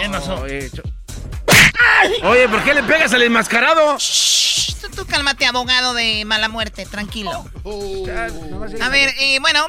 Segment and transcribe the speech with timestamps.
[0.00, 0.34] ¿Qué pasó?
[0.40, 0.82] Oye, cho-
[2.24, 3.96] Oye, ¿por qué le pegas al enmascarado?
[3.98, 7.44] Shh, tú, tú cálmate, abogado de mala muerte, tranquilo.
[7.64, 9.66] Nomás A ver, eh, bueno,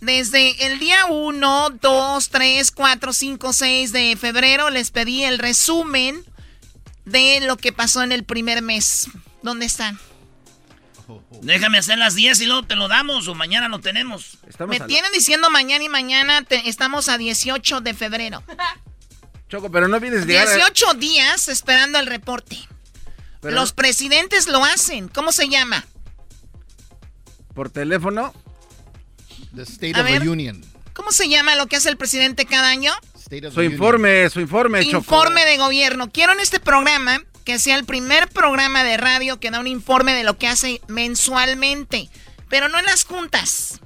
[0.00, 6.24] desde el día 1, 2, 3, 4, 5, 6 de febrero les pedí el resumen
[7.04, 9.08] de lo que pasó en el primer mes.
[9.42, 9.98] ¿Dónde están?
[11.42, 14.38] Déjame hacer las 10 y luego te lo damos o mañana lo tenemos.
[14.46, 18.42] Estamos Me tienen diciendo mañana y mañana te- estamos a 18 de febrero.
[19.48, 22.58] Choco, pero no vienes de llegar a- 18 días esperando el reporte.
[23.40, 25.08] pero Los presidentes lo hacen.
[25.08, 25.84] ¿Cómo se llama?
[27.54, 28.32] por teléfono.
[29.54, 30.22] The State A of ver.
[30.22, 30.64] the Union.
[30.92, 32.92] ¿Cómo se llama lo que hace el presidente cada año?
[33.52, 34.98] Su informe, su informe, Choco.
[34.98, 36.10] Informe de gobierno.
[36.10, 40.14] Quiero en este programa que sea el primer programa de radio que da un informe
[40.14, 42.08] de lo que hace mensualmente,
[42.48, 43.80] pero no en las juntas.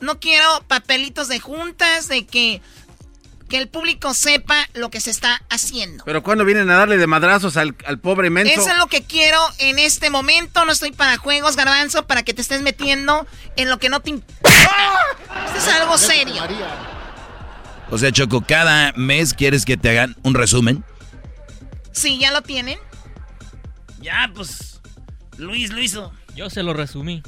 [0.00, 2.60] No quiero papelitos de juntas, de que,
[3.52, 6.04] que el público sepa lo que se está haciendo.
[6.06, 8.50] Pero cuando vienen a darle de madrazos al, al pobre menso.
[8.50, 10.64] Eso es lo que quiero en este momento.
[10.64, 13.26] No estoy para juegos, garbanzo, para que te estés metiendo
[13.56, 14.50] en lo que no te importa.
[15.44, 16.42] Esto es algo serio.
[17.90, 20.82] O sea, Choco, cada mes quieres que te hagan un resumen.
[21.90, 22.78] Sí, ya lo tienen.
[24.00, 24.80] Ya, pues.
[25.36, 26.10] Luis lo hizo.
[26.34, 27.22] Yo se lo resumí.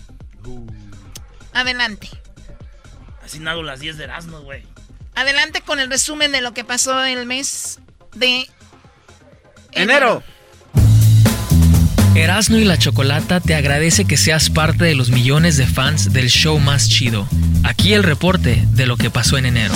[1.53, 2.09] Adelante.
[3.23, 4.74] Así las 10 de Erasmus, güey.
[5.15, 7.79] Adelante con el resumen de lo que pasó el mes
[8.15, 8.49] de
[9.73, 10.23] Enero.
[12.15, 16.29] Erasno y la Chocolata te agradece que seas parte de los millones de fans del
[16.29, 17.27] show más chido.
[17.65, 19.75] Aquí el reporte de lo que pasó en enero.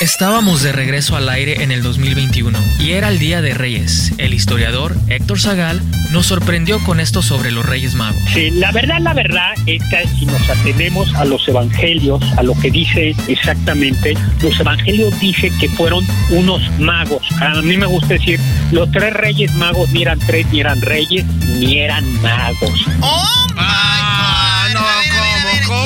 [0.00, 4.12] Estábamos de regreso al aire en el 2021 y era el Día de Reyes.
[4.18, 5.82] El historiador Héctor Zagal
[6.12, 8.22] nos sorprendió con esto sobre los Reyes Magos.
[8.32, 12.54] Sí, la verdad, la verdad es que si nos atenemos a los evangelios, a lo
[12.60, 17.22] que dice exactamente, los evangelios dicen que fueron unos magos.
[17.40, 18.38] A mí me gusta decir,
[18.70, 21.24] los tres reyes magos ni eran tres, ni eran reyes,
[21.58, 22.86] ni eran magos.
[23.00, 24.74] ¡Oh, my Ah, God!
[24.74, 25.17] no,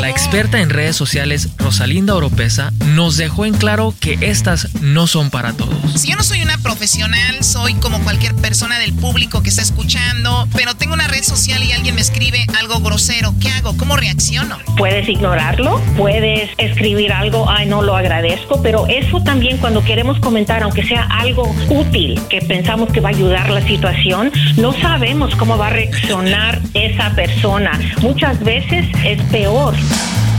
[0.03, 5.31] La experta en redes sociales Rosalinda Oropesa nos dejó en claro que estas no son
[5.31, 5.77] para todos.
[5.95, 10.49] Si yo no soy una profesional, soy como cualquier persona del público que está escuchando,
[10.57, 13.33] pero tengo una red social y alguien me escribe algo grosero.
[13.41, 13.77] ¿Qué hago?
[13.77, 14.59] ¿Cómo reacciono?
[14.77, 20.65] Puedes ignorarlo, puedes escribir algo, ay, no lo agradezco, pero eso también cuando queremos comentar,
[20.65, 25.57] aunque sea algo útil, que pensamos que va a ayudar la situación, no sabemos cómo
[25.57, 27.79] va a reaccionar esa persona.
[28.01, 29.77] Muchas veces es peor.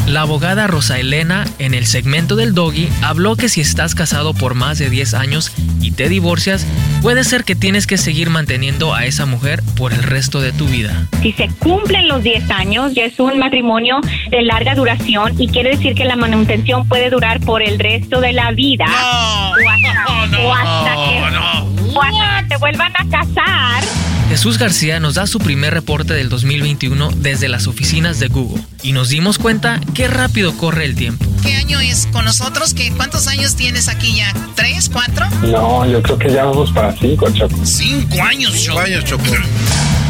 [0.08, 4.54] La abogada Rosa Elena, en el segmento del Doggy, habló que si estás casado por
[4.54, 6.68] más de 10 años y te divorcias,
[7.02, 10.66] puede ser que tienes que seguir manteniendo a esa mujer por el resto de tu
[10.66, 11.08] vida.
[11.22, 15.72] Si se cumplen los 10 años, ya es un matrimonio de larga duración y quiere
[15.72, 18.86] decir que la manutención puede durar por el resto de la vida.
[18.86, 21.98] No, o hasta, no, o hasta que, no.
[21.98, 24.13] o hasta que te vuelvan a casar.
[24.34, 28.92] Jesús García nos da su primer reporte del 2021 desde las oficinas de Google y
[28.92, 31.24] nos dimos cuenta qué rápido corre el tiempo.
[31.44, 32.74] ¿Qué año es con nosotros?
[32.74, 34.34] ¿Qué, ¿Cuántos años tienes aquí ya?
[34.56, 35.28] ¿Tres, cuatro?
[35.44, 37.64] No, yo creo que ya vamos para cinco, Choco.
[37.64, 38.80] Cinco años, Choco.
[38.80, 39.24] años, Choco.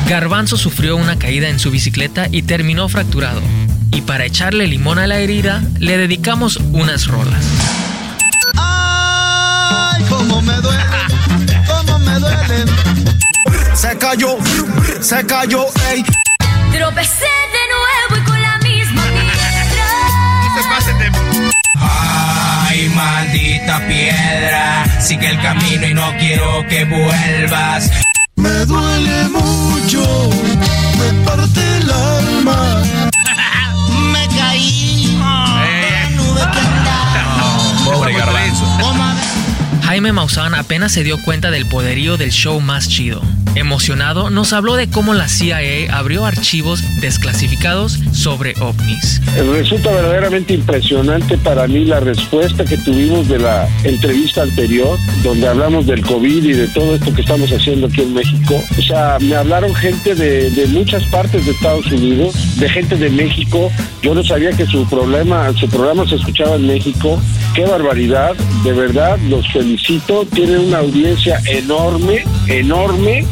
[0.08, 3.42] Garbanzo sufrió una caída en su bicicleta y terminó fracturado.
[3.92, 7.44] Y para echarle limón a la herida, le dedicamos unas rolas.
[14.04, 14.38] Cayó,
[15.00, 16.04] se cayó, ey.
[16.74, 19.92] Tropecé de nuevo y con la misma piedra.
[22.68, 27.92] Ay, maldita piedra, sigue el camino y no quiero que vuelvas.
[28.36, 30.30] Me duele mucho,
[31.00, 32.84] me parte el alma.
[34.12, 37.86] Me caí la nube que andaba.
[37.86, 38.66] Pobre garbanzo.
[39.86, 43.22] Jaime Maussan apenas se dio cuenta del poderío del show más chido.
[43.56, 49.22] Emocionado, nos habló de cómo la CIA abrió archivos desclasificados sobre ovnis.
[49.54, 55.86] Resulta verdaderamente impresionante para mí la respuesta que tuvimos de la entrevista anterior, donde hablamos
[55.86, 58.62] del COVID y de todo esto que estamos haciendo aquí en México.
[58.78, 63.10] O sea, me hablaron gente de, de muchas partes de Estados Unidos, de gente de
[63.10, 63.72] México.
[64.02, 67.22] Yo no sabía que su problema, su programa se escuchaba en México.
[67.54, 70.26] Qué barbaridad, de verdad, los felicito.
[70.26, 73.26] Tienen una audiencia enorme, enorme.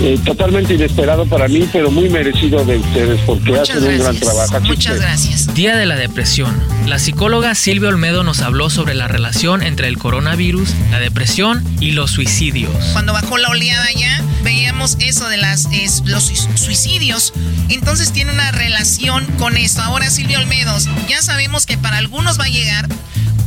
[0.00, 4.16] Eh, totalmente inesperado para mí, pero muy merecido de ustedes porque Muchas hacen un gran
[4.18, 4.56] trabajo.
[4.56, 5.54] Así Muchas que- gracias.
[5.54, 6.54] Día de la depresión.
[6.86, 11.92] La psicóloga Silvia Olmedo nos habló sobre la relación entre el coronavirus, la depresión y
[11.92, 12.72] los suicidios.
[12.92, 17.32] Cuando bajó la oleada ya, veíamos eso de las, es- los sui- suicidios.
[17.68, 19.80] Entonces tiene una relación con esto.
[19.82, 22.88] Ahora, Silvio Olmedos, ya sabemos que para algunos va a llegar,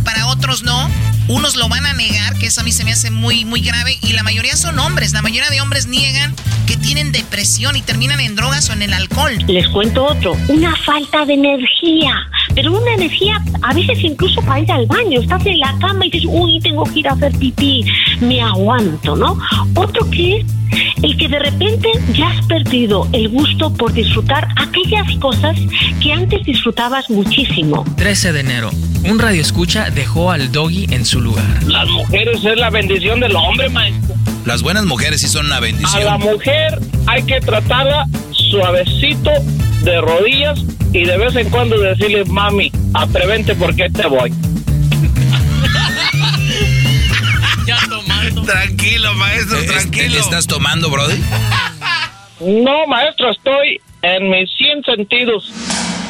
[0.07, 0.89] para otros no.
[1.27, 3.97] Unos lo van a negar, que eso a mí se me hace muy, muy grave.
[4.01, 5.11] Y la mayoría son hombres.
[5.11, 6.33] La mayoría de hombres niegan
[6.65, 9.37] que tienen depresión y terminan en drogas o en el alcohol.
[9.47, 12.15] Les cuento otro, una falta de energía,
[12.57, 15.21] pero una energía a veces incluso para ir al baño.
[15.21, 17.85] Estás en la cama y dices, uy, tengo que ir a hacer pipí,
[18.19, 19.37] me aguanto, ¿no?
[19.75, 20.45] Otro que es
[21.03, 25.55] el que de repente ya has perdido el gusto por disfrutar aquellas cosas
[26.01, 27.85] que antes disfrutabas muchísimo.
[27.95, 28.71] 13 de enero.
[29.07, 31.61] Un radioescucha dejó al doggy en su lugar.
[31.67, 34.15] Las mujeres es la bendición del hombre, maestro.
[34.47, 36.21] Las buenas mujeres sí son una A la bendición.
[36.21, 39.29] mujer hay que tratarla suavecito,
[39.83, 40.59] de rodillas
[40.93, 44.31] y de vez en cuando decirle, mami, atrévente porque te voy.
[47.67, 48.43] Ya tomando.
[48.43, 50.17] Tranquilo, maestro, Eh, es- tranquilo.
[50.17, 51.21] ¿Estás tomando, Brody?
[52.39, 55.51] No, maestro, estoy en mis 100 sentidos.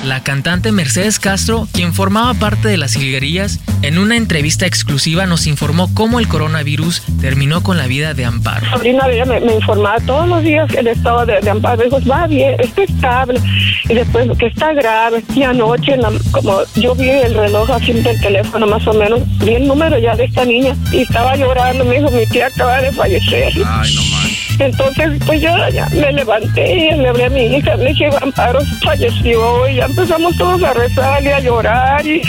[0.06, 5.48] La cantante Mercedes Castro, quien formaba parte de las jilguerillas, en una entrevista exclusiva nos
[5.48, 8.66] informó cómo el coronavirus terminó con la vida de Amparo.
[8.70, 11.84] Sabrina me, me informaba todos los días el estado de, de Amparo.
[11.84, 13.42] Dijo, va bien, está estable.
[13.90, 15.24] Y después que está grave.
[15.36, 19.20] Y anoche, en la- como yo vi el reloj así del teléfono más o menos,
[19.40, 21.84] vi el número ya de esta niña y estaba llorando.
[21.84, 23.52] Me dijo, mi tía acaba de fallecer.
[23.66, 24.28] Ay, no más.
[24.60, 28.60] Entonces, pues yo ya me levanté y le hablé a mi hija, le dije, Amparo
[28.84, 32.22] falleció y ya empezamos todos a rezar y a llorar y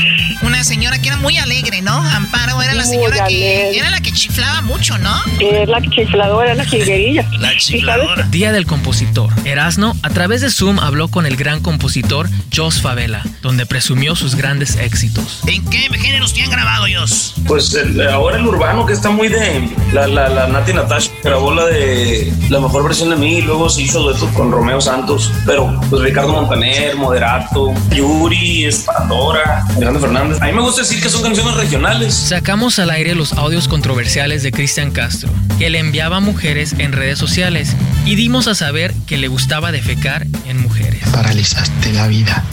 [0.43, 1.93] Una señora que era muy alegre, ¿no?
[1.93, 5.10] Amparo era la señora que era la que chiflaba mucho, ¿no?
[5.40, 7.22] es la chifladora, la jilguerilla.
[7.32, 8.22] La ¿Y sabes chifladora.
[8.31, 9.32] Día del compositor.
[9.44, 14.34] Erasno, a través de Zoom, habló con el gran compositor Jos Favela, donde presumió sus
[14.34, 15.40] grandes éxitos.
[15.46, 17.34] ¿En qué géneros te han grabado ellos?
[17.46, 21.52] Pues el- ahora el urbano que está muy de la, la, la Nati Natasha grabó
[21.54, 25.32] la de la mejor versión de mí y luego se hizo dueto con Romeo Santos
[25.47, 27.48] pero pues Ricardo Montaner, Moderato,
[27.95, 30.40] Yuri, Espandora, Alejandro Fernández.
[30.40, 32.14] A mí me gusta decir que son canciones regionales.
[32.14, 36.93] Sacamos al aire los audios controversiales de Cristian Castro, que le enviaba a mujeres en
[36.93, 37.75] redes sociales,
[38.05, 41.02] y dimos a saber que le gustaba defecar en mujeres.
[41.12, 42.45] Paralizaste la vida.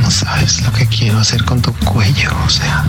[0.00, 2.30] No sabes lo que quiero hacer con tu cuello.
[2.46, 2.84] O sea,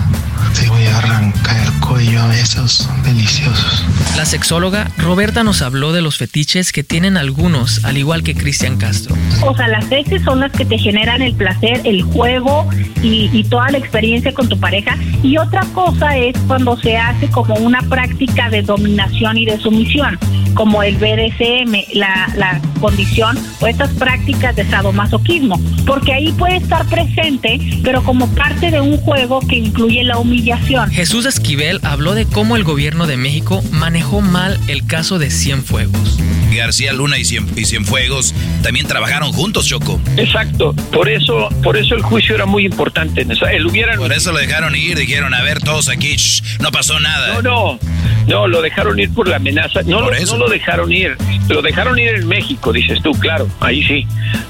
[0.60, 3.86] te voy a arrancar el cuello a besos deliciosos.
[4.16, 8.78] La sexóloga Roberta nos habló de los fetiches que tienen algunos, al igual que Cristian
[8.78, 9.16] Castro.
[9.44, 12.68] O sea, las sexes son las que te generan el placer, el juego
[13.04, 14.98] y, y toda la experiencia con tu pareja.
[15.22, 20.18] Y otra cosa es cuando se hace como una práctica de dominación y de sumisión,
[20.58, 25.62] como el BDSM, la, la condición o estas prácticas de sadomasoquismo.
[25.86, 30.90] Porque ahí puede estar presente, pero como parte de un juego que incluye la humillación.
[30.90, 36.18] Jesús Esquivel habló de cómo el gobierno de México manejó mal el caso de Cienfuegos.
[36.58, 40.00] García Luna y, Cien, y Cienfuegos también trabajaron juntos, Choco.
[40.18, 43.22] Exacto, por eso, por eso el juicio era muy importante.
[43.22, 47.00] Él hubiera Por eso lo dejaron ir, dijeron, a ver, todos aquí, shh, no pasó
[47.00, 47.36] nada.
[47.36, 47.80] No, no.
[48.28, 49.82] No, lo dejaron ir por la amenaza.
[49.84, 51.16] No, lo, no lo dejaron ir.
[51.48, 54.06] Lo dejaron ir en México, dices tú, claro, ahí sí.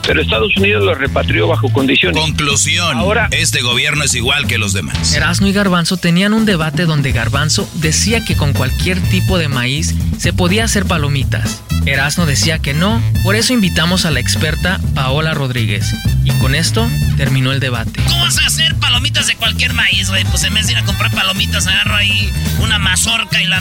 [0.06, 2.20] Pero Estados Unidos lo repatrió bajo condiciones.
[2.20, 2.98] Conclusión.
[2.98, 5.14] Ahora, este gobierno es igual que los demás.
[5.14, 9.94] Erasmo y Garbanzo tenían un debate donde Garbanzo decía que con cualquier tipo de maíz
[10.18, 11.62] se podía hacer palomitas.
[11.88, 15.86] Erasmo decía que no, por eso invitamos a la experta Paola Rodríguez.
[16.26, 18.02] Y con esto terminó el debate.
[18.08, 20.26] ¿Cómo vas a hacer palomitas de cualquier maíz, güey?
[20.26, 22.30] Pues en vez de ir a comprar palomitas, agarro ahí
[22.60, 23.58] una mazorca y la,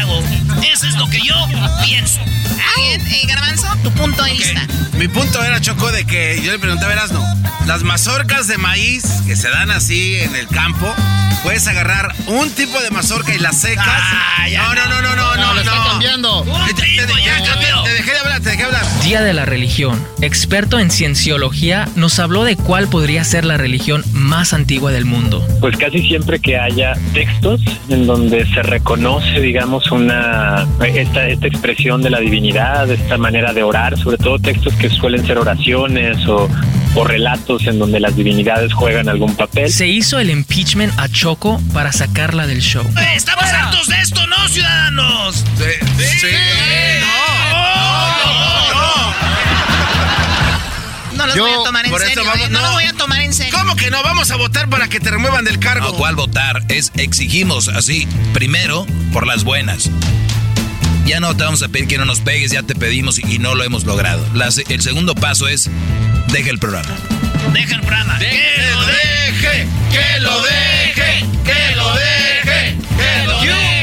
[0.00, 0.22] hago.
[0.72, 1.34] Eso es lo que yo
[1.84, 2.20] pienso.
[2.76, 4.66] Bien, eh, Garbanzo, tu punto de vista.
[4.96, 7.22] Mi punto era, Choco, de que yo le preguntaba a Erasno,
[7.66, 10.94] las mazorcas de maíz que se dan así en el campo,
[11.42, 13.86] puedes agarrar un tipo de mazorca y las secas.
[14.52, 15.84] no, no, no, no, no, no, lo está no.
[15.90, 16.42] cambiando.
[16.66, 18.84] Te, te- te- te dejé de hablar, te dejé de hablar.
[19.02, 20.02] Día de la religión.
[20.22, 25.46] Experto en cienciología nos habló de cuál podría ser la religión más antigua del mundo.
[25.60, 32.00] pues casi siempre que haya textos en donde se reconoce, digamos, una esta, esta expresión
[32.02, 36.48] de la divinidad, esta manera de orar, sobre todo textos que suelen ser oraciones o,
[36.94, 39.70] o relatos en donde las divinidades juegan algún papel.
[39.72, 42.84] Se hizo el impeachment a Choco para sacarla del show.
[42.98, 45.44] Eh, Estamos hartos de esto, ¿no, ciudadanos?
[45.58, 46.26] Sí,
[51.16, 52.24] No los Yo, voy a tomar en serio.
[52.24, 52.64] vamos- eh, no, no.
[52.66, 53.54] los voy a tomar en serio.
[53.56, 54.02] ¿Cómo que no?
[54.02, 55.92] Vamos a votar para que te remuevan del cargo.
[55.92, 56.62] No, ¿cuál votar?
[56.68, 59.90] Es exigimos así, primero, por las buenas.
[61.06, 63.54] Ya no te vamos a pedir que no nos pegues, ya te pedimos y no
[63.54, 64.26] lo hemos logrado.
[64.34, 65.70] La el segundo paso es,
[66.28, 66.96] deja el programa.
[67.52, 68.18] Deja el programa.
[68.18, 68.40] Que
[68.72, 73.73] lo deje, que lo deje, que lo deje, que lo deje.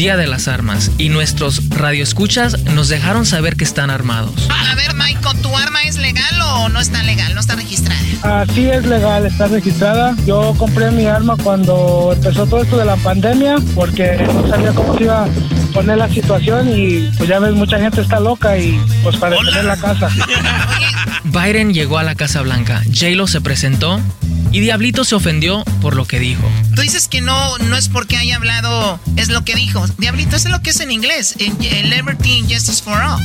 [0.00, 0.90] Día de las armas.
[0.96, 4.48] Y nuestros radioescuchas nos dejaron saber que están armados.
[4.48, 7.34] A ver, Maiko, ¿tu arma es legal o no está legal?
[7.34, 8.00] No está registrada.
[8.22, 10.16] Así es legal, está registrada.
[10.24, 14.96] Yo compré mi arma cuando empezó todo esto de la pandemia porque no sabía cómo
[14.96, 15.28] se iba a
[15.74, 19.66] poner la situación y pues ya ves, mucha gente está loca y pues para defender
[19.66, 20.08] la casa.
[21.24, 24.00] Biden llegó a la Casa Blanca, J-Lo se presentó
[24.52, 26.42] y Diablito se ofendió por lo que dijo.
[26.74, 29.86] Tú dices que no, no es porque haya hablado, es lo que dijo.
[29.98, 31.34] Diablito, eso es lo que es en inglés.
[31.38, 33.20] Liberty and Justice for All.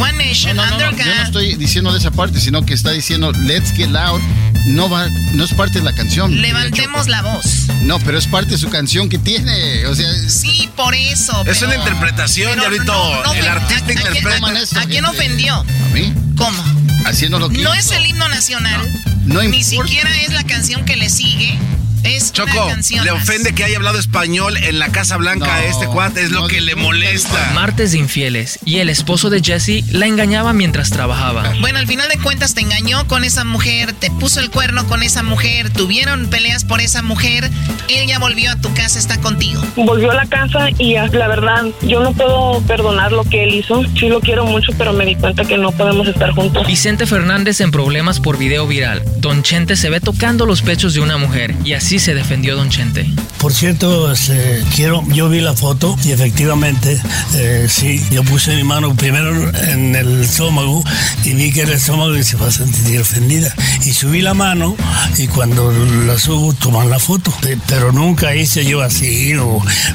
[0.00, 1.26] One Nation, No, no, no, under yo no God.
[1.26, 4.20] estoy diciendo de esa parte, sino que está diciendo Let's Get Loud.
[4.66, 6.40] No va, no es parte de la canción.
[6.40, 7.66] Levantemos la voz.
[7.82, 9.86] No, pero es parte de su canción que tiene.
[9.86, 11.32] O sea, Sí, por eso.
[11.46, 12.92] Es pero- una interpretación, pero Diablito.
[12.92, 14.78] no, no, el artista ¿a- a quién- interpreta.
[14.78, 15.54] ¿A, a quién ofendió?
[15.56, 16.12] ¿A mí?
[16.36, 16.62] ¿Cómo?
[17.04, 18.80] Haciendo lo que No es el himno nacional.
[19.26, 19.88] No Ni importa.
[19.88, 21.58] siquiera es la canción que le sigue.
[22.04, 23.04] Es Choco, una canción.
[23.04, 23.22] le más.
[23.22, 26.60] ofende que haya hablado español en la Casa Blanca a este cuate, es lo que
[26.60, 27.52] le molesta.
[27.54, 31.52] Martes de infieles y el esposo de Jesse la engañaba mientras trabajaba.
[31.60, 35.02] Bueno, al final de cuentas te engañó con esa mujer, te puso el cuerno con
[35.02, 37.50] esa mujer, tuvieron peleas por esa mujer,
[37.88, 39.62] ella volvió a tu casa, está contigo.
[39.76, 43.82] Volvió a la casa y la verdad, yo no puedo perdonar lo que él hizo.
[43.98, 46.66] Sí lo quiero mucho, pero me di cuenta que no podemos estar juntos.
[46.66, 49.02] Vicente Fernández en problemas por video viral.
[49.18, 52.70] Don Chente se ve tocando los pechos de una mujer y así se defendió Don
[52.70, 53.10] Chente.
[53.38, 57.00] Por cierto, este, quiero, yo vi la foto y efectivamente,
[57.34, 60.84] eh, sí, yo puse mi mano primero en el estómago
[61.24, 63.54] y vi que el estómago y se va a sentir ofendida.
[63.84, 64.76] Y subí la mano
[65.16, 65.72] y cuando
[66.06, 67.32] la subo toman la foto.
[67.40, 69.46] Pe- Pero nunca hice yo así o,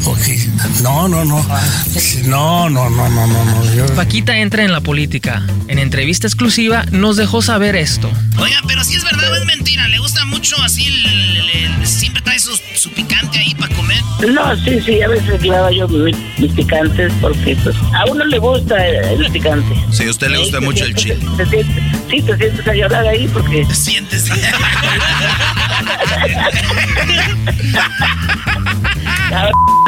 [0.06, 0.48] o que,
[0.82, 1.46] no, no, no,
[1.98, 3.74] Sí, no, no, no, no, no, no.
[3.76, 5.46] yo- Paquita entra en la política.
[5.68, 8.10] En entrevista exclusiva nos dejó saber esto.
[8.40, 11.85] Oigan, pero si es verdad o es mentira, le gusta mucho así, el- el- el-
[11.86, 13.98] siempre trae su, su picante ahí para comer.
[14.32, 18.40] No, sí, sí, a veces claro yo mis, mis picantes porque pues, a uno le
[18.40, 19.76] gusta el, el picante.
[19.92, 21.18] Si a usted le gusta Sí, mucho el chile.
[21.38, 23.66] te sientes- sí, te sientes a llorar ahí porque...
[23.66, 24.26] Te sientes.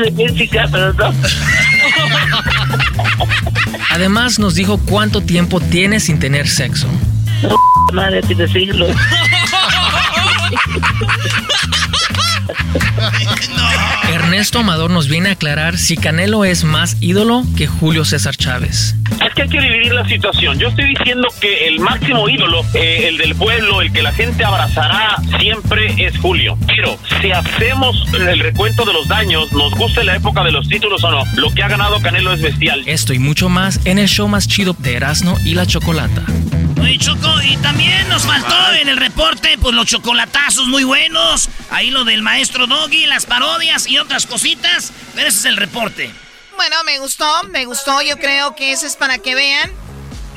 [0.03, 1.13] de bien picar, pero no.
[3.91, 6.87] Además nos dijo cuánto tiempo tiene sin tener sexo.
[7.93, 8.91] Madre, tiene siglos.
[14.27, 18.93] Ernesto Amador nos viene a aclarar si Canelo es más ídolo que Julio César Chávez.
[19.25, 20.59] Es que hay que dividir la situación.
[20.59, 24.43] Yo estoy diciendo que el máximo ídolo, eh, el del pueblo, el que la gente
[24.43, 26.57] abrazará siempre es Julio.
[26.67, 31.01] Pero si hacemos el recuento de los daños, nos guste la época de los títulos
[31.05, 32.83] o no, lo que ha ganado Canelo es bestial.
[32.85, 36.23] Esto y mucho más en el show más chido de Erasmo y la Chocolata.
[36.79, 41.49] Oye, Choco, y también nos faltó en el reporte, pues los chocolatazos muy buenos.
[41.69, 44.91] Ahí lo del maestro Doggy, las parodias y otras cositas.
[45.15, 46.11] Pero ese es el reporte.
[46.55, 48.01] Bueno, me gustó, me gustó.
[48.01, 49.71] Yo creo que ese es para que vean.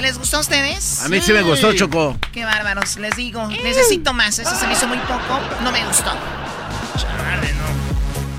[0.00, 1.02] ¿Les gustó a ustedes?
[1.02, 2.16] A mí sí me gustó, Choco.
[2.32, 3.47] Qué bárbaros, les digo.
[3.49, 4.38] Necesito más.
[4.38, 5.40] Eso se me hizo muy poco.
[5.62, 6.12] No me gustó.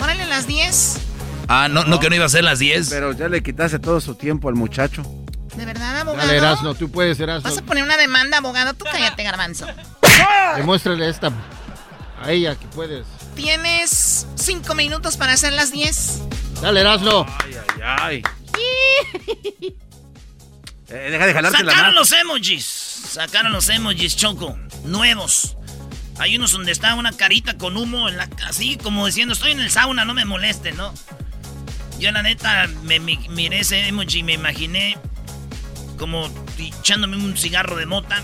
[0.01, 0.97] Órale las 10.
[1.47, 2.89] Ah, no, no, que no iba a ser las 10.
[2.89, 5.03] Pero ya le quitaste todo su tiempo al muchacho.
[5.55, 6.25] ¿De verdad, abogado?
[6.27, 7.49] Dale, Erasno, tú puedes, Erasno.
[7.49, 8.73] ¿Vas a poner una demanda, abogado?
[8.73, 9.67] Tú cállate, garbanzo.
[10.57, 11.31] Demuéstrale esta
[12.21, 13.05] a ella que puedes.
[13.35, 16.21] Tienes cinco minutos para hacer las 10.
[16.61, 17.25] Dale, Erasno.
[17.43, 18.23] Ay, ay, ay.
[20.93, 21.99] Eh, deja de jalarte la Sacaron mano.
[22.01, 22.65] los emojis.
[22.65, 24.57] Sacaron los emojis, Choco.
[24.83, 25.55] Nuevos.
[26.19, 29.61] Hay unos donde está una carita con humo en la así como diciendo estoy en
[29.61, 30.93] el sauna, no me moleste, ¿no?
[31.97, 34.97] Yo la neta me, mi- miré ese emoji y me imaginé
[36.01, 38.23] como echándome un cigarro de mota.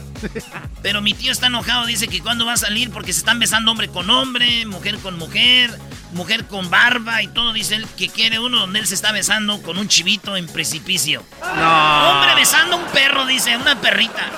[0.81, 3.69] Pero mi tío está enojado, dice que cuando va a salir porque se están besando
[3.69, 5.77] hombre con hombre, mujer con mujer,
[6.11, 7.53] mujer con barba y todo.
[7.53, 11.23] Dice él que quiere uno donde él se está besando con un chivito en precipicio.
[11.39, 12.09] No.
[12.09, 14.31] Hombre besando a un perro, dice, una perrita.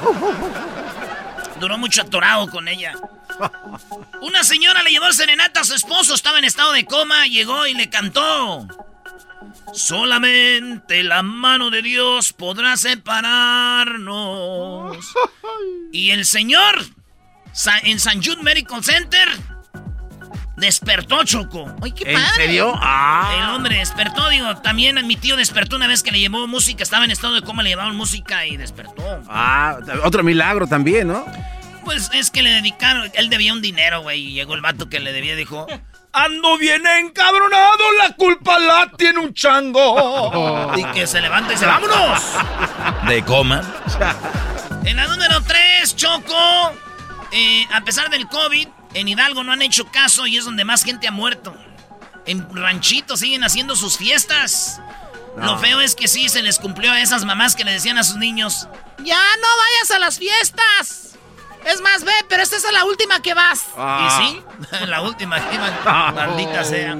[1.62, 2.93] Duró mucho atorado con ella.
[4.22, 7.67] Una señora le llevó el serenata a su esposo, estaba en estado de coma, llegó
[7.67, 8.67] y le cantó.
[9.74, 14.98] Solamente la mano de Dios podrá separarnos.
[15.91, 16.86] Y el señor,
[17.81, 19.27] en San Jude Medical Center,
[20.55, 21.65] despertó Choco.
[21.81, 22.36] ¡Ay, qué ¿En padre!
[22.36, 22.74] serio?
[22.75, 23.34] Ah.
[23.36, 27.05] El hombre despertó, digo, también mi tío despertó una vez que le llevó música, estaba
[27.05, 29.03] en estado de coma, le llevaban música y despertó.
[29.29, 31.25] Ah, otro milagro también, ¿no?
[31.86, 35.00] Pues es que le dedicaron, él debía un dinero, güey, y llegó el vato que
[35.00, 35.65] le debía y dijo,
[36.12, 40.74] ando bien encabronado, la culpa la tiene un chango.
[40.75, 42.22] Y que se levanta y dice, vámonos.
[43.08, 43.62] De coma.
[44.86, 46.74] En la número 3, Choco,
[47.32, 50.84] eh, a pesar del COVID, en Hidalgo no han hecho caso y es donde más
[50.84, 51.56] gente ha muerto.
[52.25, 54.82] En ranchitos siguen haciendo sus fiestas.
[55.38, 58.04] Lo feo es que sí se les cumplió a esas mamás que le decían a
[58.04, 61.09] sus niños, Ya no vayas a las fiestas.
[61.66, 63.66] Es más, ve, pero esta es la última que vas.
[63.78, 64.44] Y sí,
[64.86, 66.98] la última que iban, maldita sea.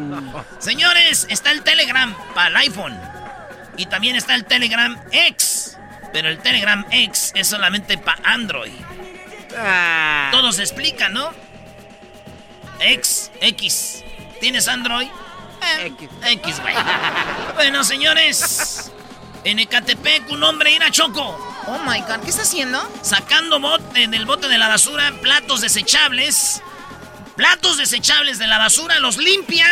[0.60, 3.00] Señores, está el Telegram para el iPhone.
[3.78, 5.78] Y también está el Telegram X.
[6.12, 8.74] Pero el Telegram X es solamente para Android.
[10.32, 11.32] Todo se explica, ¿no?
[12.80, 14.04] X, X.
[14.39, 15.08] ¿Tienes Android?
[15.80, 15.92] Eh,
[16.32, 16.75] X, güey.
[17.56, 18.92] bueno, señores.
[19.44, 21.38] En Ecatepec, un hombre ir a Choco.
[21.71, 22.82] Oh my god, ¿qué está haciendo?
[23.03, 26.63] Sacando bote, del bote de la basura platos desechables.
[27.36, 29.67] Platos desechables de la basura, los limpia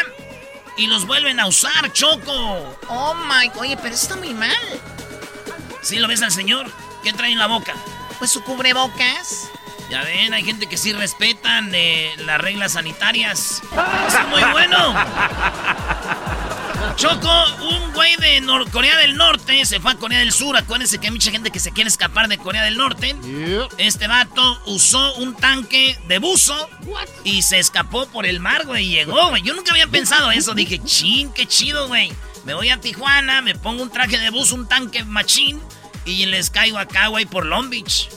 [0.77, 2.77] y los vuelven a usar, Choco.
[2.87, 4.51] Oh my oye, pero eso está muy mal.
[5.81, 6.71] ¿Sí lo ves al señor?
[7.03, 7.73] ¿Qué trae en la boca?
[8.19, 9.49] Pues su cubrebocas.
[9.89, 13.63] Ya ven, hay gente que sí respetan eh, las reglas sanitarias.
[14.07, 14.93] Eso es muy bueno.
[16.97, 17.29] Choco,
[17.69, 20.57] un güey de Nor- Corea del Norte se fue a Corea del Sur.
[20.57, 23.15] Acuérdense que hay mucha gente que se quiere escapar de Corea del Norte.
[23.77, 26.55] Este vato usó un tanque de buzo
[27.23, 28.85] y se escapó por el mar, güey.
[28.87, 29.43] y Llegó, güey.
[29.43, 30.55] Yo nunca había pensado eso.
[30.55, 32.11] Dije, chin, qué chido, güey.
[32.45, 35.61] Me voy a Tijuana, me pongo un traje de buzo, un tanque machín
[36.05, 38.09] y les caigo acá, güey, por Long Beach.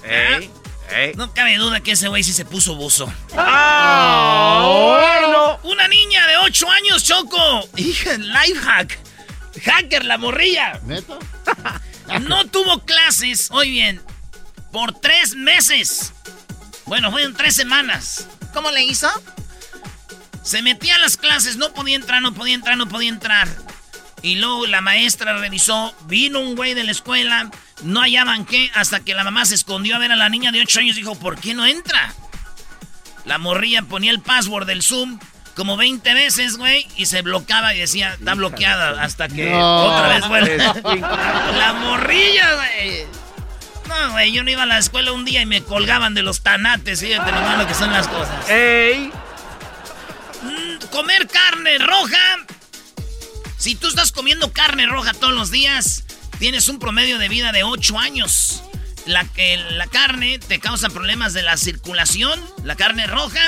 [1.17, 3.13] No cabe duda que ese güey sí se puso buzo.
[5.63, 7.69] Una niña de 8 años, Choco.
[7.77, 8.99] Hija, life hack.
[9.65, 10.81] Hacker, la morrilla.
[12.23, 14.03] No tuvo clases, hoy bien,
[14.73, 16.13] por tres meses.
[16.87, 18.27] Bueno, fueron tres semanas.
[18.53, 19.09] ¿Cómo le hizo?
[20.43, 23.49] Se metía a las clases, no podía entrar, no podía entrar, no podía entrar.
[24.23, 27.51] Y luego la maestra revisó, vino un güey de la escuela,
[27.83, 30.61] no hallaban qué, hasta que la mamá se escondió a ver a la niña de
[30.61, 32.15] 8 años y dijo, ¿por qué no entra?
[33.25, 35.19] La morrilla ponía el password del Zoom
[35.55, 40.09] como 20 veces, güey, y se bloqueaba y decía, está bloqueada, hasta que No, otra
[40.09, 40.57] vez vuelve.
[40.57, 43.05] la morrilla, güey.
[43.89, 46.43] No, güey, yo no iba a la escuela un día y me colgaban de los
[46.43, 48.49] tanates, fíjate nomás lo que son las cosas.
[48.49, 49.11] ¡Ey!
[50.43, 52.39] Mm, comer carne roja.
[53.59, 56.05] Si tú estás comiendo carne roja todos los días,
[56.41, 58.65] tienes un promedio de vida de 8 años.
[59.07, 63.41] La, que la carne te causa problemas de la circulación, la carne roja,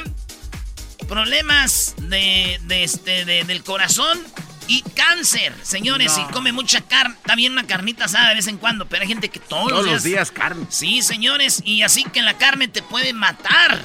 [1.08, 4.18] problemas de, de este, de- del corazón
[4.66, 5.52] y cáncer.
[5.62, 6.26] Señores, No.
[6.26, 9.28] si come mucha carne, también una carnita asada de vez en cuando, pero hay gente
[9.28, 10.64] que todos, Todos los días carne.
[10.70, 13.78] Sí, señores, y así que la carne te puede matar.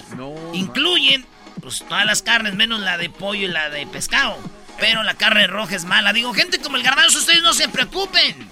[0.54, 1.26] Incluyen,
[1.62, 4.38] pues todas las carnes, menos la de pollo y la de pescado.
[4.80, 6.14] Pero la carne roja es mala.
[6.14, 8.50] Digo, gente como el garbanzo, ustedes no se preocupen.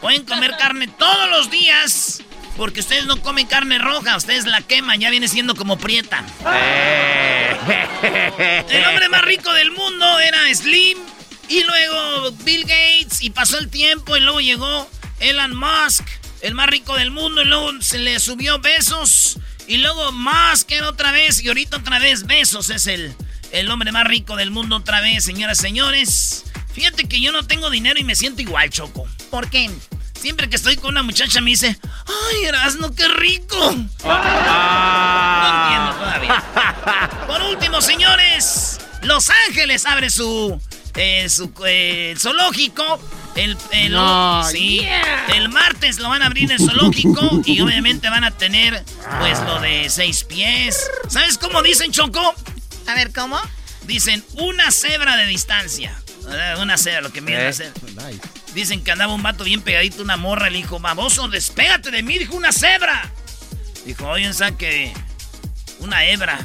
[0.00, 2.22] Pueden comer carne todos los días.
[2.56, 6.24] Porque ustedes no comen carne roja, ustedes la queman, ya viene siendo como prieta.
[8.68, 10.98] El hombre más rico del mundo era Slim.
[11.48, 13.22] Y luego Bill Gates.
[13.22, 14.16] Y pasó el tiempo.
[14.16, 16.04] Y luego llegó Elon Musk.
[16.40, 17.42] El más rico del mundo.
[17.42, 19.38] Y luego se le subió besos.
[19.68, 21.42] Y luego Musk era otra vez.
[21.42, 22.70] Y ahorita otra vez besos.
[22.70, 23.14] Es el,
[23.52, 26.44] el hombre más rico del mundo otra vez, señoras y señores.
[26.72, 29.06] Fíjate que yo no tengo dinero y me siento igual, Choco.
[29.30, 29.70] ¿Por qué?
[30.20, 33.56] Siempre que estoy con una muchacha me dice, ¡ay, Erasno, qué rico!
[33.58, 33.72] No
[35.62, 36.44] entiendo todavía.
[37.26, 40.60] Por último, señores, Los Ángeles abre su,
[40.96, 43.00] eh, su eh, zoológico.
[43.36, 45.26] El, el- No, sí, yeah.
[45.36, 48.82] el martes lo van a abrir en el zoológico y obviamente van a tener
[49.20, 50.90] pues lo de seis pies.
[51.08, 52.34] ¿Sabes cómo dicen, Choco?
[52.88, 53.38] A ver, ¿cómo?
[53.82, 55.92] Dicen una cebra de distancia.
[56.30, 57.74] Eh, Una cebra, lo que mide Eh, la cebra.
[58.54, 62.18] Dicen que andaba un vato bien pegadito, una morra, le dijo, baboso, despégate de mí,
[62.18, 63.10] dijo una cebra.
[63.86, 64.92] Dijo, oye, que
[65.78, 66.38] una hebra.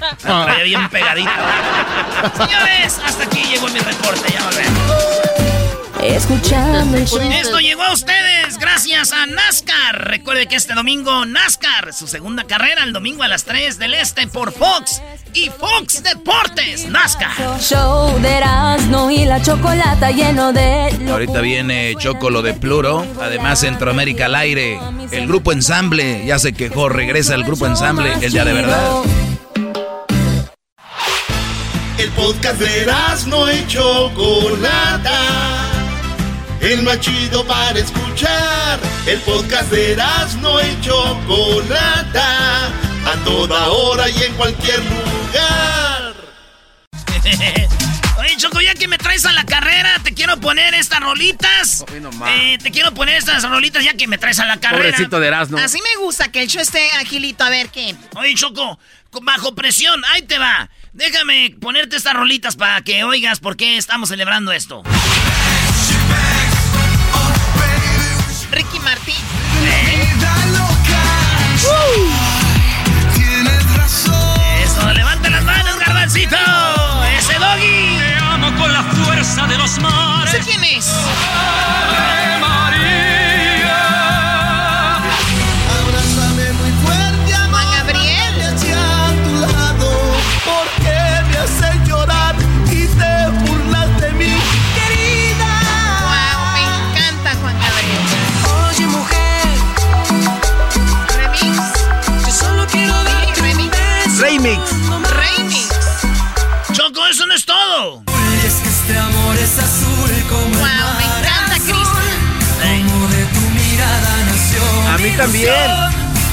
[0.00, 2.32] La traía bien pegadita.
[2.36, 5.45] Señores, hasta aquí llegó mi reporte, ya volvemos.
[6.08, 7.20] Escuchando el show.
[7.32, 10.08] Esto llegó a ustedes gracias a NASCAR.
[10.08, 14.26] Recuerde que este domingo NASCAR, su segunda carrera, el domingo a las 3 del Este
[14.28, 15.02] por Fox
[15.34, 16.88] y Fox Deportes.
[16.88, 17.60] NASCAR.
[17.60, 20.96] Show de Erasmo y la chocolata lleno de...
[21.10, 23.04] Ahorita viene Choco lo de Pluro.
[23.20, 24.78] Además, Centroamérica al aire.
[25.10, 26.88] El grupo ensamble ya se quejó.
[26.88, 29.02] Regresa el grupo ensamble el día de verdad.
[31.98, 32.86] El podcast de
[33.26, 35.55] no y Chocolata.
[36.60, 38.80] El más chido para escuchar.
[39.06, 39.96] El podcast de
[40.40, 42.66] no y Chocolata.
[42.66, 46.14] A toda hora y en cualquier lugar.
[48.18, 51.84] Oye, Choco, ya que me traes a la carrera, te quiero poner estas rolitas.
[52.28, 54.84] Eh, te quiero poner estas rolitas ya que me traes a la carrera.
[54.90, 55.58] Pobrecito de Erasmo.
[55.58, 57.44] Así me gusta que el show esté agilito.
[57.44, 57.94] A ver, ¿qué?
[58.16, 58.78] Oye, Choco,
[59.10, 60.68] con- bajo presión, ahí te va.
[60.92, 64.82] Déjame ponerte estas rolitas para que oigas por qué estamos celebrando esto.
[68.86, 69.14] Ricky Martin.
[74.62, 76.36] Eso, levanta las manos, garbancito.
[77.18, 77.98] Ese doggy.
[77.98, 80.30] Te amo con la fuerza de los mares.
[80.30, 80.86] ¿Sé quién es?
[115.16, 115.70] También.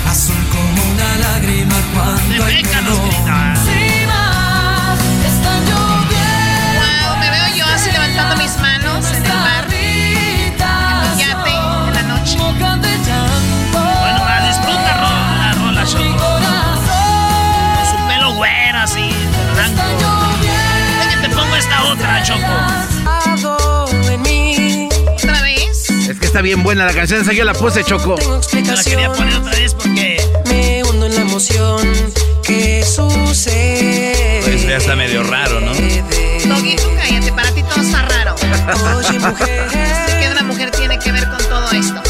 [0.09, 2.63] Azul como una lágrima cuando hay.
[7.03, 9.67] Wow, me veo yo así levantando mis manos en el mar.
[9.71, 12.37] En yate, en la noche.
[12.37, 16.39] Bueno, va, disfruta la rola, Choco.
[17.75, 19.09] Con su pelo güero así,
[19.53, 19.81] blanco.
[20.99, 22.72] Déjate, te pongo esta otra, Choco.
[26.33, 28.15] Está bien buena la canción, esa yo la puse, Choco.
[28.15, 30.17] Tengo Te la quería poner otra vez porque
[30.47, 31.87] Me hundo en la emoción
[32.41, 34.41] que sucede.
[34.43, 35.71] Pues ya está medio raro, ¿no?
[35.73, 38.33] Doggy, tú cállate, para ti todo está raro.
[38.97, 39.69] Oye, mujer,
[40.07, 42.01] Sé que una mujer tiene que ver con todo esto.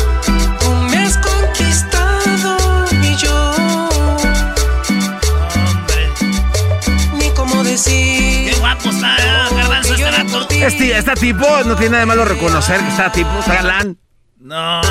[0.61, 2.57] tú me has conquistado
[3.01, 3.55] y yo
[5.67, 6.09] Hombre,
[7.19, 8.51] ni cómo decir.
[8.53, 9.53] qué guapo está, ¿eh?
[9.53, 10.65] Garbanzo, este.
[10.65, 13.97] Este, este tipo no tiene nada de malo reconocer que está tipo, está galán.
[14.43, 14.81] No.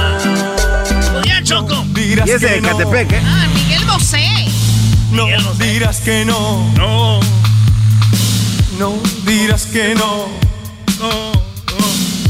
[1.25, 1.85] Ya, Choco.
[1.95, 3.23] Y es de Catepec, ¿eh?
[3.25, 4.27] Ah, Miguel Bosé.
[5.11, 5.65] No Miguel Bosé.
[5.65, 7.21] dirás que no, No.
[8.79, 8.95] no
[9.27, 10.29] dirás que no.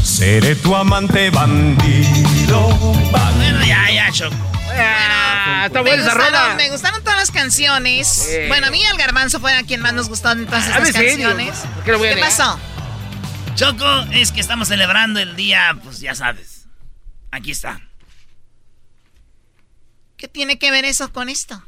[0.03, 2.67] Seré tu amante bandido.
[2.69, 4.35] Bueno, ya, ya, Choco.
[4.75, 6.55] Ah, está Me buena esa gustaron, rola.
[6.55, 8.27] me gustaron todas las canciones.
[8.29, 8.45] Eh.
[8.49, 10.81] Bueno, a mí el garbanzo fue a quien más nos gustó en todas A estas
[10.81, 11.61] mí sí, canciones.
[11.61, 12.29] digo, ¿por qué lo voy a ¿Qué negar?
[12.31, 12.59] pasó?
[13.55, 16.52] Choco, es que estamos celebrando el día, pues ya sabes.
[17.33, 17.81] Aquí está.
[20.17, 21.63] ¿Qué tiene que ver eso con esto?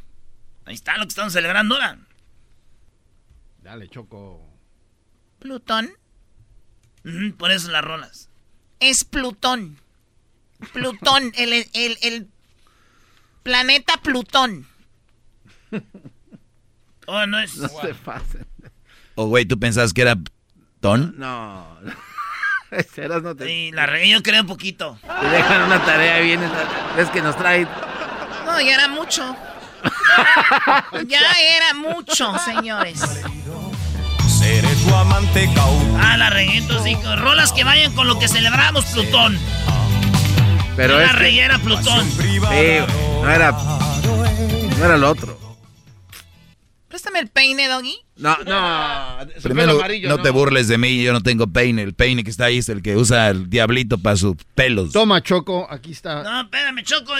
[0.65, 1.97] Ahí está lo que estamos celebrando ahora.
[3.63, 4.47] Dale, Choco.
[5.39, 5.89] Plutón
[7.03, 8.29] Ujú, por eso las rolas.
[8.79, 9.79] es Plutón.
[10.71, 12.27] Plutón, el, el, el
[13.41, 14.67] planeta Plutón.
[17.07, 17.57] Oh, no es.
[17.57, 18.45] No se pasen.
[19.15, 20.15] O, güey, ¿tú pensabas que era
[20.79, 21.15] ton?
[21.17, 21.79] No.
[22.97, 24.97] Eras no te, Sí, la regué yo creo un poquito.
[25.21, 26.41] te dejan una tarea bien.
[26.97, 27.67] Es que nos trae.
[28.45, 29.35] No, ya era mucho.
[31.07, 31.19] ya
[31.57, 32.99] era mucho, señores.
[34.27, 35.49] Seré tu amante.
[36.01, 39.37] Ah, la regué entonces, rolas que vayan con lo que celebramos, Plutón.
[40.75, 42.09] Pero la es que- regué era Plutón.
[42.11, 43.51] Sí, no era.
[43.51, 45.37] No era lo otro.
[46.95, 47.93] Préstame el peine, Doggy.
[48.15, 49.27] No, no.
[49.43, 49.77] Primero,
[50.07, 51.81] no, te burles de mí, yo no tengo peine.
[51.81, 54.93] El peine que está ahí es el que usa el diablito para sus pelos.
[54.93, 56.23] Toma, Choco, aquí está.
[56.23, 57.11] No, espérame, Choco.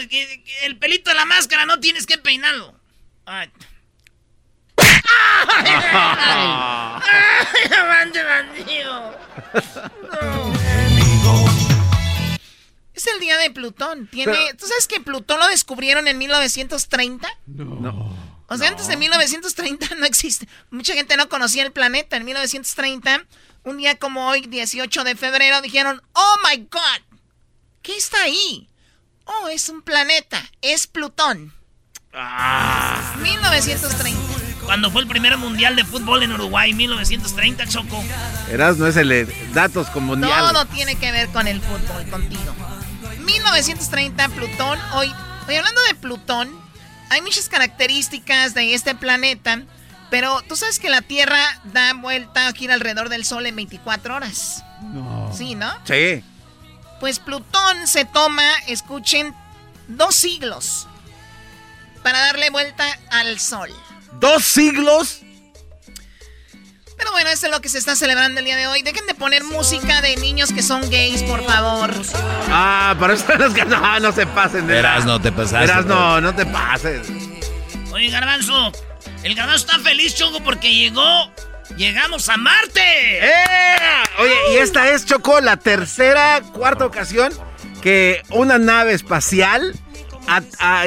[0.64, 2.74] El pelito de la máscara no tienes que peinarlo.
[3.26, 3.50] Ay.
[12.94, 14.08] Es el día de Plutón.
[14.08, 17.28] Tiene, ¿Tú sabes que Plutón lo descubrieron en 1930?
[17.48, 18.25] No.
[18.48, 20.48] O sea, antes de 1930 no existe.
[20.70, 22.18] Mucha gente no conocía el planeta.
[22.18, 23.26] En 1930,
[23.64, 27.20] un día como hoy, 18 de febrero, dijeron, oh my God,
[27.82, 28.70] ¿qué está ahí?
[29.26, 31.54] Oh, es un planeta, es Plutón.
[33.22, 34.20] 1930.
[34.20, 34.36] Ah.
[34.66, 38.04] Cuando fue el primer mundial de fútbol en Uruguay, 1930, Choco.
[38.50, 40.54] Eras no es el de datos con mundial.
[40.54, 42.56] Todo tiene que ver con el fútbol, contigo.
[43.26, 44.80] 1930, Plutón.
[44.94, 45.14] Hoy,
[45.48, 46.65] hoy hablando de Plutón,
[47.10, 49.62] hay muchas características de este planeta,
[50.10, 54.64] pero tú sabes que la Tierra da vuelta, gira alrededor del Sol en 24 horas.
[54.82, 55.32] No.
[55.36, 55.72] Sí, ¿no?
[55.86, 56.24] Sí.
[57.00, 59.34] Pues Plutón se toma, escuchen,
[59.88, 60.88] dos siglos
[62.04, 63.70] para darle vuelta al Sol.
[64.20, 65.22] ¿Dos siglos?
[66.98, 68.82] Pero bueno, eso es lo que se está celebrando el día de hoy.
[68.82, 71.92] Dejen de poner música de niños que son gays, por favor.
[72.50, 74.68] Ah, pero eso es que no, no se pasen.
[74.68, 75.68] De Verás, no te pasaste.
[75.68, 77.08] Verás, no, no te pases.
[77.92, 78.72] Oye, Garbanzo,
[79.24, 81.32] el Garbanzo está feliz, Choco, porque llegó.
[81.78, 82.82] Llegamos a Marte.
[83.26, 84.04] ¡Eh!
[84.20, 87.34] Oye, y esta es, Choco, la tercera, cuarta ocasión
[87.82, 89.74] que una nave espacial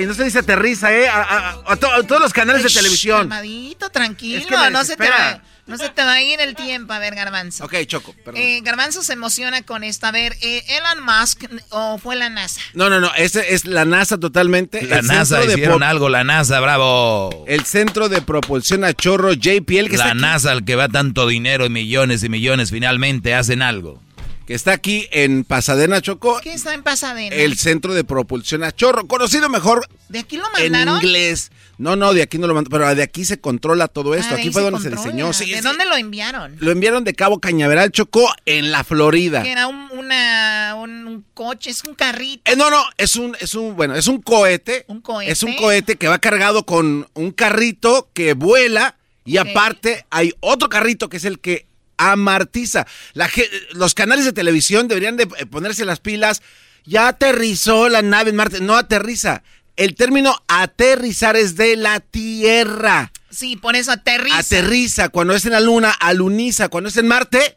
[0.00, 1.08] y no se dice aterriza, ¿eh?
[1.08, 3.28] A, todos los canales de televisión.
[3.28, 6.92] Calmadito, tranquilo, no, se te va, no se te va a ir el tiempo.
[6.92, 7.64] A ver, Garbanzo.
[7.64, 8.40] Ok, Choco, perdón.
[8.42, 10.06] Eh, Garbanzo se emociona con esto.
[10.06, 12.60] A ver, eh, ¿Elon Musk o fue la NASA?
[12.72, 14.82] No, no, no, ese es la NASA totalmente.
[14.82, 17.44] La NASA hicieron algo, la NASA, bravo.
[17.46, 19.90] El Centro de Propulsión a Chorro JPL.
[19.90, 24.00] Que la NASA, al que va tanto dinero y millones y millones, finalmente hacen algo
[24.48, 26.40] que está aquí en Pasadena, Choco.
[26.42, 27.36] ¿Qué está en Pasadena?
[27.36, 29.86] El Centro de Propulsión a Chorro, conocido mejor.
[30.08, 30.96] ¿De aquí lo mandaron?
[30.96, 31.52] En inglés.
[31.78, 34.34] No, no, de aquí no lo mandaron, pero de aquí se controla todo esto.
[34.34, 35.30] Ah, aquí fue donde se diseñó.
[35.30, 36.56] ¿De dónde lo enviaron?
[36.58, 39.44] Lo enviaron de Cabo Cañaveral, Choco, en la Florida.
[39.44, 42.50] Que era un, una, un, coche, es un carrito.
[42.50, 44.86] Eh, no, no, es un, es un, bueno, es un cohete.
[44.88, 45.30] Un cohete.
[45.30, 48.96] Es un cohete que va cargado con un carrito que vuela.
[49.24, 52.88] Y aparte hay otro carrito que es el que amartiza.
[53.12, 53.30] La,
[53.72, 56.42] los canales de televisión deberían de eh, ponerse las pilas.
[56.84, 58.60] Ya aterrizó la nave en Marte.
[58.60, 59.44] No aterriza.
[59.78, 63.12] El término aterrizar es de la Tierra.
[63.30, 64.38] Sí, por eso aterriza.
[64.38, 65.08] Aterriza.
[65.08, 66.68] Cuando es en la Luna, aluniza.
[66.68, 67.56] Cuando es en Marte,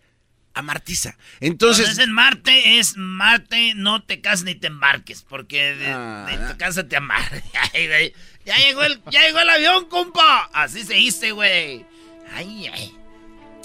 [0.53, 1.17] amartiza.
[1.39, 1.85] Entonces.
[1.85, 5.23] Cuando es en Marte, es Marte, no te cases ni te embarques.
[5.23, 7.41] Porque de, ah, tu casa te amarras.
[8.45, 10.47] ya, llegó el, ya llegó el avión, compa.
[10.53, 11.87] Así se dice, güey.
[12.35, 12.95] Ay, ay.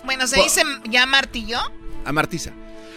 [0.05, 1.61] Bueno, ¿se dice ya martilló?
[2.07, 2.55] Amartiza.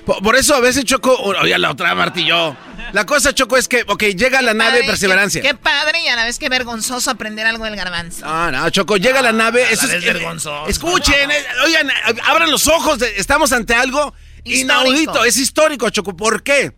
[0.10, 2.58] Por, por, eso a veces Choco, oye, la otra martilló.
[2.94, 5.40] La cosa, Choco, es que, ok, llega la nave Perseverancia.
[5.40, 8.26] Qué, padre y a la vez que vergonzoso aprender algo del garbanzo.
[8.26, 9.72] Ah, no, Choco, llega la nave.
[9.72, 10.68] eso es, vergonzoso.
[10.68, 11.92] Escuchen, eh, oigan,
[12.26, 16.18] abran los ojos, estamos ante algo inaudito, es histórico, Choco.
[16.18, 16.74] ¿Por qué?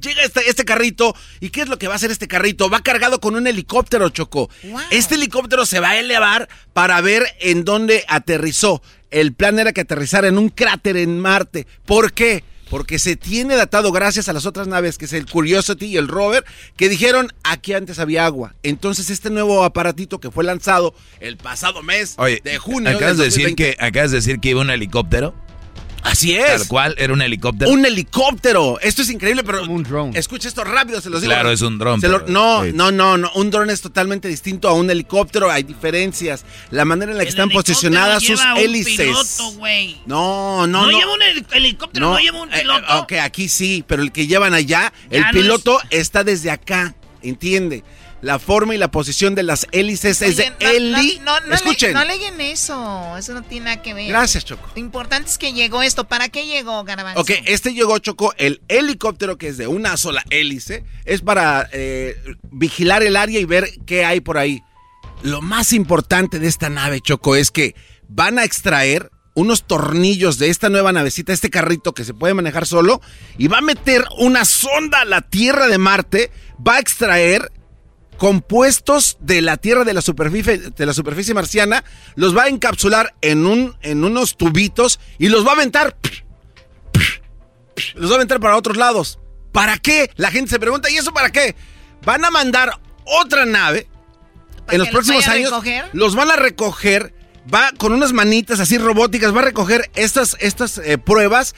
[0.00, 2.70] Llega este, este, carrito y ¿qué es lo que va a hacer este carrito?
[2.70, 4.50] Va cargado con un helicóptero, Choco.
[4.90, 8.82] Este helicóptero se va a elevar para ver en dónde aterrizó.
[9.10, 11.66] El plan era que aterrizara en un cráter en Marte.
[11.84, 12.44] ¿Por qué?
[12.68, 16.08] Porque se tiene datado gracias a las otras naves, que es el Curiosity y el
[16.08, 16.44] Rover,
[16.76, 18.54] que dijeron aquí antes había agua.
[18.64, 22.90] Entonces este nuevo aparatito que fue lanzado el pasado mes de junio.
[22.90, 25.34] Acabas de, decir que, acabas de decir que iba un helicóptero.
[26.02, 26.46] Así es.
[26.46, 27.70] Tal cual, era un helicóptero.
[27.70, 28.78] Un helicóptero.
[28.80, 29.64] Esto es increíble, pero.
[29.64, 30.18] Un drone.
[30.18, 31.32] Escucha esto rápido, se los digo.
[31.32, 32.06] Claro, es un drone.
[32.28, 33.30] no, no, no, no.
[33.34, 35.50] Un drone es totalmente distinto a un helicóptero.
[35.50, 36.44] Hay diferencias.
[36.70, 39.38] La manera en la que están posicionadas sus hélices.
[40.06, 40.90] no, no, no.
[40.90, 43.00] No lleva un helicóptero, no, lleva un eh, piloto.
[43.00, 46.94] ok, aquí sí, pero el que llevan allá, el piloto está desde acá.
[47.22, 47.82] ¿Entiende?
[48.22, 50.50] La forma y la posición de las hélices es de.
[51.22, 51.92] No, no, Escuchen.
[51.92, 53.16] no leguen eso.
[53.16, 54.08] Eso no tiene nada que ver.
[54.08, 54.68] Gracias, Choco.
[54.74, 56.04] Lo importante es que llegó esto.
[56.04, 57.20] ¿Para qué llegó, Garbanzo?
[57.20, 58.32] Ok, este llegó, Choco.
[58.38, 62.16] El helicóptero, que es de una sola hélice, es para eh,
[62.50, 64.62] vigilar el área y ver qué hay por ahí.
[65.22, 67.74] Lo más importante de esta nave, Choco, es que
[68.08, 72.66] van a extraer unos tornillos de esta nueva navecita, este carrito que se puede manejar
[72.66, 73.02] solo,
[73.36, 76.30] y va a meter una sonda a la Tierra de Marte,
[76.66, 77.52] va a extraer
[78.16, 83.14] compuestos de la Tierra de la superficie, de la superficie marciana, los va a encapsular
[83.20, 85.96] en, un, en unos tubitos y los va a aventar.
[87.94, 89.18] Los va a aventar para otros lados.
[89.52, 90.10] ¿Para qué?
[90.16, 91.54] La gente se pregunta, ¿y eso para qué?
[92.04, 93.88] Van a mandar otra nave
[94.70, 95.52] en los próximos años.
[95.92, 97.14] Los van a recoger
[97.52, 101.54] va con unas manitas así robóticas, va a recoger estas, estas eh, pruebas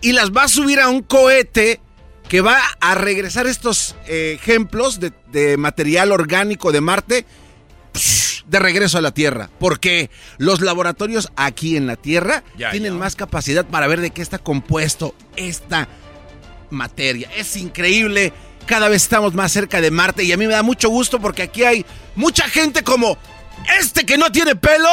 [0.00, 1.80] y las va a subir a un cohete
[2.30, 7.26] que va a regresar estos eh, ejemplos de, material orgánico de Marte
[8.46, 9.50] de regreso a la Tierra.
[9.58, 14.38] Porque los laboratorios aquí en la Tierra tienen más capacidad para ver de qué está
[14.38, 15.88] compuesto esta
[16.70, 17.28] materia.
[17.36, 18.32] Es increíble.
[18.64, 21.42] Cada vez estamos más cerca de Marte y a mí me da mucho gusto porque
[21.42, 23.18] aquí hay mucha gente como
[23.80, 24.88] este que no tiene pelo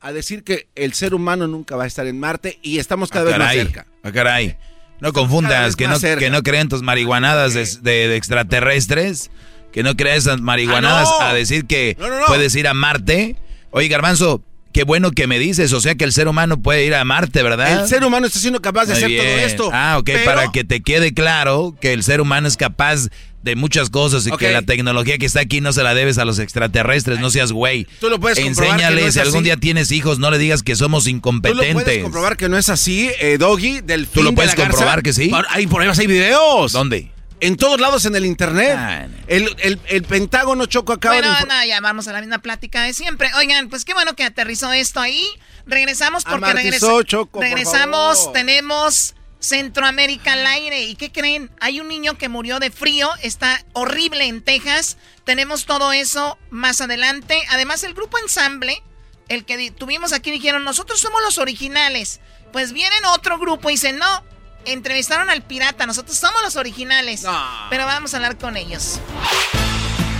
[0.00, 3.24] a decir que el ser humano nunca va a estar en Marte y estamos cada
[3.24, 3.86] ah, vez más cerca.
[4.02, 4.58] Ah, caray.
[5.02, 9.32] No confundas, que no, que no creen tus marihuanadas de, extraterrestres,
[9.72, 11.96] que no crean esas marihuanadas ah, a decir que
[12.28, 13.34] puedes ir a Marte.
[13.72, 16.94] Oye, Garbanzo, qué bueno que me dices, o sea que el ser humano puede ir
[16.94, 17.82] a Marte, ¿verdad?
[17.82, 19.70] El ser humano está siendo capaz de hacer todo esto.
[19.72, 23.08] Ah, ok, para que te quede claro que el ser humano es capaz
[23.42, 26.24] de muchas cosas y que la tecnología que está aquí no se la debes a
[26.24, 27.86] los extraterrestres, no seas güey.
[28.00, 31.72] Tú lo puedes Enséñale, si algún día tienes hijos, no le digas que somos incompetentes.
[31.72, 35.02] Tú lo puedes comprobar que no es así, eh, Doggy, del ¿Tú lo puedes comprobar
[35.02, 35.28] que sí?
[35.28, 36.72] Por ahí hay videos.
[36.72, 37.10] ¿Dónde?
[37.40, 38.76] En todos lados en el internet.
[38.78, 41.68] Ah, el, Pentágono Choco acaba bueno, de...
[41.68, 43.30] ya vamos a la misma plática de siempre.
[43.36, 45.26] Oigan, pues qué bueno que aterrizó esto ahí.
[45.66, 47.04] Regresamos porque regresamos.
[47.34, 50.84] regresamos, tenemos Centroamérica al aire.
[50.84, 51.50] ¿Y qué creen?
[51.60, 54.96] Hay un niño que murió de frío, está horrible en Texas.
[55.24, 57.42] Tenemos todo eso más adelante.
[57.50, 58.82] Además, el grupo ensamble,
[59.28, 62.20] el que tuvimos aquí, dijeron, nosotros somos los originales.
[62.52, 64.24] Pues vienen otro grupo y dicen, no,
[64.64, 67.24] entrevistaron al pirata, nosotros somos los originales.
[67.68, 69.00] Pero vamos a hablar con ellos.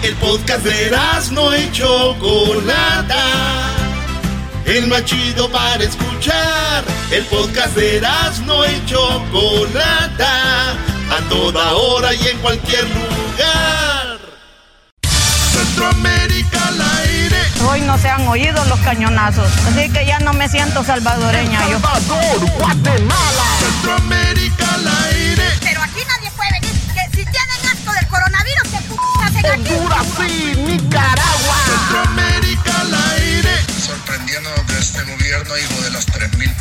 [0.03, 0.91] El podcast de
[1.31, 3.92] no hecho Chocolata
[4.67, 6.85] el más chido para escuchar.
[7.11, 8.01] El podcast de
[8.47, 14.19] no y Chocolata, a toda hora y en cualquier lugar.
[15.53, 17.37] Centroamérica al aire.
[17.69, 21.61] Hoy no se han oído los cañonazos, así que ya no me siento salvadoreña.
[21.61, 23.45] Salvador, Guatemala.
[23.61, 25.45] Centroamérica al aire.
[25.61, 29.75] Pero aquí nadie puede venir, que si tienen asco del coronavirus, que p hacen aquí.
[29.75, 31.57] Honduras, sí, Nicaragua.
[31.67, 32.52] Centroamérica
[34.13, 36.53] sorprendiendo de este gobierno, hijo de las 3000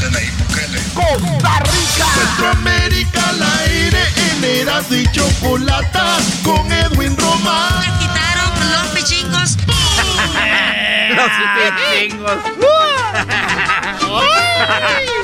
[0.00, 0.80] de Nayib Bukele.
[0.94, 7.80] Costa Rica, Centroamérica al aire, en Eras y Chocolata, con Edwin Román.
[7.80, 9.56] Me quitaron los pichingos.
[11.16, 12.38] los pichingos.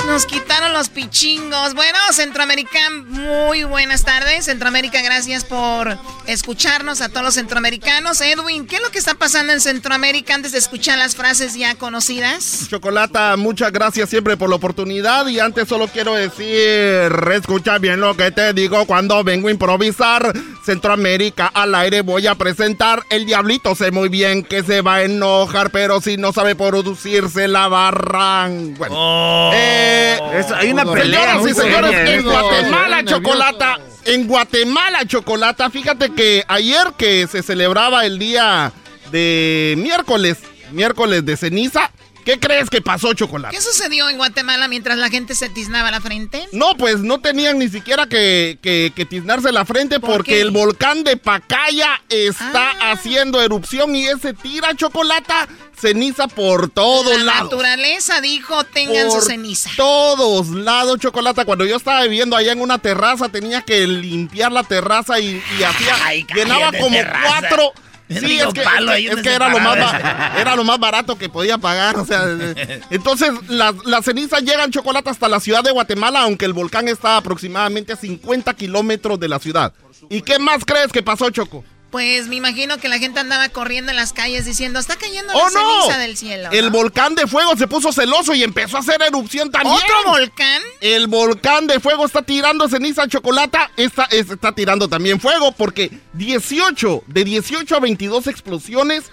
[0.07, 1.75] Nos quitaron los pichingos.
[1.75, 4.45] Bueno, Centroamérica, muy buenas tardes.
[4.45, 8.21] Centroamérica, gracias por escucharnos a todos los centroamericanos.
[8.21, 11.75] Edwin, ¿qué es lo que está pasando en Centroamérica antes de escuchar las frases ya
[11.75, 12.67] conocidas?
[12.71, 15.27] Chocolata, muchas gracias siempre por la oportunidad.
[15.27, 20.33] Y antes solo quiero decir, escucha bien lo que te digo cuando vengo a improvisar.
[20.67, 23.05] Centroamérica al aire voy a presentar.
[23.09, 27.47] El diablito sé muy bien que se va a enojar, pero si no sabe producirse
[27.47, 28.75] la barran.
[28.75, 28.95] Bueno.
[28.99, 29.53] Oh.
[29.55, 30.19] Eh,
[30.57, 31.37] hay una pelea.
[31.37, 33.79] Señoras y señores, en Guatemala, Chocolata.
[34.05, 35.71] En Guatemala, Chocolata.
[35.71, 38.73] Fíjate que ayer que se celebraba el día
[39.13, 40.39] de miércoles,
[40.73, 41.93] miércoles de ceniza,
[42.27, 43.55] ¿Qué crees que pasó, Chocolate?
[43.55, 46.49] ¿Qué sucedió en Guatemala mientras la gente se tiznaba la frente?
[46.51, 51.17] No, pues no tenían ni siquiera que, que, tiznarse la frente porque el volcán de
[51.17, 52.91] Pacaya está ah.
[52.91, 55.47] haciendo erupción y ese tira chocolata
[55.79, 57.25] ceniza por todos lados.
[57.25, 59.71] La naturaleza dijo, tengan su ceniza.
[59.77, 61.45] Todos lados, chocolate.
[61.45, 66.25] Cuando yo estaba viviendo allá en una terraza, tenía que limpiar la terraza y, hacía.
[66.35, 67.73] llenaba como cuatro
[68.09, 69.77] Sí, es que, era, lo más,
[70.39, 71.97] era lo más barato que podía pagar.
[71.99, 72.25] O sea,
[72.91, 77.17] entonces las la cenizas llegan chocolate hasta la ciudad de Guatemala, aunque el volcán está
[77.17, 79.73] aproximadamente a 50 kilómetros de la ciudad.
[80.09, 81.65] ¿Y qué más crees que pasó, Choco?
[81.91, 85.39] Pues me imagino que la gente andaba corriendo en las calles diciendo, está cayendo la
[85.39, 86.51] ¡Oh, ceniza del cielo.
[86.53, 89.77] El volcán de fuego se puso celoso y empezó a hacer erupción también.
[89.77, 90.63] ¿Otro volcán?
[90.81, 97.05] El volcán de fuego está tirando ceniza chocolata, está, está tirando también fuego porque 18,
[97.07, 99.05] de 18 a 22 explosiones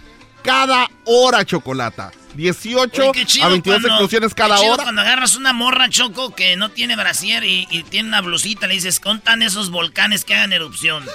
[0.43, 2.11] cada hora chocolata.
[2.35, 4.83] 18 a 22 explosiones cada hora.
[4.83, 8.99] Cuando agarras una morra, Choco, que no tiene brasier y, tiene una blusita, le dices,
[8.99, 11.05] contan esos volcanes que hagan erupción.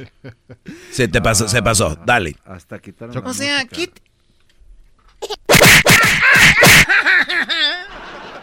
[0.92, 2.36] se te pasó, se pasó, dale.
[2.44, 3.90] Hasta quitar O sea, aquí...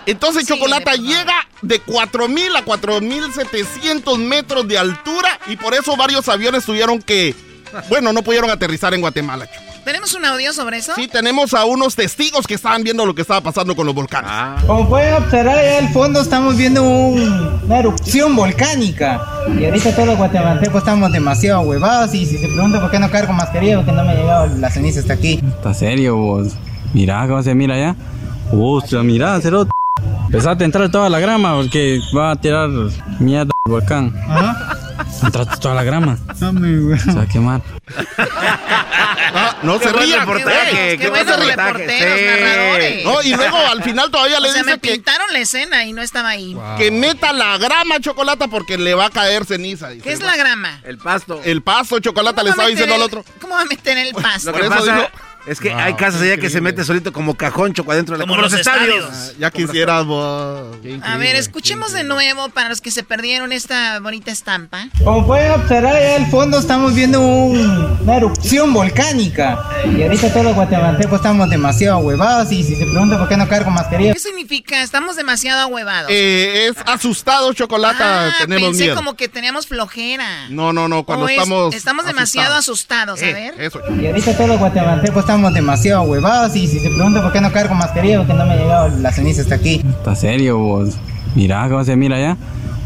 [0.05, 6.63] Entonces Chocolata llega de 4.000 a 4.700 metros de altura y por eso varios aviones
[6.63, 7.35] tuvieron que,
[7.89, 9.49] bueno, no pudieron aterrizar en Guatemala.
[9.87, 10.91] ¿Tenemos un audio sobre eso?
[10.97, 14.29] Sí, tenemos a unos testigos que estaban viendo lo que estaba pasando con los volcanes.
[14.67, 19.25] Como pueden observar, allá al fondo estamos viendo una erupción volcánica.
[19.57, 23.09] Y ahorita todos los guatemaltecos estamos demasiado huevados y si se pregunta por qué no
[23.09, 25.39] cargo mascarilla, porque no me ha llegado la ceniza hasta aquí.
[25.41, 26.49] ¿Está serio vos?
[26.93, 27.95] Mirá cómo se mira allá.
[28.51, 29.71] Ostras, mirá, cerote.
[30.25, 32.69] Empezate a entrar toda la grama porque va a tirar
[33.21, 34.13] mierda el volcán.
[35.23, 36.17] Entraste toda la grama.
[36.37, 37.61] Se va a quemar.
[39.63, 40.19] No se Qué buen rían.
[40.27, 41.57] qué no buen se rían.
[41.57, 41.77] reportaje.
[41.77, 42.25] Reporteros, Sí.
[42.25, 43.03] narradores.
[43.05, 45.83] No, y luego al final todavía le o sea, dice me que, pintaron la escena
[45.85, 46.55] y no estaba ahí.
[46.77, 49.89] que meta la grama chocolate porque le va a caer ceniza.
[49.89, 50.03] dice.
[50.03, 50.79] ¿Qué es la grama?
[50.83, 51.41] El pasto.
[51.43, 53.25] El pasto chocolate le ¿Cómo va estaba diciendo al otro.
[53.41, 54.51] ¿Cómo va a meter el pasto?
[54.51, 55.07] Lo que eso pasa dijo-
[55.47, 58.23] es que hay casas allá que se mete solito como cajón choco adentro de la
[58.23, 59.05] Como como los estadios.
[59.11, 60.75] Ah, Ya quisieras vos.
[61.03, 64.87] A ver, escuchemos de nuevo para los que se perdieron esta bonita estampa.
[65.03, 69.59] Como pueden observar, allá al fondo estamos viendo un- una erupción volcánica.
[69.97, 73.47] Y ahorita todos los guatemaltecos estamos demasiado huevados y si se pregunta por qué no
[73.47, 74.13] cargo mascarilla.
[74.13, 74.81] ¿Qué significa?
[74.81, 76.11] Estamos demasiado ahuevados.
[76.11, 78.95] Eh, es asustado chocolate, ah, tenemos pensé miedo.
[78.95, 80.49] como que teníamos flojera.
[80.49, 81.73] No, no, no, cuando O es- estamos.
[81.75, 83.61] estamos demasiado asustados, a Eh, ver.
[83.61, 83.81] Eso.
[83.99, 87.51] Y ahorita todos los guatemaltecos estamos demasiado huevados y si se pregunta por qué no
[87.51, 89.81] cargo mascarilla, porque no me ha llegado la ceniza hasta aquí.
[89.87, 90.95] ¿Está serio vos?
[91.35, 92.37] Mirá cómo se mira allá.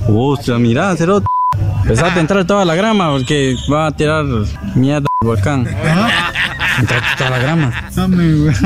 [0.07, 1.25] Ostras, mirá, cerote.
[1.83, 4.25] Empezate a entrar toda la grama porque va a tirar
[4.75, 5.67] mierda el volcán.
[6.79, 7.89] Entraste toda la grama.
[7.89, 8.01] Se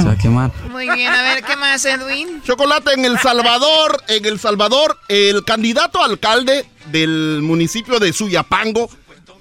[0.03, 0.51] va a quemar.
[0.71, 2.41] Muy bien, a ver, ¿qué más, Edwin?
[2.43, 8.89] Chocolate en El Salvador, en El Salvador, el candidato alcalde del municipio de Suyapango,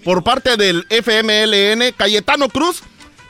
[0.05, 2.83] por parte del FMLN, Cayetano Cruz,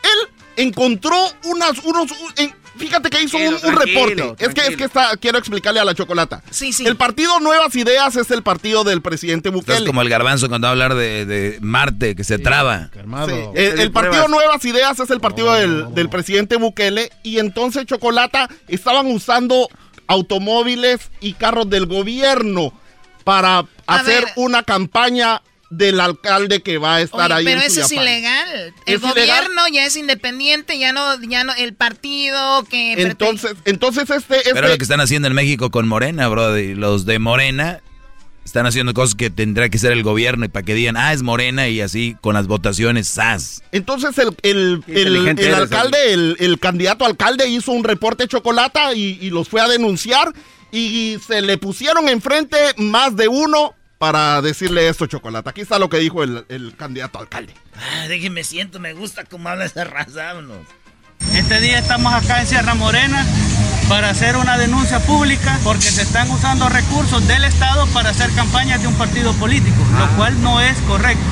[0.02, 4.44] él encontró unas, unos, un- en- fíjate que hizo un, un Tranquilo, reporte.
[4.44, 6.42] Es que, es que está, quiero explicarle a la chocolata.
[6.50, 6.86] Sí, sí.
[6.86, 9.86] El partido Nuevas Ideas es el partido del presidente Bukele.
[9.86, 12.90] como el garbanzo cuando va a hablar de, de Marte, que se traba.
[12.92, 17.86] Sí, El, el partido Nuevas Ideas es el partido del, del presidente Bukele y entonces
[17.86, 19.68] Chocolata estaban usando
[20.06, 22.72] automóviles y carros del gobierno
[23.24, 24.32] para hacer ver.
[24.36, 25.42] una campaña
[25.76, 28.74] del alcalde que va a estar Oye, ahí pero en eso es ilegal.
[28.86, 29.14] El ¿Es ilegal?
[29.14, 32.92] gobierno ya es independiente, ya no, ya no, el partido que...
[32.94, 37.04] Entonces, entonces este, este Pero lo que están haciendo en México con Morena, bro, los
[37.06, 37.80] de Morena
[38.44, 41.22] están haciendo cosas que tendrá que ser el gobierno y para que digan, ah, es
[41.22, 43.62] Morena y así con las votaciones, ¡zas!
[43.72, 49.30] Entonces el, el, el- alcalde, el, el candidato alcalde hizo un reporte chocolata y, y
[49.30, 50.30] los fue a denunciar
[50.70, 55.48] y se le pusieron enfrente más de uno para decirle esto chocolata.
[55.48, 57.54] Aquí está lo que dijo el, el candidato alcalde.
[57.74, 60.34] Ah, déjenme siento, me gusta cómo habla esa raza.
[61.32, 63.24] Este día estamos acá en Sierra Morena
[63.88, 68.82] para hacer una denuncia pública porque se están usando recursos del Estado para hacer campañas
[68.82, 71.24] de un partido político, lo cual no es correcto.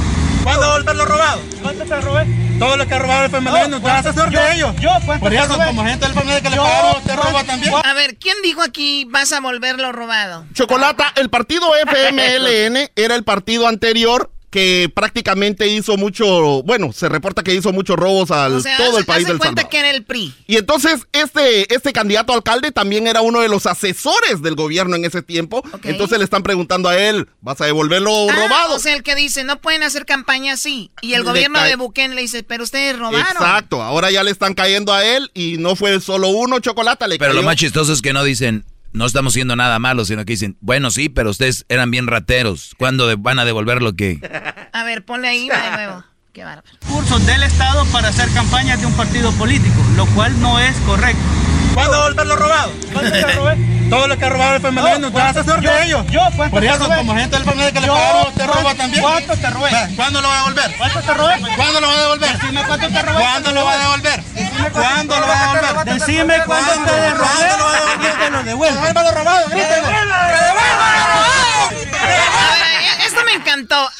[0.42, 1.40] ¿Cuándo volver lo robado?
[1.62, 2.26] ¿Cuánto te robé?
[2.58, 4.74] Todo lo que ha robado el FMLN, no, ¿usted es asesor de ellos?
[4.80, 5.66] Yo, ¿cuánto Por te eso, robé?
[5.66, 7.22] como gente del FMLN que le pagaron, usted ¿cuánto?
[7.30, 7.74] roba también.
[7.84, 10.44] A ver, ¿quién dijo aquí vas a volverlo robado?
[10.52, 17.42] Chocolata, el partido FMLN era el partido anterior que prácticamente hizo mucho, bueno, se reporta
[17.42, 19.70] que hizo muchos robos al O sea, todo el país del cuenta Salvador.
[19.70, 20.34] que era el PRI.
[20.46, 24.94] Y entonces este, este candidato a alcalde también era uno de los asesores del gobierno
[24.94, 25.62] en ese tiempo.
[25.82, 28.74] Entonces le están preguntando a él, ¿vas a devolverlo Ah, robado?
[28.76, 30.90] o sea, el que dice, no pueden hacer campaña así.
[31.00, 33.20] Y el Le gobierno cae- de Bukele le dice, pero ustedes robaron.
[33.32, 37.18] Exacto, ahora ya le están cayendo a él y no fue solo uno chocolate, le
[37.18, 40.32] Pero lo más chistoso es que no dicen, no estamos haciendo nada malo, sino que
[40.34, 42.74] dicen, bueno, sí, pero ustedes eran bien rateros.
[42.78, 44.18] ¿Cuándo de- van a devolver lo que...?
[44.72, 46.04] A ver, ponle ahí va de nuevo.
[46.32, 46.66] Qué bárbaro.
[46.80, 51.20] Recursos del Estado para hacer campañas de un partido político, lo cual no es correcto.
[51.74, 52.72] ¿Cuándo volver lo robado?
[52.92, 53.56] ¿Cuánto te robé?
[53.90, 56.06] Todo lo que ha robado el FMLN, ¿usted es asesor de ellos?
[56.10, 58.82] Yo, ¿cuánto Por te eso, como gente del FMLN que le pagaron, usted roba ¿cuánto-
[58.82, 59.02] también.
[59.02, 59.70] ¿Cuánto te robé?
[59.96, 60.76] ¿Cuándo lo va a devolver?
[60.78, 61.34] ¿Cuánto te robé?
[61.56, 62.32] ¿Cuándo lo va a devolver?
[62.32, 63.20] Decime cuánto te robé.
[63.22, 64.22] ¿Cuándo lo va a devolver?
[64.72, 65.84] ¿Cuándo lo va a devolver?
[65.98, 67.28] Decime cuándo te robé.
[67.28, 68.72] ¿Cuándo lo va a devolver?
[68.72, 69.88] Te lo lo robado, grítelo.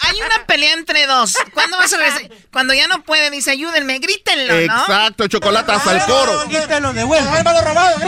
[0.00, 1.36] Hay una pelea entre dos.
[1.54, 2.30] ¿Cuándo vas a regresar?
[2.52, 4.60] Cuando ya no puede, dice, ayúdenme, grítenlo, ¿no?
[4.60, 6.44] Exacto, chocolate hasta el coro.
[6.48, 7.24] Grítelo, devuelvo.
[7.24, 7.98] Devuelva lo robado,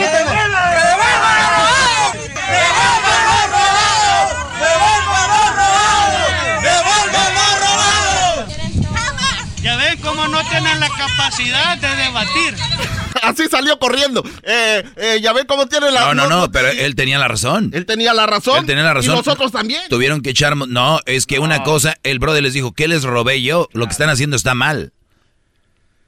[9.65, 12.55] Ya ven cómo no tienen la capacidad de debatir.
[13.23, 14.23] Así salió corriendo.
[14.43, 16.01] Eh, eh, ya ven cómo tiene la...
[16.01, 17.71] No, no, no, pero él tenía la razón.
[17.73, 18.59] Él tenía la razón.
[18.59, 19.15] Él tenía la razón.
[19.15, 19.81] Y nosotros también.
[19.89, 20.55] Tuvieron que echar...
[20.55, 23.67] No, es que una cosa, el brother les dijo, ¿qué les robé yo?
[23.73, 24.93] Lo que están haciendo está mal.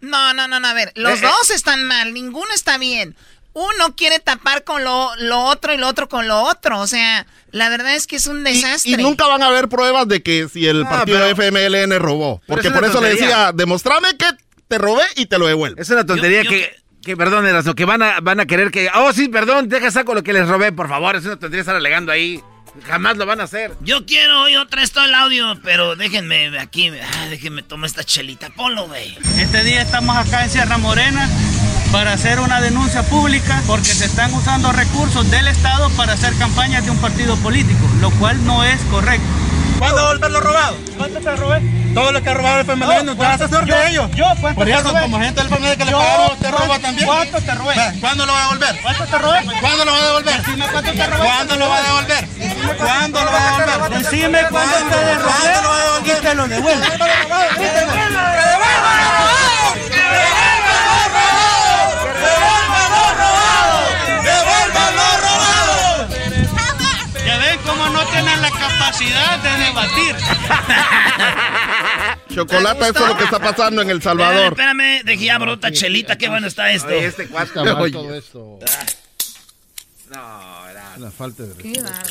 [0.02, 1.28] No, no, no, no, a ver, los Eh, eh.
[1.28, 3.16] dos están mal, ninguno está bien.
[3.60, 6.80] Uno quiere tapar con lo, lo otro y lo otro con lo otro.
[6.80, 8.92] O sea, la verdad es que es un desastre.
[8.92, 12.40] Y nunca van a haber pruebas de que si el No, partido pero- FMLN robó.
[12.46, 14.28] Porque es por eso le decía, demostrame que
[14.68, 15.82] te robé y te lo devuelvo.
[15.82, 19.12] Es una tontería que, que, perdón, Erasmo, que van a, van a querer que, oh,
[19.12, 22.12] sí, perdón, deja saco lo que les robé, por favor, es una tontería estar alegando
[22.12, 22.42] ahí.
[22.86, 23.72] Jamás lo van a hacer.
[23.82, 28.52] Yo quiero hoy otra esto el audio, pero déjenme aquí, ah, déjenme tomar esta chelita.
[28.52, 29.18] Ponlo, güey.
[29.40, 31.28] Este día estamos acá en Sierra Morena
[31.92, 36.86] para hacer una denuncia pública porque se están usando recursos del Estado para hacer campañas
[36.86, 39.28] de un partido político, lo cual no es correcto.
[39.80, 40.76] ¿Cuándo volver lo robado?
[40.98, 41.62] ¿Cuánto te robé?
[41.94, 44.10] Todo lo que ha robado el FMLN, no, ¿estás asesor de ellos?
[44.16, 47.08] Yo, ¿cuánto Por eso, como gente del FMLN que le pagaron, te roba también.
[47.08, 47.76] ¿Cuánto te robé?
[48.00, 48.82] ¿Cuándo lo va a devolver?
[48.82, 49.40] ¿Cuánto te robé?
[49.62, 50.46] ¿Cuándo lo va a devolver?
[50.46, 51.26] Dime cuánto te robé.
[51.26, 52.28] ¿Cuándo lo va a devolver?
[52.78, 54.04] ¿Cuándo lo va a devolver?
[54.04, 55.34] Decime cuándo te robé.
[55.38, 56.18] ¿Cuándo lo va a devolver?
[56.18, 56.86] Y te lo devuelvo.
[57.58, 58.58] ¡Que devuelva
[59.87, 59.87] Ya
[67.68, 70.16] cómo no tienen la capacidad de debatir.
[72.36, 74.54] Chocolata, eso es lo que está pasando en El Salvador.
[74.54, 76.88] Espérame, dejé ya brota chelita, qué bueno está esto.
[76.88, 77.28] Oye, este
[77.78, 77.92] Oye.
[77.92, 78.60] todo esto.
[80.10, 80.98] No, era...
[80.98, 82.06] La falta de Qué bárbaro.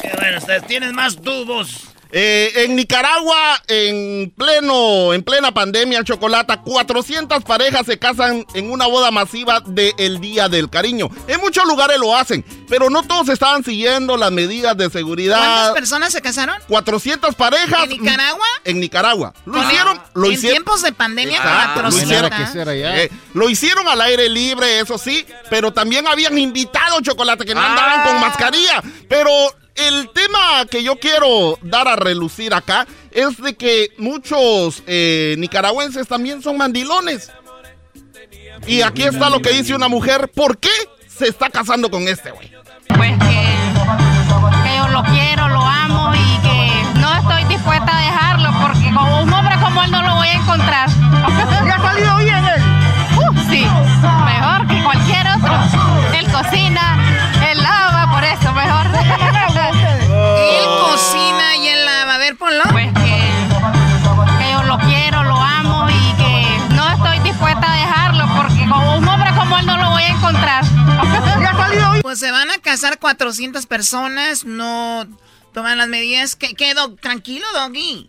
[0.00, 0.60] Qué bueno está.
[0.60, 1.88] Tienes más tubos.
[2.10, 8.86] Eh, en Nicaragua, en pleno, en plena pandemia, Chocolata, 400 parejas se casan en una
[8.86, 11.10] boda masiva del Día del Cariño.
[11.26, 15.38] En muchos lugares lo hacen, pero no todos estaban siguiendo las medidas de seguridad.
[15.38, 16.56] ¿Cuántas personas se casaron?
[16.68, 17.84] 400 parejas.
[17.84, 18.46] ¿En Nicaragua?
[18.64, 19.34] En Nicaragua.
[19.44, 20.54] Lo hicieron, lo en hicieron.
[20.56, 22.40] tiempos de pandemia, Exacto, lo 400.
[22.48, 22.74] hicieron.
[22.74, 27.60] Eh, lo hicieron al aire libre, eso sí, pero también habían invitado chocolate que no
[27.60, 27.66] Ah.
[27.70, 28.82] andaban con mascarilla.
[29.08, 29.30] Pero
[29.78, 36.08] el tema que yo quiero dar a relucir acá es de que muchos eh, nicaragüenses
[36.08, 37.30] también son mandilones.
[38.66, 40.70] Y aquí está lo que dice una mujer, ¿por qué
[41.06, 42.52] se está casando con este güey?
[42.88, 43.46] Pues que,
[44.64, 49.22] que yo lo quiero, lo amo y que no estoy dispuesta a dejarlo porque como
[49.22, 50.90] un hombre como él no lo voy a encontrar.
[51.66, 52.62] ¿Ya ha salido bien él?
[53.16, 53.66] Uh, sí,
[54.24, 55.54] mejor que cualquier otro.
[56.18, 56.98] Él cocina,
[62.48, 68.26] Pues que, que yo lo quiero, lo amo y que no estoy dispuesta a dejarlo
[68.34, 70.64] porque como un hombre como él no lo voy a encontrar.
[72.02, 75.06] Pues se van a casar 400 personas, no
[75.52, 76.36] toman las medidas.
[76.36, 76.98] ¿Qué, qué Dog?
[77.00, 78.08] Tranquilo, Doggy.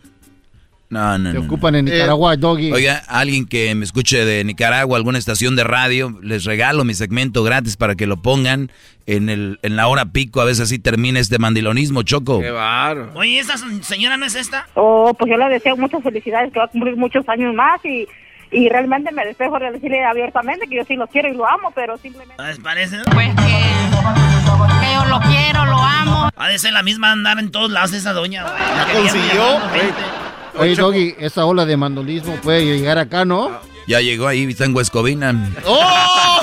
[0.90, 1.44] No, no, Te no.
[1.44, 2.72] ocupan en Nicaragua, Doggy.
[2.72, 7.44] Oiga, alguien que me escuche de Nicaragua, alguna estación de radio, les regalo mi segmento
[7.44, 8.72] gratis para que lo pongan
[9.06, 10.40] en, el, en la hora pico.
[10.40, 12.40] A veces así termina este mandilonismo, Choco.
[12.40, 13.12] Qué bárbaro.
[13.14, 14.66] Oye, ¿esta señora no es esta?
[14.74, 18.08] Oh, pues yo le deseo muchas felicidades, que va a cumplir muchos años más y,
[18.50, 21.70] y realmente me despejo de decirle abiertamente que yo sí lo quiero y lo amo,
[21.74, 22.42] pero simplemente...
[22.42, 22.98] ¿Les parece?
[23.12, 23.42] Pues que,
[24.80, 26.30] que yo lo quiero, lo amo.
[26.36, 28.42] Ha de ser la misma andar en todos lados esa doña.
[28.42, 28.54] güey.
[28.76, 29.42] ¿Ya Que viene consiguió?
[30.58, 33.50] Oye, Doggy, esa ola de mandolismo puede llegar acá, ¿no?
[33.86, 35.34] Ya llegó ahí, está en Huescovina.
[35.64, 36.40] ¡Oh!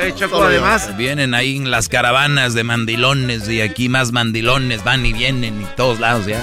[0.00, 0.96] Oye, Choco, además.
[0.96, 5.64] Vienen ahí en las caravanas de mandilones y aquí más mandilones van y vienen y
[5.76, 6.40] todos lados ya.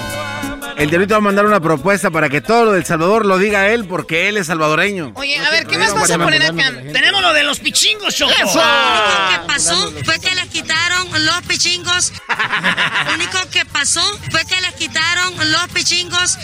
[0.76, 3.68] El diablito va a mandar una propuesta para que todo lo del Salvador lo diga
[3.68, 5.12] él porque él es salvadoreño.
[5.14, 6.72] Oye, a ver, ¿qué más vas a poner acá?
[6.92, 8.32] Tenemos lo de los pichingos, Choco.
[8.32, 8.58] ¡Eso!
[8.58, 12.12] Lo único que pasó fue que les quitaron los pichingos.
[13.06, 16.38] Lo único que pasó fue que les quitaron los pichingos.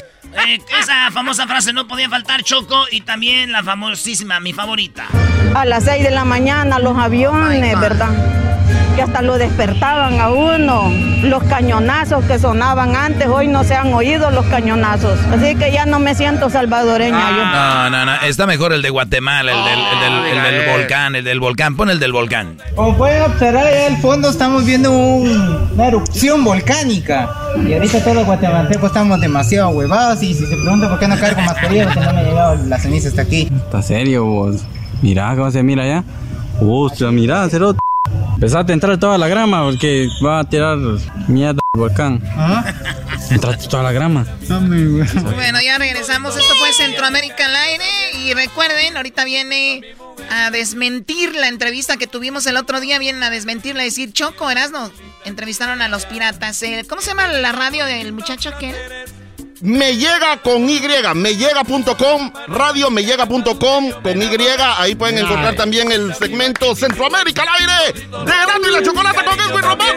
[0.47, 5.07] Eh, esa famosa frase no podía faltar, Choco, y también la famosísima, mi favorita.
[5.55, 8.11] A las 6 de la mañana los aviones, ¿verdad?
[8.97, 10.91] Que hasta lo despertaban a uno.
[11.23, 15.19] Los cañonazos que sonaban antes, hoy no se han oído los cañonazos.
[15.31, 17.45] Así que ya no me siento salvadoreña yo.
[17.45, 18.13] No, no, no.
[18.27, 21.77] Está mejor el de Guatemala, el del, el del- el del volcán, el del volcán.
[21.77, 22.57] Pon el del volcán.
[22.75, 27.29] Como pueden observar allá al fondo estamos viendo un- una erupción volcánica.
[27.67, 31.19] Y ahorita todos los guatemaltecos estamos demasiado huevados y si se pregunta por qué no
[31.19, 33.51] cargo mascarilla, porque no me ha llegado la ceniza hasta aquí.
[33.55, 34.65] Está serio vos.
[35.03, 36.05] Mira cómo se mira allá.
[36.63, 37.79] Ostras, mira, cerote.
[38.35, 40.79] Empezaste a entrar toda la grama porque va a tirar
[41.27, 42.23] mierda el volcán.
[43.31, 44.27] Entraste toda la grama.
[45.35, 46.37] Bueno, ya regresamos.
[46.37, 47.85] Esto fue Centroamérica al aire.
[48.25, 49.83] Y recuerden, ahorita viene
[50.31, 52.99] a desmentir la entrevista que tuvimos el otro día.
[52.99, 54.91] Vienen a desmentirla, a decir, Choco, Erasno,
[55.25, 56.63] entrevistaron a los piratas.
[56.63, 58.75] Eh, ¿Cómo se llama la radio del muchacho aquel?
[59.63, 60.81] Me llega con Y,
[61.15, 64.31] mellega.com, radio mellega.com con Y,
[64.79, 67.73] ahí pueden encontrar también el segmento Centroamérica al aire
[68.25, 69.97] de Erasmo y la Chocolata con Edwin Román.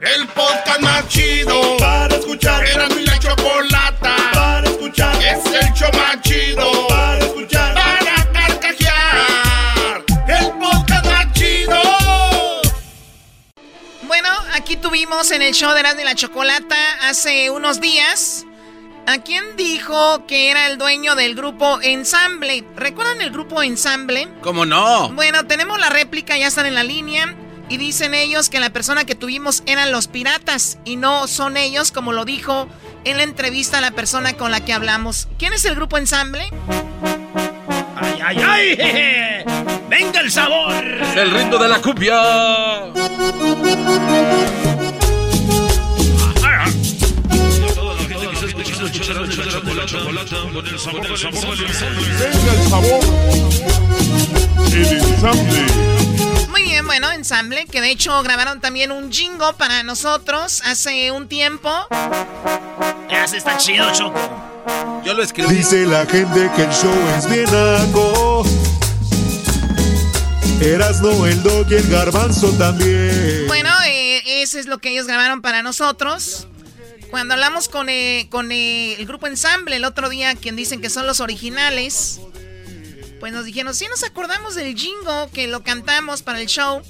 [0.00, 2.64] El podcast más chido para escuchar.
[2.66, 5.14] Era mi la chocolata para escuchar.
[5.22, 7.74] Es el show más chido para escuchar.
[14.06, 18.46] Bueno, aquí tuvimos en el show de Erasmo y la Chocolata hace unos días
[19.06, 22.64] a quien dijo que era el dueño del grupo Ensamble.
[22.76, 24.26] ¿Recuerdan el grupo Ensamble?
[24.40, 25.10] ¿Cómo no?
[25.10, 27.36] Bueno, tenemos la réplica, ya están en la línea.
[27.72, 31.90] Y dicen ellos que la persona que tuvimos eran los piratas y no son ellos,
[31.90, 32.68] como lo dijo
[33.06, 35.26] en la entrevista la persona con la que hablamos.
[35.38, 36.50] ¿Quién es el grupo Ensamble?
[37.96, 39.44] ¡Ay, ay, ay!
[39.88, 40.84] ¡Venga el sabor!
[40.84, 42.20] el ritmo de la cumbia.
[56.62, 61.26] Muy bien, bueno, ensamble, que de hecho grabaron también un jingo para nosotros hace un
[61.26, 61.68] tiempo.
[63.10, 64.20] Ya se está chido, Choco.
[65.04, 65.56] Yo lo escribí.
[65.56, 68.44] Dice la gente que el show es bien naco.
[70.60, 73.48] Erasno, el dog y el garbanzo también.
[73.48, 76.46] Bueno, eh, eso es lo que ellos grabaron para nosotros.
[77.10, 80.90] Cuando hablamos con, eh, con eh, el grupo Ensamble el otro día, quien dicen que
[80.90, 82.20] son los originales,
[83.22, 86.82] pues nos dijeron, sí nos acordamos del jingo que lo cantamos para el show.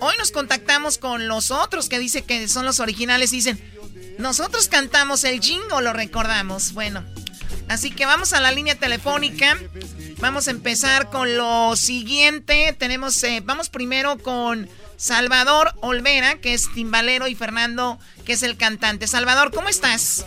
[0.00, 3.58] Hoy nos contactamos con los otros que dicen que son los originales dicen,
[4.18, 6.74] nosotros cantamos el jingo, lo recordamos.
[6.74, 7.02] Bueno,
[7.70, 9.58] así que vamos a la línea telefónica.
[10.18, 12.76] Vamos a empezar con lo siguiente.
[12.78, 14.68] Tenemos, eh, vamos primero con
[14.98, 19.06] Salvador Olvera, que es timbalero, y Fernando, que es el cantante.
[19.06, 20.26] Salvador, ¿cómo estás?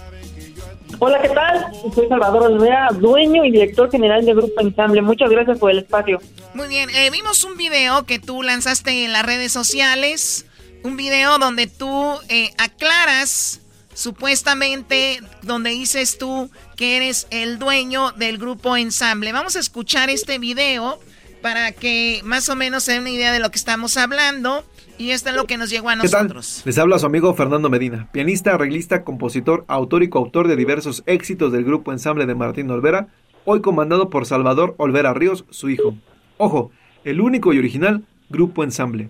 [0.99, 1.65] Hola, ¿qué tal?
[1.93, 5.01] Soy Salvador Olvera, dueño y director general del Grupo Ensamble.
[5.01, 6.19] Muchas gracias por el espacio.
[6.53, 10.45] Muy bien, eh, vimos un video que tú lanzaste en las redes sociales,
[10.83, 13.59] un video donde tú eh, aclaras
[13.93, 19.33] supuestamente donde dices tú que eres el dueño del grupo Ensamble.
[19.33, 20.99] Vamos a escuchar este video
[21.41, 24.65] para que más o menos se den una idea de lo que estamos hablando.
[24.97, 26.61] Y esto es lo que nos llegó a nosotros.
[26.65, 31.51] Les habla su amigo Fernando Medina, pianista, arreglista, compositor, autor y coautor de diversos éxitos
[31.51, 33.09] del grupo Ensamble de Martín Olvera,
[33.43, 35.95] hoy comandado por Salvador Olvera Ríos, su hijo.
[36.37, 36.71] Ojo,
[37.03, 39.09] el único y original grupo Ensamble.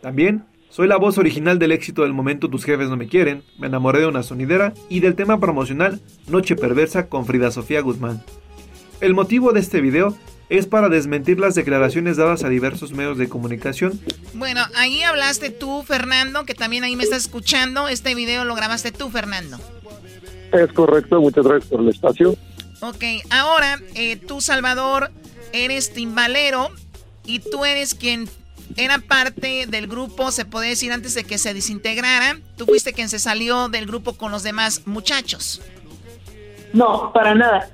[0.00, 3.66] También soy la voz original del éxito del momento Tus jefes no me quieren, Me
[3.66, 8.22] enamoré de una sonidera y del tema promocional Noche perversa con Frida Sofía Guzmán.
[9.00, 10.16] El motivo de este video
[10.50, 13.98] es para desmentir las declaraciones dadas a diversos medios de comunicación.
[14.34, 17.88] Bueno, ahí hablaste tú, Fernando, que también ahí me estás escuchando.
[17.88, 19.58] Este video lo grabaste tú, Fernando.
[20.52, 22.36] Es correcto, muchas gracias por el espacio.
[22.80, 25.12] Ok, ahora eh, tú, Salvador,
[25.52, 26.70] eres timbalero
[27.24, 28.28] y tú eres quien
[28.76, 32.38] era parte del grupo, se puede decir, antes de que se desintegrara.
[32.56, 35.62] Tú fuiste quien se salió del grupo con los demás muchachos.
[36.72, 37.70] No, para nada.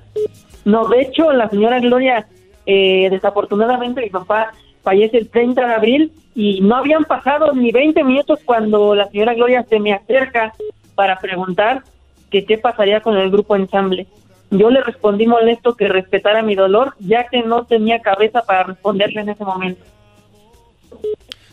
[0.65, 2.27] No, de hecho, la señora Gloria,
[2.67, 4.53] eh, desafortunadamente, mi papá
[4.83, 9.35] fallece el 30 de abril y no habían pasado ni 20 minutos cuando la señora
[9.35, 10.53] Gloria se me acerca
[10.95, 11.83] para preguntar
[12.31, 14.07] que qué pasaría con el grupo ensamble.
[14.51, 19.23] Yo le respondí molesto que respetara mi dolor, ya que no tenía cabeza para responderle
[19.23, 19.83] en ese momento.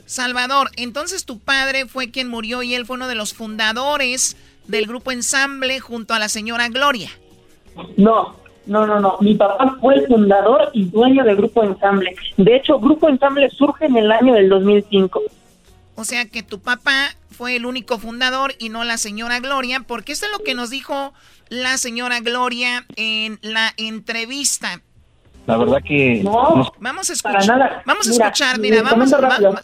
[0.06, 4.38] Salvador, entonces tu padre fue quien murió y él fue uno de los fundadores
[4.68, 7.10] del grupo Ensamble junto a la señora Gloria.
[7.98, 8.36] No,
[8.66, 9.18] no, no, no.
[9.20, 12.16] Mi papá fue el fundador y dueño del grupo Ensamble.
[12.38, 15.22] De hecho, Grupo Ensamble surge en el año del 2005.
[15.96, 20.12] O sea que tu papá fue el único fundador y no la señora Gloria, porque
[20.12, 21.14] esto es lo que nos dijo
[21.50, 24.82] la señora Gloria en la entrevista.
[25.46, 29.12] La verdad que no, vamos a escuchar, vamos a escuchar, mira, vamos,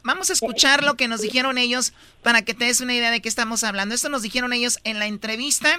[0.04, 3.22] vamos a escuchar lo que nos dijeron ellos para que te des una idea de
[3.22, 3.96] qué estamos hablando.
[3.96, 5.70] Esto nos dijeron ellos en la entrevista.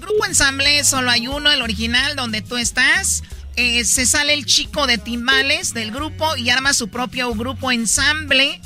[0.00, 3.22] Grupo Ensamble solo hay uno, el original, donde tú estás.
[3.56, 8.60] Eh, se sale el chico de timbales del grupo y arma su propio grupo Ensamble.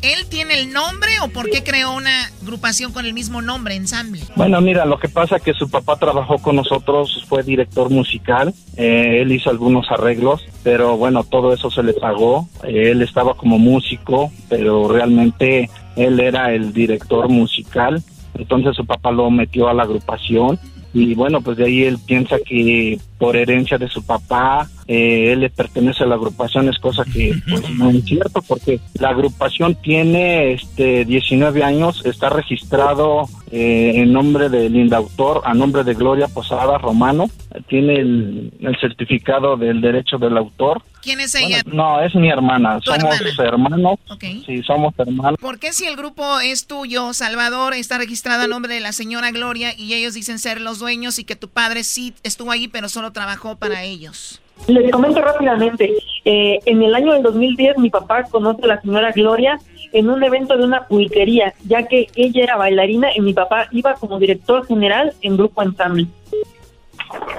[0.00, 4.22] ¿Él tiene el nombre o por qué creó una agrupación con el mismo nombre, ensamble?
[4.36, 8.54] Bueno, mira, lo que pasa es que su papá trabajó con nosotros, fue director musical,
[8.76, 12.48] eh, él hizo algunos arreglos, pero bueno, todo eso se le pagó.
[12.62, 18.00] Él estaba como músico, pero realmente él era el director musical,
[18.34, 20.60] entonces su papá lo metió a la agrupación
[20.94, 25.40] y bueno, pues de ahí él piensa que por herencia de su papá, eh, él
[25.40, 29.74] le pertenece a la agrupación, es cosa que pues, no es cierto, porque la agrupación
[29.74, 36.26] tiene este 19 años, está registrado eh, en nombre del indautor, a nombre de Gloria
[36.26, 37.26] Posada Romano,
[37.68, 40.80] tiene el, certificado del derecho del autor.
[41.02, 41.60] ¿Quién es ella?
[41.66, 43.98] no, es mi hermana, somos hermanos.
[44.46, 45.38] Sí, somos hermanos.
[45.38, 49.32] ¿Por qué si el grupo es tuyo, Salvador, está registrado a nombre de la señora
[49.32, 52.88] Gloria y ellos dicen ser los dueños y que tu padre sí estuvo ahí, pero
[52.88, 54.40] solo trabajó para ellos?
[54.66, 55.94] Les comento rápidamente.
[56.24, 59.58] Eh, en el año del 2010 mi papá conoce a la señora Gloria
[59.92, 63.94] en un evento de una pulquería, ya que ella era bailarina y mi papá iba
[63.94, 66.06] como director general en Grupo Ensamble.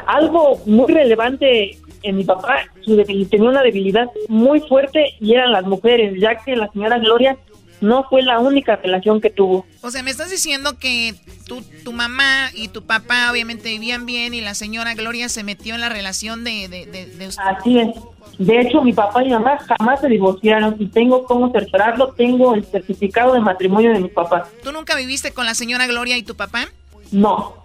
[0.08, 2.96] Algo muy relevante en mi papá, su
[3.30, 7.38] tenía una debilidad muy fuerte y eran las mujeres, ya que la señora Gloria
[7.82, 9.66] no fue la única relación que tuvo.
[9.82, 11.16] O sea, me estás diciendo que
[11.48, 15.76] tu, tu mamá y tu papá obviamente vivían bien y la señora Gloria se metió
[15.76, 17.44] en la relación de, de, usted.
[17.44, 17.90] Así es.
[18.38, 22.14] De hecho, mi papá y mamá jamás se divorciaron y tengo cómo cerciorarlo.
[22.14, 24.48] Tengo el certificado de matrimonio de mi papá.
[24.64, 26.68] ¿Tú nunca viviste con la señora Gloria y tu papá?
[27.12, 27.56] No.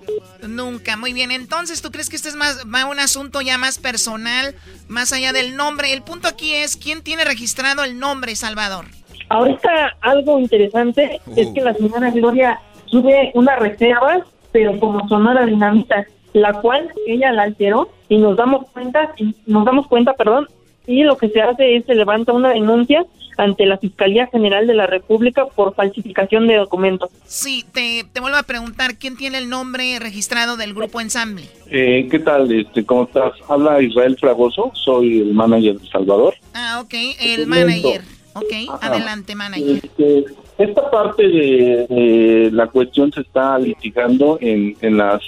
[0.43, 1.31] Nunca, muy bien.
[1.31, 4.55] Entonces, ¿tú crees que este es más va un asunto ya más personal,
[4.89, 5.93] más allá del nombre?
[5.93, 8.87] El punto aquí es quién tiene registrado el nombre Salvador.
[9.35, 16.07] Ahorita algo interesante es que la señora Gloria sube una reserva, pero como sonora dinamita,
[16.35, 20.47] la cual ella la alteró y nos damos cuenta, y nos damos cuenta, perdón,
[20.87, 23.05] y lo que se hace es se levanta una denuncia
[23.37, 27.11] ante la Fiscalía General de la República por falsificación de documentos.
[27.25, 31.49] Sí, te, te vuelvo a preguntar, ¿quién tiene el nombre registrado del grupo Ensamble?
[31.67, 32.53] Eh, ¿Qué tal?
[32.53, 33.33] Este, ¿Cómo estás?
[33.49, 36.35] Habla Israel Fragoso, soy el manager de Salvador.
[36.55, 38.03] Ah, ok, el manager.
[38.35, 39.81] Ok, adelante, manager.
[39.83, 40.25] Este,
[40.59, 45.23] esta parte de, la cuestión se está litigando en, en las...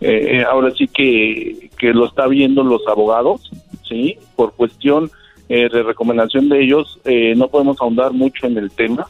[0.00, 3.50] Eh, ahora sí que, que lo está viendo los abogados,
[3.88, 4.16] ¿sí?
[4.36, 5.10] Por cuestión
[5.48, 9.08] eh, de recomendación de ellos, eh, no podemos ahondar mucho en el tema,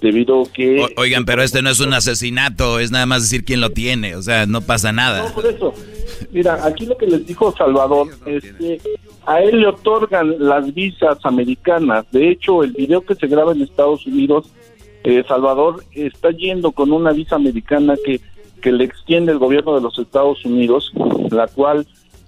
[0.00, 0.94] debido que...
[0.96, 4.22] oigan, pero este no es un asesinato, es nada más decir quién lo tiene, o
[4.22, 5.24] sea, no pasa nada.
[5.24, 5.74] No, por eso.
[6.32, 8.80] Mira, aquí lo que les dijo Salvador es que
[9.26, 12.06] a él le otorgan las visas americanas.
[12.10, 14.50] De hecho, el video que se graba en Estados Unidos,
[15.04, 18.20] eh, Salvador está yendo con una visa americana que,
[18.60, 20.92] que le extiende el gobierno de los Estados Unidos,
[21.30, 21.86] la cual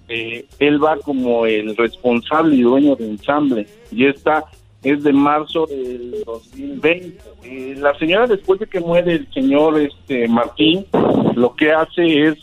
[0.08, 3.66] eh, él va como el responsable y dueño de ensamble.
[3.92, 4.44] Y esta
[4.82, 7.18] es de marzo del 2020.
[7.44, 10.86] Eh, la señora, después de que muere el señor este Martín,
[11.34, 12.38] lo que hace es,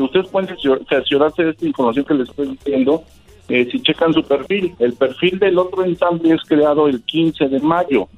[0.00, 0.56] ustedes pueden
[0.88, 3.04] cerciorarse de esta información que les estoy diciendo,
[3.48, 7.60] eh, si checan su perfil, el perfil del otro ensamble es creado el 15 de
[7.60, 8.08] mayo,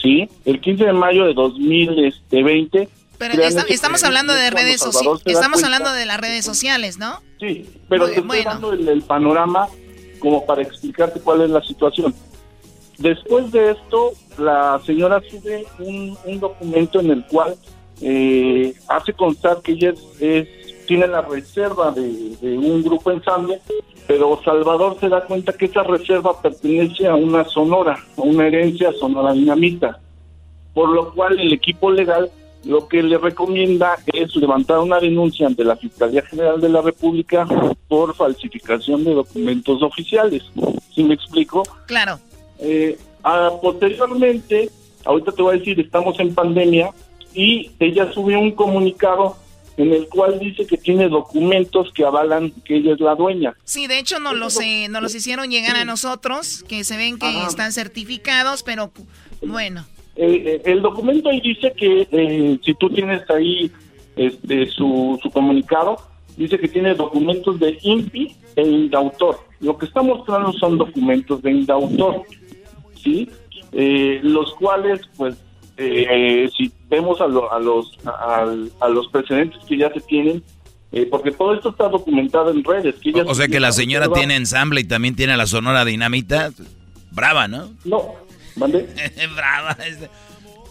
[0.00, 0.28] ¿sí?
[0.44, 2.88] El 15 de mayo de 2020.
[3.16, 3.34] Pero
[3.68, 7.20] estamos hablando de redes sociales, estamos hablando de las redes sociales, ¿no?
[7.38, 9.68] Sí, pero te estoy dando el, panorama
[10.18, 12.12] como para explicarte cuál es la situación.
[12.98, 17.56] Después de esto, la señora sube un, documento en el cual
[18.00, 20.48] eh, hace constar que ella es,
[20.86, 23.60] tiene la reserva de, un grupo ensamble
[24.06, 28.92] pero Salvador se da cuenta que esa reserva pertenece a una sonora, a una herencia
[28.92, 30.00] sonora dinamita,
[30.74, 32.30] por lo cual el equipo legal
[32.64, 37.46] lo que le recomienda es levantar una denuncia ante la Fiscalía General de la República
[37.88, 40.42] por falsificación de documentos oficiales.
[40.94, 41.62] ¿Sí me explico?
[41.86, 42.18] Claro.
[42.58, 42.98] Eh,
[43.60, 44.70] posteriormente,
[45.04, 46.90] ahorita te voy a decir, estamos en pandemia
[47.34, 49.36] y ella subió un comunicado
[49.76, 53.54] en el cual dice que tiene documentos que avalan que ella es la dueña.
[53.64, 57.18] Sí, de hecho nos los, eh, nos los hicieron llegar a nosotros, que se ven
[57.18, 58.92] que están certificados, pero
[59.42, 59.84] bueno.
[60.16, 63.70] Eh, eh, el documento ahí dice que si tú tienes ahí
[64.16, 65.96] este, su, su comunicado,
[66.36, 69.38] dice que tiene documentos de INPI e INDAUTOR.
[69.60, 72.22] Lo que está mostrando son documentos de INDAUTOR,
[73.02, 73.28] ¿sí?
[74.22, 75.36] los cuales, pues,
[75.76, 80.42] eh, si vemos a, a los a, los precedentes que ya se tienen,
[80.92, 82.96] eh, porque todo esto está documentado en redes.
[83.02, 86.50] Que o, sea que la señora tiene ensamble y también tiene la Sonora Dinamita.
[87.10, 87.70] Brava, ¿no?
[87.84, 88.14] No,
[88.56, 88.88] ¿mande?
[89.34, 89.76] Brava.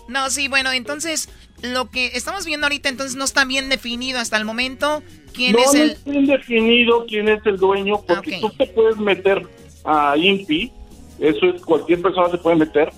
[0.08, 1.30] No, sí, bueno, entonces
[1.62, 5.04] lo que estamos viendo ahorita entonces no está bien definido hasta el momento
[5.34, 5.88] quién es el...
[5.88, 9.48] No está bien definido quién es el dueño porque tú te puedes meter
[9.84, 10.72] a INPI,
[11.22, 12.92] eso es cualquier persona se puede meter,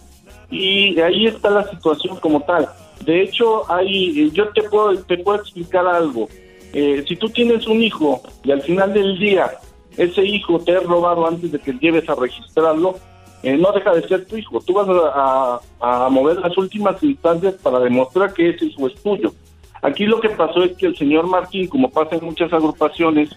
[0.50, 2.70] Y ahí está la situación como tal.
[3.06, 6.30] De hecho, hay, yo te puedo, te puedo explicar algo.
[6.74, 9.52] Eh, si tú tienes un hijo y al final del día
[9.98, 12.96] ese hijo te ha robado antes de que lleves a registrarlo,
[13.44, 14.62] eh, no deja de ser tu hijo.
[14.62, 19.34] Tú vas a, a, mover las últimas instancias para demostrar que ese hijo es tuyo.
[19.82, 23.30] Aquí lo que pasó es que el señor Martín, como pasa en muchas agrupaciones,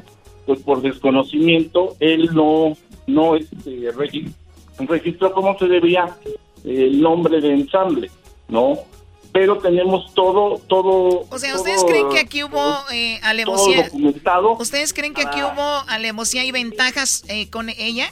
[0.46, 2.76] pues por desconocimiento, él no,
[3.08, 4.45] no este, registró
[5.32, 6.16] como se debía
[6.64, 8.10] el nombre de ensamble,
[8.48, 8.78] ¿no?
[9.32, 11.26] Pero tenemos todo, todo.
[11.30, 13.84] O sea, ¿ustedes creen que aquí hubo eh, alevosía?
[13.84, 14.52] documentado.
[14.58, 18.10] ¿Ustedes creen que aquí hubo alevosía y ventajas eh, con ella?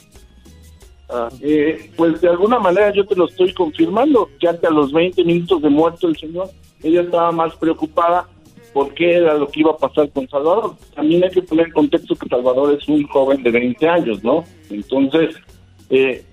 [1.09, 5.23] Ah, eh, pues de alguna manera yo te lo estoy confirmando, que a los 20
[5.23, 6.49] minutos de muerto el señor,
[6.81, 8.27] ella estaba más preocupada
[8.73, 10.75] por qué era lo que iba a pasar con Salvador.
[10.93, 14.43] También hay que poner en contexto que Salvador es un joven de 20 años, ¿no?
[14.69, 15.35] Entonces,
[15.89, 16.25] eh,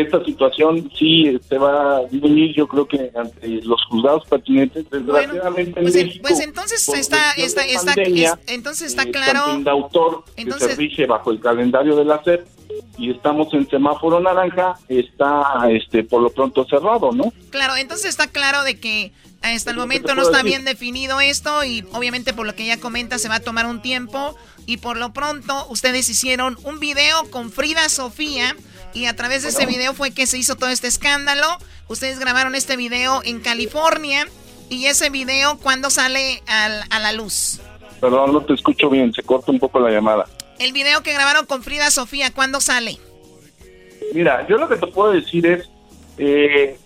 [0.00, 5.80] esta situación sí se va a venir, yo creo que ante los juzgados pertinentes, desgraciadamente
[5.80, 7.94] pues, pues, entonces está, está, está,
[8.46, 9.58] entonces está eh, claro.
[9.58, 12.46] de autor entonces, que se bajo el calendario de la SEP
[12.98, 17.32] y estamos en semáforo naranja, está este por lo pronto cerrado, ¿no?
[17.50, 21.84] Claro, entonces está claro de que hasta el momento no está bien definido esto y
[21.92, 24.34] obviamente por lo que ella comenta se va a tomar un tiempo
[24.66, 28.56] y por lo pronto ustedes hicieron un video con Frida Sofía
[28.94, 31.46] y a través de ese video fue que se hizo todo este escándalo.
[31.88, 34.26] Ustedes grabaron este video en California.
[34.70, 37.60] ¿Y ese video cuándo sale a la luz?
[38.00, 40.26] Perdón, no te escucho bien, se corta un poco la llamada.
[40.58, 42.98] El video que grabaron con Frida Sofía, ¿cuándo sale?
[44.14, 45.68] Mira, yo lo que te puedo decir es,
[46.18, 46.78] eh,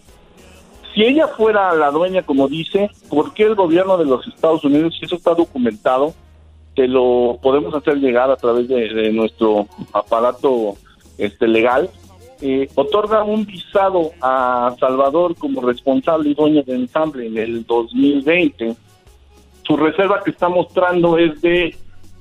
[0.94, 4.96] si ella fuera la dueña, como dice, ¿por qué el gobierno de los Estados Unidos,
[4.98, 6.14] si eso está documentado,
[6.74, 10.76] te lo podemos hacer llegar a través de nuestro aparato
[11.18, 11.90] este legal,
[12.40, 18.76] eh, otorga un visado a Salvador como responsable y dueño de ensamble en el 2020.
[19.66, 21.76] Su reserva que está mostrando es de,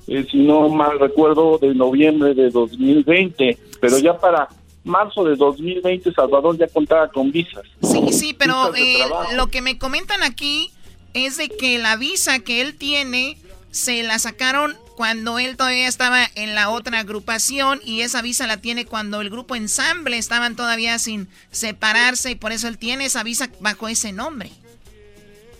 [0.08, 4.48] eh, si no mal recuerdo, de noviembre de 2020, pero ya para
[4.82, 7.62] marzo de 2020 Salvador ya contaba con visas.
[7.82, 8.98] Sí, sí, pero eh,
[9.36, 10.70] lo que me comentan aquí
[11.14, 13.38] es de que la visa que él tiene
[13.70, 18.56] se la sacaron cuando él todavía estaba en la otra agrupación y esa visa la
[18.56, 23.22] tiene cuando el grupo ensamble estaban todavía sin separarse y por eso él tiene esa
[23.22, 24.50] visa bajo ese nombre.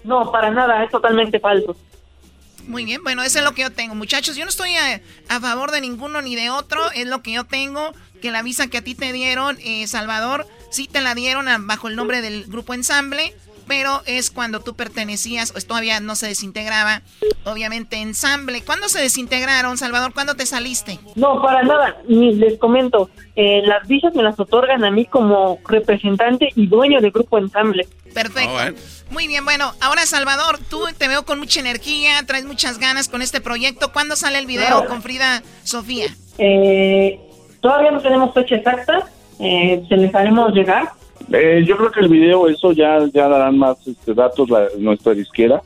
[0.03, 1.77] No, para nada, es totalmente falso.
[2.67, 3.95] Muy bien, bueno, eso es lo que yo tengo.
[3.95, 7.45] Muchachos, yo no estoy a, favor de ninguno ni de otro, es lo que yo
[7.45, 11.47] tengo, que la visa que a ti te dieron, eh, Salvador, sí te la dieron
[11.69, 13.37] bajo el nombre del grupo ensamble
[13.69, 17.03] pero es cuando tú pertenecías, pues todavía no se desintegraba,
[17.45, 18.63] obviamente, ensamble.
[18.65, 20.15] ¿Cuándo se desintegraron, Salvador?
[20.15, 20.99] ¿Cuándo te saliste?
[21.15, 23.11] No, para nada, ni les comento.
[23.37, 27.87] Eh, las visas me las otorgan a mí como representante y dueño del grupo ensamble.
[28.13, 28.59] Perfecto.
[28.59, 28.73] Ah,
[29.11, 33.23] Muy bien, bueno, ahora Salvador, tú te veo con mucha energía, traes muchas ganas con
[33.23, 33.93] este proyecto.
[33.93, 36.07] ¿Cuándo sale el video con Frida Sofía?
[36.39, 37.21] Eh,
[37.61, 39.09] todavía no tenemos fecha exacta,
[39.39, 40.93] eh, se les haremos llegar,
[41.33, 45.15] eh, yo creo que el video, eso ya, ya darán más este, datos la, nuestra
[45.15, 45.63] disquera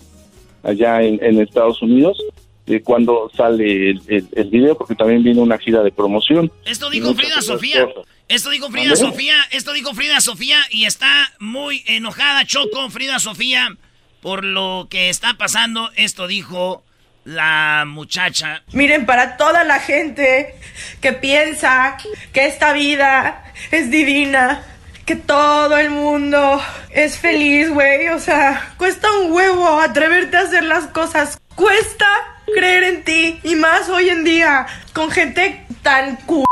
[0.63, 2.23] allá en, Estados Unidos.
[2.67, 6.51] de cuando sale el, el, video, porque también viene una gira de promoción.
[6.65, 7.89] Esto dijo Frida Sofía.
[8.29, 9.35] Esto dijo Frida Sofía.
[9.51, 13.77] Esto dijo Frida Sofía y está muy enojada Choco Frida Sofía
[14.23, 15.91] por lo que está pasando.
[15.97, 16.85] Esto dijo
[17.25, 18.63] la muchacha.
[18.73, 20.55] Miren, para toda la gente
[21.01, 21.97] que piensa
[22.33, 24.65] que esta vida es divina,
[25.07, 28.09] que todo el mundo es feliz, güey.
[28.09, 31.39] O sea, cuesta un huevo atreverte a hacer las cosas.
[31.55, 32.07] Cuesta
[32.55, 33.41] creer en ti.
[33.43, 36.45] Y más hoy en día, con gente tan cu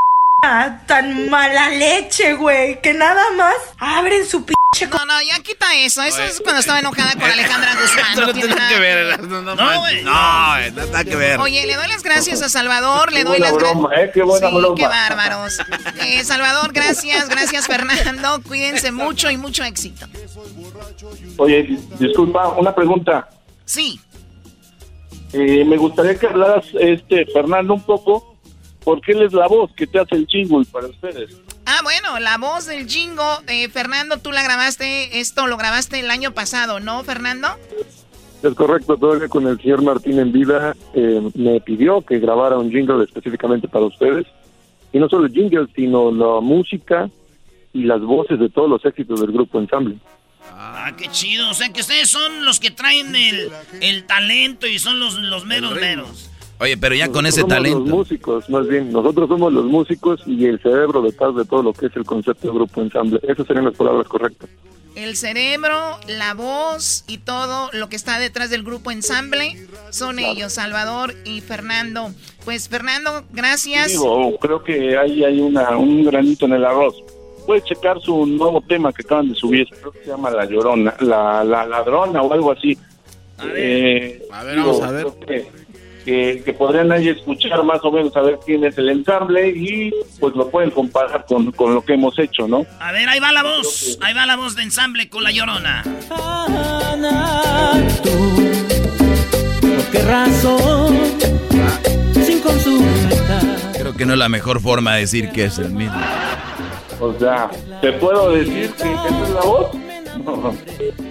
[0.87, 4.47] tan mala leche, güey, que nada más abren su
[4.81, 4.99] pinche...
[4.99, 6.03] No, no, ya quita eso.
[6.03, 8.27] Eso es cuando estaba enojada con Alejandra Guzmán.
[8.27, 9.21] no, tiene nada que ver.
[9.21, 11.41] No, no, no, no, nada que ver.
[11.41, 13.85] Oye, le doy las gracias a Salvador, le doy las gracias...
[13.97, 14.77] Eh, qué buena sí, broma.
[14.77, 15.59] qué bárbaros.
[16.01, 18.43] Eh, Salvador, gracias, gracias Fernando.
[18.43, 20.07] Cuídense mucho y mucho éxito.
[21.37, 23.29] Oye, disculpa, una pregunta.
[23.65, 24.01] Sí.
[25.33, 28.37] Eh, me gustaría que hablaras, este, Fernando, un poco
[28.85, 31.37] porque él es la voz que te hace el jingle para ustedes.
[31.73, 33.23] Ah, bueno, la voz del jingo.
[33.47, 37.47] Eh, Fernando, tú la grabaste, esto lo grabaste el año pasado, ¿no, Fernando?
[38.43, 42.73] Es correcto, todavía con el señor Martín en vida eh, me pidió que grabara un
[42.73, 44.27] jingle específicamente para ustedes.
[44.93, 47.09] Y no solo el jingle, sino la música
[47.73, 49.97] y las voces de todos los éxitos del grupo Ensamble.
[50.53, 51.51] Ah, qué chido.
[51.51, 53.49] O sea que ustedes son los que traen el,
[53.81, 56.30] el talento y son los, los meros meros.
[56.61, 57.79] Oye, pero ya con ese talento.
[57.81, 58.93] Los músicos, más bien.
[58.93, 62.49] Nosotros somos los músicos y el cerebro detrás de todo lo que es el concepto
[62.49, 63.19] de grupo ensamble.
[63.27, 64.49] Esas serían las palabras correctas.
[64.95, 69.57] El cerebro, la voz y todo lo que está detrás del grupo ensamble
[69.91, 72.11] son ellos, Salvador y Fernando.
[72.45, 73.93] Pues Fernando, gracias.
[73.93, 76.97] Digo, creo que ahí hay una, un granito en el arroz.
[77.47, 80.95] Puedes checar su nuevo tema que acaban de subir, creo que se llama La Llorona,
[81.01, 82.77] La, la Ladrona o algo así.
[83.39, 85.07] A ver, Eh, a ver, vamos a ver.
[86.05, 90.35] Que, podrían ahí escuchar más o menos a ver quién es el ensamble y pues
[90.35, 92.67] lo pueden comparar con, con lo que hemos hecho, ¿no?
[92.81, 93.99] A ver, ahí va la voz.
[94.01, 95.83] Ahí va la voz de ensamble con la llorona.
[99.61, 100.99] ¿Por qué razón?
[102.25, 103.41] Sin consulta.
[103.79, 106.01] Creo que no es la mejor forma de decir que es el mismo.
[107.01, 109.75] O sea, ¿te puedo decir que esa es la voz?
[110.25, 110.55] No.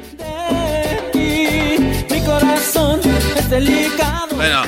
[2.40, 3.00] Corazón
[3.36, 4.36] es delicado.
[4.36, 4.62] Bueno,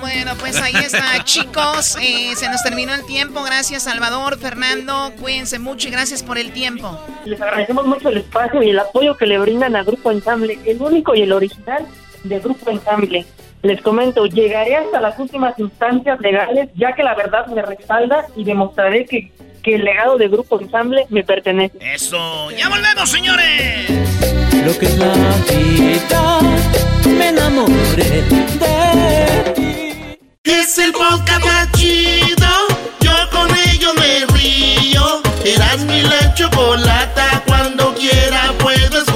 [0.00, 1.96] Bueno, pues ahí está, chicos.
[2.00, 3.42] Eh, se nos terminó el tiempo.
[3.42, 5.12] Gracias, Salvador, Fernando.
[5.20, 6.98] Cuídense mucho y gracias por el tiempo.
[7.24, 10.80] Les agradecemos mucho el espacio y el apoyo que le brindan a Grupo Ensamble, el
[10.80, 11.86] único y el original
[12.24, 13.26] de Grupo Ensamble.
[13.62, 18.44] Les comento, llegaré hasta las últimas instancias legales, ya que la verdad me respalda y
[18.44, 19.32] demostraré que,
[19.66, 21.76] que el legado de Grupo Ensamble me pertenece.
[21.80, 22.52] Eso.
[22.52, 23.90] Ya volvemos, señores.
[24.64, 25.12] Lo que es la
[25.50, 26.40] vida,
[27.08, 30.20] me enamoré de ti.
[30.44, 32.48] Es el podcast más chido.
[33.00, 35.20] Yo con ello me río.
[35.44, 37.42] Eras mi la chocolata.
[37.44, 39.15] Cuando quiera puedo escuchar.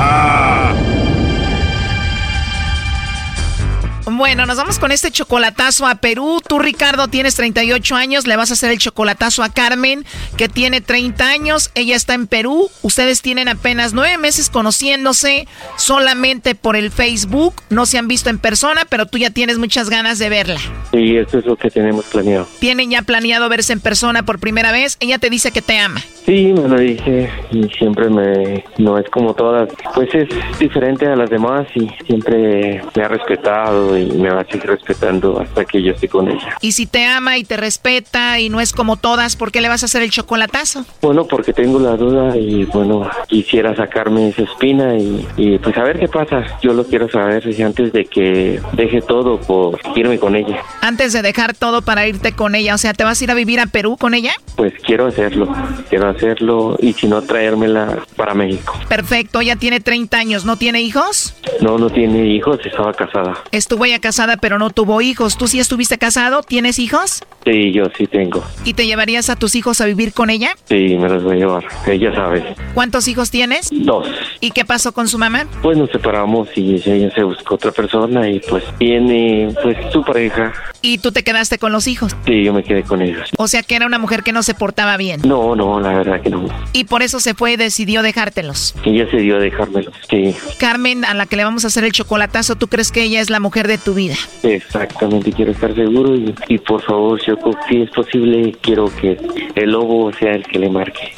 [4.05, 6.41] Bueno, nos vamos con este chocolatazo a Perú.
[6.47, 8.25] Tú, Ricardo, tienes 38 años.
[8.25, 10.05] Le vas a hacer el chocolatazo a Carmen,
[10.37, 11.71] que tiene 30 años.
[11.75, 12.69] Ella está en Perú.
[12.81, 15.47] Ustedes tienen apenas nueve meses conociéndose
[15.77, 17.53] solamente por el Facebook.
[17.69, 20.59] No se han visto en persona, pero tú ya tienes muchas ganas de verla.
[20.91, 22.47] Sí, eso es lo que tenemos planeado.
[22.59, 24.97] Tienen ya planeado verse en persona por primera vez.
[24.99, 26.01] Ella te dice que te ama.
[26.25, 28.63] Sí, me lo dije y siempre me...
[28.77, 30.27] No es como todas, pues es
[30.59, 35.39] diferente a las demás y siempre me ha respetado y me va a seguir respetando
[35.39, 36.57] hasta que yo esté con ella.
[36.61, 39.69] Y si te ama y te respeta y no es como todas, ¿por qué le
[39.69, 40.85] vas a hacer el chocolatazo?
[41.01, 45.83] Bueno, porque tengo la duda y bueno, quisiera sacarme esa espina y, y pues a
[45.83, 46.43] ver qué pasa.
[46.61, 50.61] Yo lo quiero saber antes de que deje todo por irme con ella.
[50.81, 53.33] Antes de dejar todo para irte con ella, o sea, ¿te vas a ir a
[53.33, 54.33] vivir a Perú con ella?
[54.55, 55.53] Pues quiero hacerlo,
[55.89, 58.79] quiero hacerlo y si no traérmela para México.
[58.87, 61.33] Perfecto, ella tiene 30 años, ¿no tiene hijos?
[61.61, 63.37] No, no tiene hijos, estaba casada.
[63.51, 65.37] Estuvo ella casada pero no tuvo hijos.
[65.37, 66.41] ¿Tú sí estuviste casado?
[66.43, 67.23] ¿Tienes hijos?
[67.45, 68.43] Sí, yo sí tengo.
[68.65, 70.55] ¿Y te llevarías a tus hijos a vivir con ella?
[70.65, 71.65] Sí, me los voy a llevar.
[71.87, 72.55] Ella sabe.
[72.73, 73.69] ¿Cuántos hijos tienes?
[73.71, 74.07] Dos.
[74.39, 75.45] ¿Y qué pasó con su mamá?
[75.61, 80.53] Pues nos separamos y ella se buscó otra persona y pues tiene pues su pareja.
[80.81, 82.15] ¿Y tú te quedaste con los hijos?
[82.25, 83.29] Sí, yo me quedé con ellos.
[83.37, 85.21] O sea que era una mujer que no se portaba bien.
[85.23, 86.45] No, no, la verdad que no.
[86.73, 88.73] Y por eso se fue y decidió dejártelos.
[88.83, 90.35] Ella se dio a dejármelos, sí.
[90.59, 93.29] Carmen, a la que le vamos a hacer el chocolatazo, ¿tú crees que ella es
[93.29, 94.15] la mujer de tu vida?
[94.43, 99.17] Exactamente, quiero estar seguro y, y por favor, Choco, si es posible, quiero que
[99.55, 101.13] el lobo sea el que le marque.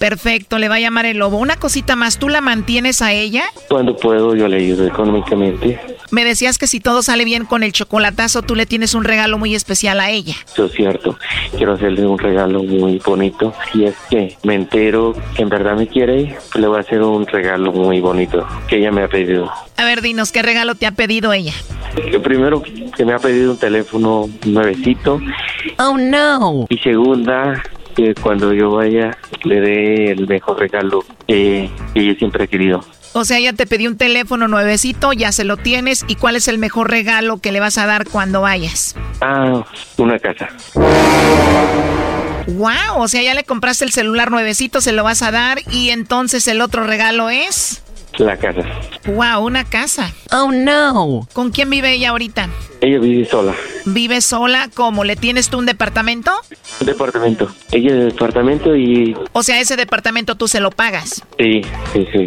[0.00, 1.36] Perfecto, le va a llamar el lobo.
[1.36, 3.44] Una cosita más, ¿tú la mantienes a ella?
[3.68, 5.78] Cuando puedo, yo le ayudo económicamente.
[6.10, 9.36] Me decías que si todo sale bien con el chocolatazo, tú le tienes un regalo
[9.36, 10.34] muy especial a ella.
[10.50, 11.18] Eso es cierto.
[11.54, 13.52] Quiero hacerle un regalo muy bonito.
[13.70, 17.26] Si es que me entero que en verdad me quiere, le voy a hacer un
[17.26, 19.50] regalo muy bonito que ella me ha pedido.
[19.76, 21.52] A ver, dinos, ¿qué regalo te ha pedido ella?
[22.22, 25.20] Primero que me ha pedido un teléfono nuevecito.
[25.78, 26.64] Oh, no.
[26.70, 27.62] Y segunda,
[28.00, 32.84] que cuando yo vaya le dé el mejor regalo que, que ella siempre ha querido.
[33.12, 36.04] O sea, ella te pidió un teléfono nuevecito, ya se lo tienes.
[36.06, 38.94] ¿Y cuál es el mejor regalo que le vas a dar cuando vayas?
[39.20, 39.64] Ah,
[39.96, 40.48] una casa.
[42.46, 45.58] Wow, o sea, ya le compraste el celular nuevecito, se lo vas a dar.
[45.72, 47.82] Y entonces el otro regalo es...
[48.18, 48.62] La casa.
[49.06, 50.12] Wow, una casa.
[50.32, 51.26] Oh, no.
[51.32, 52.48] ¿Con quién vive ella ahorita?
[52.80, 53.54] Ella vive sola.
[53.86, 54.68] ¿Vive sola?
[54.74, 55.04] ¿Cómo?
[55.04, 56.32] ¿Le tienes tú un departamento?
[56.80, 57.48] Un departamento.
[57.72, 59.16] Ella de departamento y...
[59.32, 61.22] O sea, ese departamento tú se lo pagas.
[61.38, 62.26] Sí, sí, sí,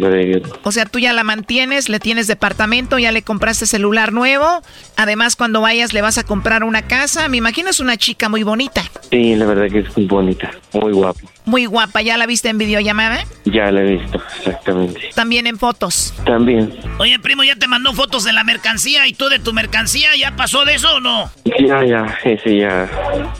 [0.64, 4.62] O sea, tú ya la mantienes, le tienes departamento, ya le compraste celular nuevo.
[4.96, 7.28] Además, cuando vayas le vas a comprar una casa.
[7.28, 8.82] Me imagino es una chica muy bonita.
[9.10, 11.20] Sí, la verdad que es muy bonita, muy guapa.
[11.44, 13.24] Muy guapa, ¿ya la viste en videollamada?
[13.44, 15.10] Ya la he visto, exactamente.
[15.14, 16.14] También en fotos.
[16.24, 16.74] También.
[16.98, 20.16] Oye, primo, ¿ya te mandó fotos de la mercancía y tú de tu mercancía?
[20.16, 21.30] ¿Ya pasó de eso o no?
[21.44, 22.88] Ya, ya, ese ya,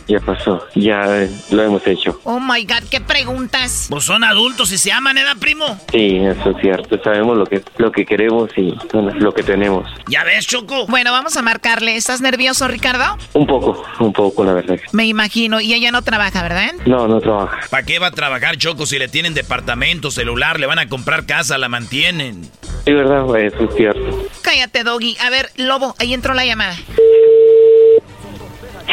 [0.07, 0.65] ya pasó.
[0.75, 2.19] Ya lo hemos hecho.
[2.23, 3.87] Oh my God, ¿qué preguntas?
[3.89, 5.65] Pues son adultos y se aman, ¿eh, primo?
[5.91, 7.01] Sí, eso es cierto.
[7.03, 9.89] Sabemos lo que, lo que queremos y lo que tenemos.
[10.07, 10.85] ¿Ya ves, Choco?
[10.87, 11.95] Bueno, vamos a marcarle.
[11.95, 13.17] ¿Estás nervioso, Ricardo?
[13.33, 14.77] Un poco, un poco, la verdad.
[14.91, 15.59] Me imagino.
[15.59, 16.73] Y ella no trabaja, ¿verdad?
[16.85, 17.59] No, no trabaja.
[17.69, 21.25] ¿Para qué va a trabajar, Choco, si le tienen departamento, celular, le van a comprar
[21.25, 22.49] casa, la mantienen?
[22.85, 24.27] Sí, verdad, güey, eso es cierto.
[24.41, 25.17] Cállate, Doggy.
[25.19, 26.75] A ver, Lobo, ahí entró la llamada.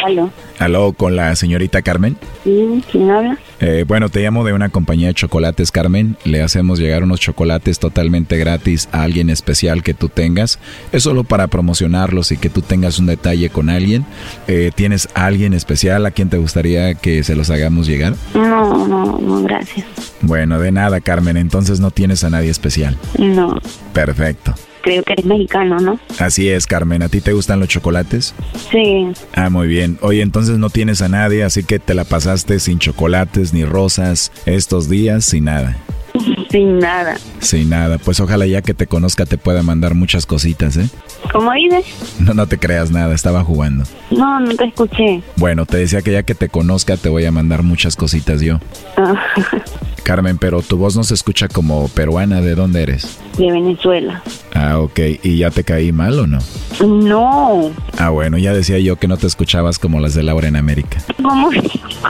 [0.03, 0.31] Aló.
[0.59, 2.17] Aló, con la señorita Carmen.
[2.43, 3.37] Sí, ¿quién habla?
[3.59, 6.17] Eh, bueno, te llamo de una compañía de chocolates, Carmen.
[6.23, 10.59] Le hacemos llegar unos chocolates totalmente gratis a alguien especial que tú tengas.
[10.91, 14.05] Es solo para promocionarlos y que tú tengas un detalle con alguien.
[14.47, 18.15] Eh, ¿Tienes alguien especial a quien te gustaría que se los hagamos llegar?
[18.33, 19.85] No, no, no, gracias.
[20.21, 21.37] Bueno, de nada, Carmen.
[21.37, 22.97] Entonces no tienes a nadie especial.
[23.17, 23.59] No.
[23.93, 24.53] Perfecto.
[24.83, 25.97] Creo que eres mexicano, ¿no?
[26.19, 27.01] Así es, Carmen.
[27.03, 28.35] ¿A ti te gustan los chocolates?
[28.69, 29.07] Sí.
[29.33, 29.97] Ah, muy bien.
[30.01, 34.31] Oye, entonces no tienes a nadie, así que te la pasaste sin chocolates ni rosas
[34.45, 35.77] estos días, sin nada.
[36.51, 37.15] Sin nada.
[37.39, 37.97] Sin nada.
[37.97, 40.87] Pues ojalá ya que te conozca te pueda mandar muchas cositas, ¿eh?
[41.31, 41.85] ¿Cómo dices?
[42.19, 43.85] No, no te creas nada, estaba jugando.
[44.11, 45.23] No, no te escuché.
[45.37, 48.59] Bueno, te decía que ya que te conozca te voy a mandar muchas cositas yo.
[48.97, 49.15] Ah,
[50.03, 52.41] Carmen, pero tu voz no se escucha como peruana.
[52.41, 53.19] ¿De dónde eres?
[53.37, 54.21] de Venezuela.
[54.53, 54.99] Ah, ok.
[55.23, 56.39] ¿Y ya te caí mal o no?
[56.85, 57.71] No.
[57.97, 60.99] Ah, bueno, ya decía yo que no te escuchabas como las de Laura en América.
[61.23, 61.49] ¿Cómo?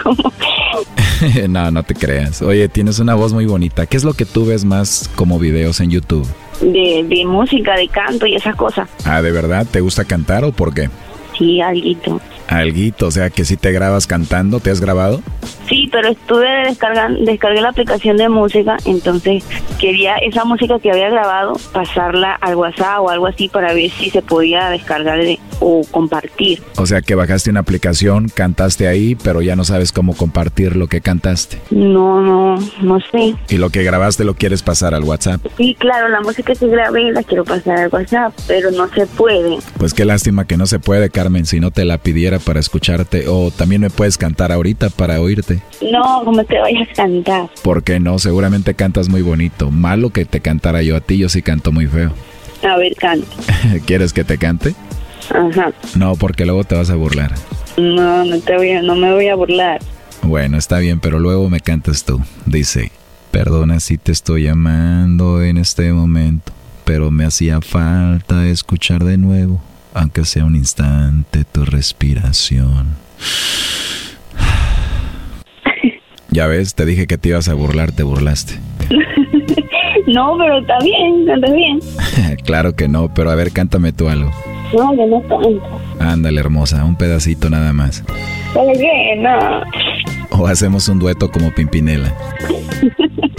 [0.04, 0.34] ¿Cómo?
[1.48, 2.42] no, no te creas.
[2.42, 3.86] Oye, tienes una voz muy bonita.
[3.86, 6.28] ¿Qué es lo que tú ves más como videos en YouTube?
[6.62, 8.90] De, de música, de canto y esas cosas.
[9.06, 9.66] Ah, ¿de verdad?
[9.70, 10.90] ¿Te gusta cantar o por qué?
[11.38, 12.20] Sí, alguito.
[12.48, 15.22] Alguito, o sea que si te grabas cantando, ¿te has grabado?
[15.70, 19.44] Sí, pero estuve descargando, descargué la aplicación de música, entonces
[19.80, 24.10] quería esa música que había grabado pasarla al WhatsApp o algo así para ver si
[24.10, 26.62] se podía descargar de- o compartir.
[26.78, 30.88] O sea que bajaste una aplicación, cantaste ahí, pero ya no sabes cómo compartir lo
[30.88, 31.60] que cantaste.
[31.72, 33.36] No, no, no sé.
[33.50, 35.42] Y lo que grabaste lo quieres pasar al WhatsApp.
[35.58, 39.58] Sí, claro, la música que grabé la quiero pasar al WhatsApp, pero no se puede.
[39.78, 43.30] Pues qué lástima que no se puede, Carmen, si no te la pidiera para escucharte.
[43.30, 45.62] O también me puedes cantar ahorita para oírte.
[45.90, 47.50] No, como te vayas a cantar.
[47.62, 48.20] ¿Por qué no?
[48.20, 49.72] Seguramente cantas muy bonito.
[49.72, 52.12] Malo que te cantara yo a ti, yo sí canto muy feo.
[52.70, 53.26] A ver, canta.
[53.86, 54.76] ¿Quieres que te cante?
[55.30, 55.72] Ajá.
[55.96, 57.34] No, porque luego te vas a burlar.
[57.78, 59.80] No, no te voy a, no me voy a burlar.
[60.24, 62.22] Bueno, está bien, pero luego me cantas tú.
[62.46, 62.92] Dice,
[63.32, 66.52] perdona si te estoy llamando en este momento,
[66.84, 69.62] pero me hacía falta escuchar de nuevo,
[69.94, 72.96] aunque sea un instante, tu respiración.
[76.30, 78.56] Ya ves, te dije que te ibas a burlar, te burlaste.
[80.08, 81.80] no, pero está bien, está bien.
[82.44, 84.32] claro que no, pero a ver, cántame tú algo.
[84.76, 85.80] No, yo no canto.
[86.00, 88.04] Ándale, hermosa, un pedacito nada más.
[88.54, 89.16] ¿Por qué?
[89.20, 89.62] No.
[90.32, 92.12] O hacemos un dueto como Pimpinela.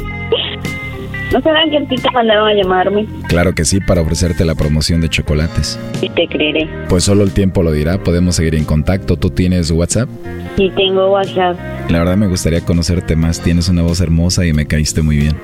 [1.35, 3.09] ¿No será que a ti te mandaron a llamarme?
[3.27, 5.81] Claro que sí, para ofrecerte la promoción de chocolates.
[6.01, 6.69] Y te creeré.
[6.89, 9.17] Pues solo el tiempo lo dirá, podemos seguir en contacto.
[9.17, 10.09] ¿Tú tienes WhatsApp?
[10.57, 11.59] Y tengo WhatsApp.
[11.89, 15.37] La verdad me gustaría conocerte más, tienes una voz hermosa y me caíste muy bien.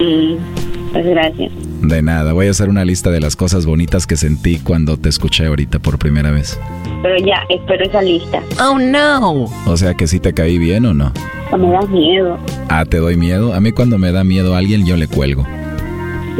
[0.00, 1.52] Mm, pues gracias.
[1.82, 5.08] De nada, voy a hacer una lista de las cosas bonitas que sentí cuando te
[5.08, 6.58] escuché ahorita por primera vez.
[7.02, 8.42] Pero ya, espero esa lista.
[8.60, 9.44] Oh, no.
[9.66, 11.12] O sea que sí te caí bien o no.
[11.50, 12.38] O me das miedo.
[12.68, 13.54] Ah, ¿te doy miedo?
[13.54, 15.46] A mí cuando me da miedo a alguien yo le cuelgo.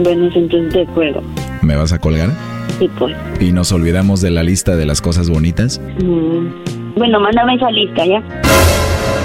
[0.02, 1.22] Bueno, entonces te cuelgo.
[1.62, 2.30] ¿Me vas a colgar?
[2.78, 3.16] Sí, pues.
[3.40, 5.80] ¿Y nos olvidamos de la lista de las cosas bonitas?
[6.02, 6.96] Mm.
[6.96, 8.22] Bueno, mándame esa lista, ¿ya?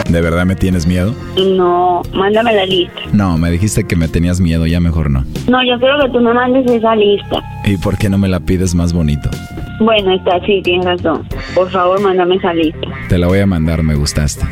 [0.10, 1.16] ¿De verdad me tienes miedo?
[1.38, 3.01] No, mándame la lista.
[3.14, 5.24] No, me dijiste que me tenías miedo, ya mejor no.
[5.47, 7.41] No, yo quiero que tú me mandes esa lista.
[7.66, 9.30] ¿Y por qué no me la pides más bonito?
[9.80, 11.27] Bueno, está, sí, tienes razón.
[11.56, 12.88] Por favor, mándame esa lista.
[13.10, 14.45] Te la voy a mandar, me gustaste.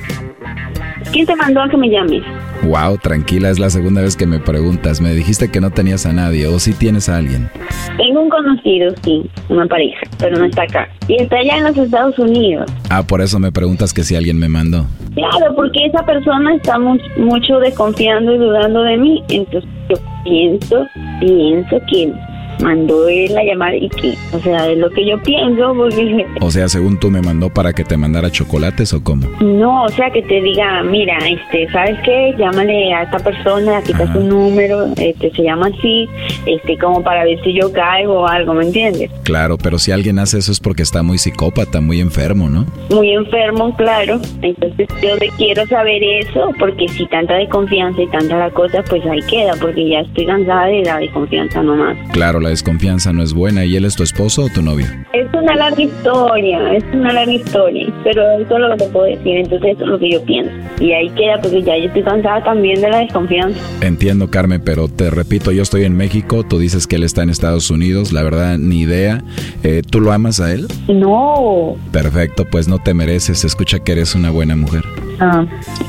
[1.12, 2.24] ¿Quién te mandó a que me llames?
[2.64, 5.02] Wow, tranquila, es la segunda vez que me preguntas.
[5.02, 7.50] Me dijiste que no tenías a nadie, o si tienes a alguien.
[7.98, 10.88] Tengo un conocido, sí, una pareja, pero no está acá.
[11.08, 12.72] Y está allá en los Estados Unidos.
[12.90, 14.86] Ah, por eso me preguntas que si alguien me mandó.
[15.16, 19.24] Claro, porque esa persona está mu- mucho desconfiando y dudando de mí.
[19.30, 20.88] Entonces yo pienso,
[21.20, 22.14] pienso que
[22.60, 26.26] mandó él la llamada y que, o sea, es lo que yo pienso, porque...
[26.42, 29.28] O sea, según tú me mandó para que te mandara chocolates o cómo?
[29.42, 32.34] No, o sea, que te diga, mira, este, ¿sabes qué?
[32.38, 36.08] Llámale a esta persona, aquí está su número, este, se llama así,
[36.46, 39.10] este, como para ver si yo caigo o algo, ¿me entiendes?
[39.24, 42.66] Claro, pero si alguien hace eso es porque está muy psicópata, muy enfermo, ¿no?
[42.90, 44.20] Muy enfermo, claro.
[44.42, 49.06] Entonces yo le quiero saber eso, porque si tanta desconfianza y tanta la cosa, pues
[49.06, 51.98] ahí queda, porque ya estoy cansada de la desconfianza nomás.
[52.12, 53.66] Claro, la desconfianza no es buena.
[53.66, 54.86] ¿Y él es tu esposo o tu novio?
[55.14, 59.06] Es una larga historia, es una larga historia, pero eso es lo que te puedo
[59.06, 60.52] decir, entonces eso es lo que yo pienso.
[60.80, 63.60] Y ahí queda, porque ya yo estoy cansada también de la desconfianza.
[63.82, 67.30] Entiendo, Carmen, pero te repito, yo estoy en México, tú dices que él está en
[67.30, 69.24] Estados Unidos, la verdad, ni idea.
[69.64, 70.68] Eh, ¿Tú lo amas a él?
[70.88, 71.76] No.
[71.92, 74.84] Perfecto, pues no te mereces, escucha que eres una buena mujer.
[75.20, 75.46] Ah,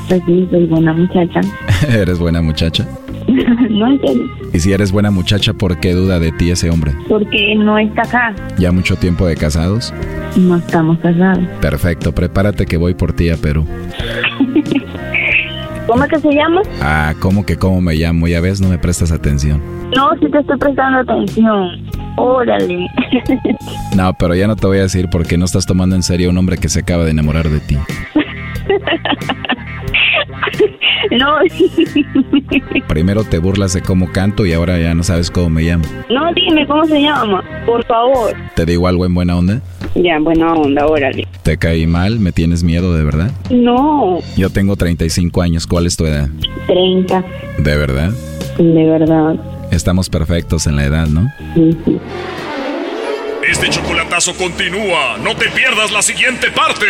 [0.09, 1.41] pues sí, soy buena muchacha.
[1.89, 2.87] ¿Eres buena muchacha?
[3.71, 4.25] no entiendo.
[4.53, 6.93] Y si eres buena muchacha, ¿por qué duda de ti ese hombre?
[7.09, 8.35] Porque no está acá.
[8.59, 9.93] ¿Ya mucho tiempo de casados?
[10.37, 11.45] No estamos casados.
[11.61, 13.67] Perfecto, prepárate que voy por ti a Perú.
[15.87, 16.63] ¿Cómo que se llama?
[16.81, 18.29] Ah, ¿cómo que cómo me llamo?
[18.29, 19.61] Ya ves, no me prestas atención.
[19.95, 21.87] No, sí te estoy prestando atención.
[22.17, 22.87] Órale.
[23.95, 26.31] No, pero ya no te voy a decir porque no estás tomando en serio a
[26.31, 27.77] un hombre que se acaba de enamorar de ti.
[31.11, 31.37] No.
[32.89, 35.85] Primero te burlas de cómo canto y ahora ya no sabes cómo me llamo.
[36.11, 38.35] No, dime cómo se llama, por favor.
[38.55, 39.61] ¿Te digo algo en buena onda?
[39.95, 41.27] Ya, buena onda, órale.
[41.43, 42.19] ¿Te caí mal?
[42.19, 43.31] ¿Me tienes miedo de verdad?
[43.51, 45.67] No, Yo tengo 35 años.
[45.67, 46.29] ¿Cuál es tu edad?
[46.67, 47.25] 30,
[47.59, 48.11] ¿De verdad?
[48.59, 49.37] de verdad.
[49.71, 51.31] Estamos perfectos en la edad, ¿no?
[53.49, 55.17] Este chocolatazo continúa.
[55.23, 56.87] No te pierdas la siguiente parte.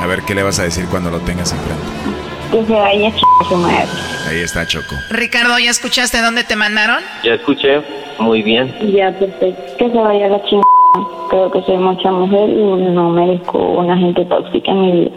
[0.00, 2.33] A ver qué le vas a decir cuando lo tengas enfrente.
[2.54, 3.20] Que se vaya ch...
[3.48, 3.88] su madre.
[4.28, 4.94] Ahí está Choco.
[5.10, 7.02] Ricardo, ¿ya escuchaste dónde te mandaron?
[7.24, 7.82] Ya escuché,
[8.20, 8.72] muy bien.
[8.94, 9.76] Ya, perfecto.
[9.76, 10.64] Que se vaya la chingada.
[11.30, 12.62] Creo que soy mucha mujer y
[12.92, 15.16] no merezco una gente tóxica en mi vida.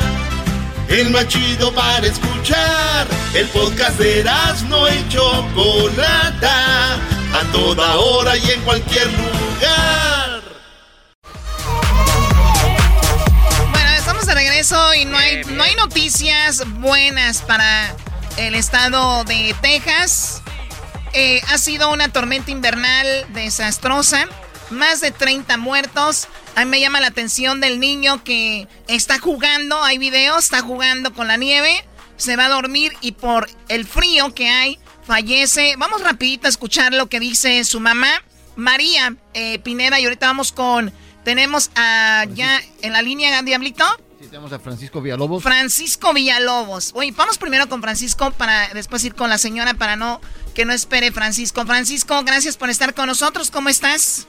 [0.91, 3.07] El más chido para escuchar.
[3.33, 4.25] El podcast de
[4.67, 6.95] no y Chocolata.
[6.95, 10.41] A toda hora y en cualquier lugar.
[13.71, 17.95] Bueno, estamos de regreso y no hay, no hay noticias buenas para
[18.35, 20.41] el estado de Texas.
[21.13, 24.27] Eh, ha sido una tormenta invernal desastrosa.
[24.71, 26.27] Más de 30 muertos.
[26.55, 29.81] A mí me llama la atención del niño que está jugando.
[29.83, 31.83] Hay videos, está jugando con la nieve.
[32.17, 35.75] Se va a dormir y por el frío que hay, fallece.
[35.77, 38.23] Vamos rapidito a escuchar lo que dice su mamá,
[38.55, 39.99] María eh, Pineda.
[39.99, 40.93] Y ahorita vamos con...
[41.23, 43.85] Tenemos a ya en la línea, Diablito.
[44.19, 45.43] Sí, tenemos a Francisco Villalobos.
[45.43, 46.91] Francisco Villalobos.
[46.95, 50.19] Oye, vamos primero con Francisco para después ir con la señora para no
[50.55, 51.65] que no espere Francisco.
[51.65, 53.51] Francisco, gracias por estar con nosotros.
[53.51, 54.27] ¿Cómo estás?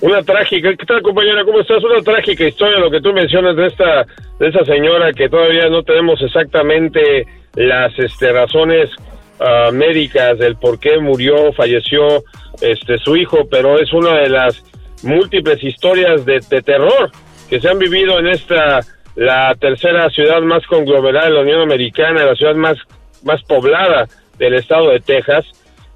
[0.00, 1.44] Una trágica, ¿qué tal compañera?
[1.44, 1.82] ¿Cómo estás?
[1.82, 4.06] Una trágica historia lo que tú mencionas de esta
[4.38, 8.90] de esa señora que todavía no tenemos exactamente las este, razones
[9.38, 12.24] ah, médicas del por qué murió, falleció
[12.60, 14.64] este su hijo, pero es una de las
[15.04, 17.10] múltiples historias de, de terror
[17.48, 18.80] que se han vivido en esta
[19.14, 22.76] la tercera ciudad más conglomerada de la Unión Americana, la ciudad más
[23.22, 24.06] más poblada
[24.38, 25.46] del estado de Texas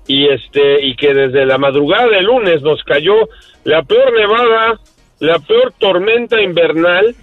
[0.09, 3.15] y este y que desde la madrugada del lunes nos cayó
[3.63, 4.81] la peor nevada,
[5.21, 7.15] la peor tormenta invernal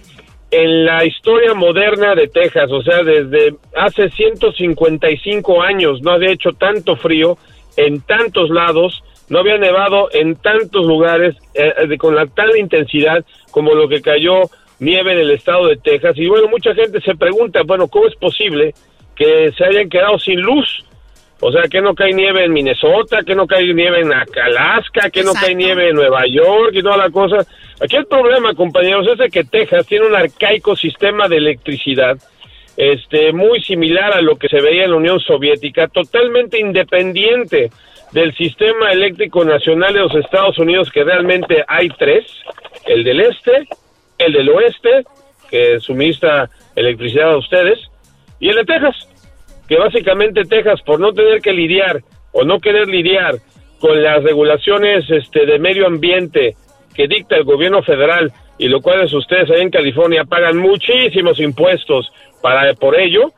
[0.50, 6.52] en la historia moderna de Texas, o sea, desde hace 155 años no había hecho
[6.52, 7.36] tanto frío
[7.76, 13.74] en tantos lados, no había nevado en tantos lugares eh, con la tal intensidad como
[13.74, 14.42] lo que cayó
[14.78, 16.16] nieve en el estado de Texas.
[16.16, 18.72] Y bueno, mucha gente se pregunta, bueno, ¿cómo es posible
[19.16, 20.85] que se hayan quedado sin luz?
[21.40, 25.22] O sea, que no cae nieve en Minnesota, que no cae nieve en Alaska, que
[25.22, 27.46] no cae nieve en Nueva York y toda la cosa.
[27.80, 32.16] Aquí el problema, compañeros, es de que Texas tiene un arcaico sistema de electricidad,
[32.76, 37.70] este, muy similar a lo que se veía en la Unión Soviética, totalmente independiente
[38.12, 42.24] del sistema eléctrico nacional de los Estados Unidos, que realmente hay tres,
[42.86, 43.68] el del este,
[44.16, 45.04] el del oeste,
[45.50, 47.78] que suministra electricidad a ustedes,
[48.40, 49.08] y el de Texas
[49.68, 52.02] que básicamente Texas, por no tener que lidiar
[52.32, 53.36] o no querer lidiar
[53.80, 56.54] con las regulaciones este, de medio ambiente
[56.94, 62.10] que dicta el gobierno federal y lo cual ustedes ahí en California pagan muchísimos impuestos
[62.40, 63.32] para por ello,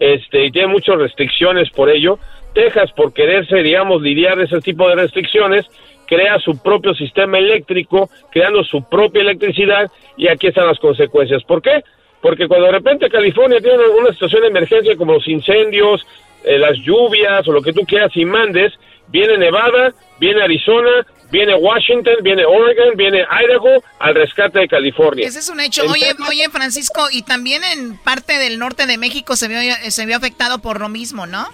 [0.00, 2.18] este, y tiene muchas restricciones por ello.
[2.54, 5.66] Texas, por quererse, digamos, lidiar ese tipo de restricciones,
[6.06, 11.42] crea su propio sistema eléctrico, creando su propia electricidad, y aquí están las consecuencias.
[11.44, 11.82] ¿Por qué?
[12.24, 16.06] Porque cuando de repente California tiene una situación de emergencia como los incendios,
[16.42, 18.72] eh, las lluvias o lo que tú quieras y mandes,
[19.08, 25.28] viene Nevada, viene Arizona, viene Washington, viene Oregon, viene Idaho al rescate de California.
[25.28, 25.82] Ese es un hecho.
[25.82, 30.16] Oye, oye, Francisco, y también en parte del norte de México se vio, se vio
[30.16, 31.46] afectado por lo mismo, ¿no?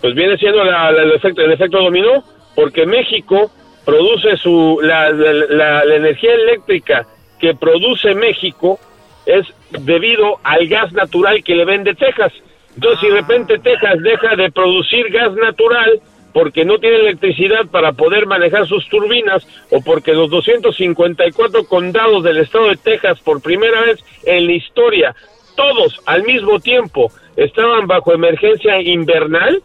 [0.00, 2.24] Pues viene siendo el, efecto, el efecto dominó,
[2.54, 3.52] porque México
[3.84, 7.06] produce su la, la, la energía eléctrica
[7.38, 8.80] que produce México
[9.26, 12.32] es debido al gas natural que le vende Texas.
[12.74, 16.00] Entonces, si de repente Texas deja de producir gas natural,
[16.36, 22.36] porque no tiene electricidad para poder manejar sus turbinas o porque los 254 condados del
[22.36, 25.16] estado de Texas por primera vez en la historia,
[25.56, 29.62] todos al mismo tiempo estaban bajo emergencia invernal,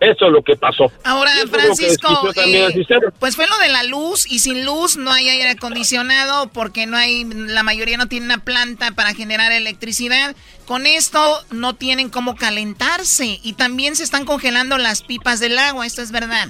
[0.00, 0.90] eso es lo que pasó.
[1.04, 2.84] Ahora, Francisco, eh,
[3.18, 6.96] pues fue lo de la luz y sin luz no hay aire acondicionado porque no
[6.96, 10.34] hay, la mayoría no tiene una planta para generar electricidad.
[10.66, 15.86] Con esto no tienen cómo calentarse y también se están congelando las pipas del agua,
[15.86, 16.48] esto es verdad.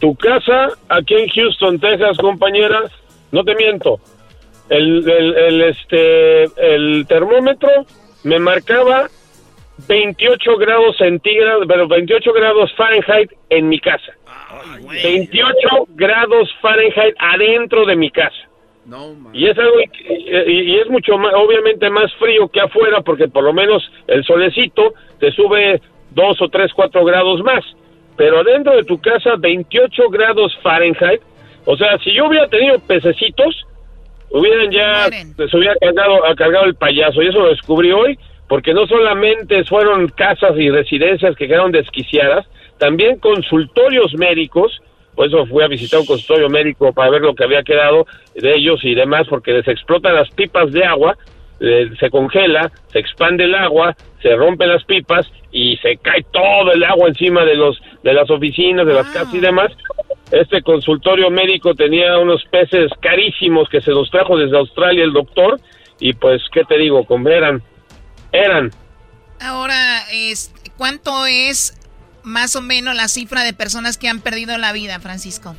[0.00, 2.92] Tu casa aquí en Houston, Texas, compañeras,
[3.32, 3.98] no te miento,
[4.68, 6.44] el, el este,
[6.74, 7.70] el termómetro
[8.24, 9.08] me marcaba
[9.88, 14.12] 28 grados centígrados, pero 28 grados Fahrenheit en mi casa.
[15.02, 18.36] 28 grados Fahrenheit adentro de mi casa.
[19.32, 19.74] y es algo
[20.46, 24.94] y, es mucho más obviamente más frío que afuera porque por lo menos el solecito
[25.18, 25.80] te sube
[26.10, 27.64] 2 o 3, 4 grados más.
[28.16, 31.20] Pero adentro de tu casa 28 grados Fahrenheit,
[31.66, 33.66] o sea, si yo hubiera tenido pececitos,
[34.30, 38.86] hubieran ya se hubiera cargado, cargado el payaso y eso lo descubrí hoy porque no
[38.86, 42.46] solamente fueron casas y residencias que quedaron desquiciadas,
[42.78, 44.80] también consultorios médicos,
[45.14, 48.54] por eso fui a visitar un consultorio médico para ver lo que había quedado de
[48.54, 51.16] ellos y demás, porque les explotan las pipas de agua,
[51.58, 56.70] eh, se congela, se expande el agua, se rompen las pipas y se cae todo
[56.72, 59.72] el agua encima de los de las oficinas, de las casas y demás.
[60.30, 65.58] Este consultorio médico tenía unos peces carísimos que se los trajo desde Australia el doctor
[65.98, 67.62] y pues qué te digo, eran
[68.44, 68.70] eran.
[69.40, 71.74] Ahora, es, ¿cuánto es
[72.22, 75.54] más o menos la cifra de personas que han perdido la vida, Francisco?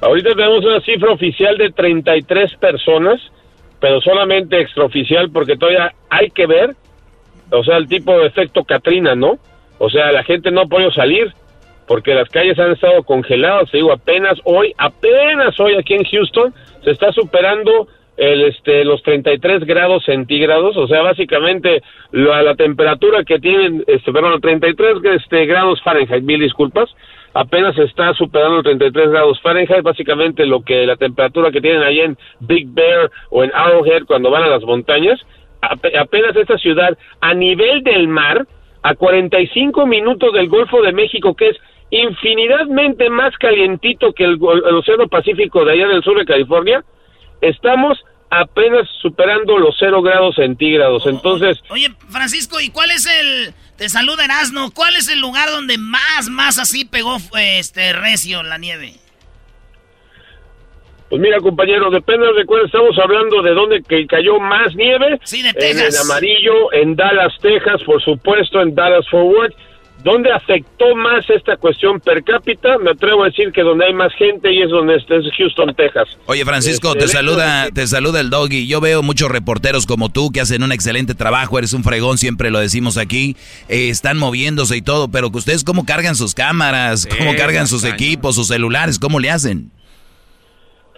[0.00, 3.20] Ahorita tenemos una cifra oficial de 33 personas,
[3.80, 6.76] pero solamente extraoficial porque todavía hay que ver,
[7.50, 9.38] o sea, el tipo de efecto Katrina, ¿no?
[9.78, 11.32] O sea, la gente no ha podido salir
[11.86, 16.54] porque las calles han estado congeladas, te digo, apenas hoy, apenas hoy aquí en Houston
[16.84, 21.82] se está superando el, este, los 33 grados centígrados, o sea, básicamente
[22.12, 26.88] la, la temperatura que tienen, este, perdón, 33 este, grados Fahrenheit, mil disculpas,
[27.34, 32.00] apenas está superando los 33 grados Fahrenheit, básicamente lo que la temperatura que tienen ahí
[32.00, 35.20] en Big Bear o en Arrowhead cuando van a las montañas,
[35.60, 38.46] apenas esta ciudad a nivel del mar,
[38.82, 41.56] a 45 minutos del Golfo de México, que es
[41.90, 46.84] infinitamente más calientito que el, el Océano Pacífico de allá del sur de California,
[47.40, 47.98] estamos
[48.30, 51.06] apenas superando los cero grados centígrados.
[51.06, 51.58] Entonces.
[51.68, 53.54] Oye, Francisco, ¿y cuál es el.
[53.76, 54.70] Te saluda Erasno.
[54.70, 58.94] ¿Cuál es el lugar donde más, más así pegó este recio la nieve?
[61.08, 65.20] Pues mira, compañero, depende de cuál estamos hablando, de dónde que cayó más nieve.
[65.22, 65.94] Sí, de Texas.
[65.94, 69.54] En amarillo, en Dallas, Texas, por supuesto, en Dallas Forward.
[70.06, 72.78] ¿Dónde afectó más esta cuestión per cápita?
[72.78, 75.04] Me atrevo a decir que donde hay más gente y es donde es
[75.36, 76.16] Houston, Texas.
[76.26, 78.68] Oye, Francisco, te saluda, te saluda el doggy.
[78.68, 82.52] Yo veo muchos reporteros como tú que hacen un excelente trabajo, eres un fregón, siempre
[82.52, 83.34] lo decimos aquí.
[83.68, 87.84] Eh, están moviéndose y todo, pero que ustedes cómo cargan sus cámaras, cómo cargan sus
[87.84, 89.72] equipos, sus celulares, cómo le hacen.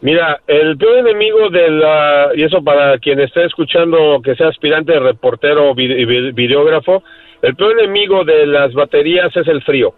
[0.03, 4.93] Mira, el peor enemigo de la, y eso para quien esté escuchando que sea aspirante
[4.93, 7.03] de reportero o videógrafo,
[7.43, 9.95] el peor enemigo de las baterías es el frío.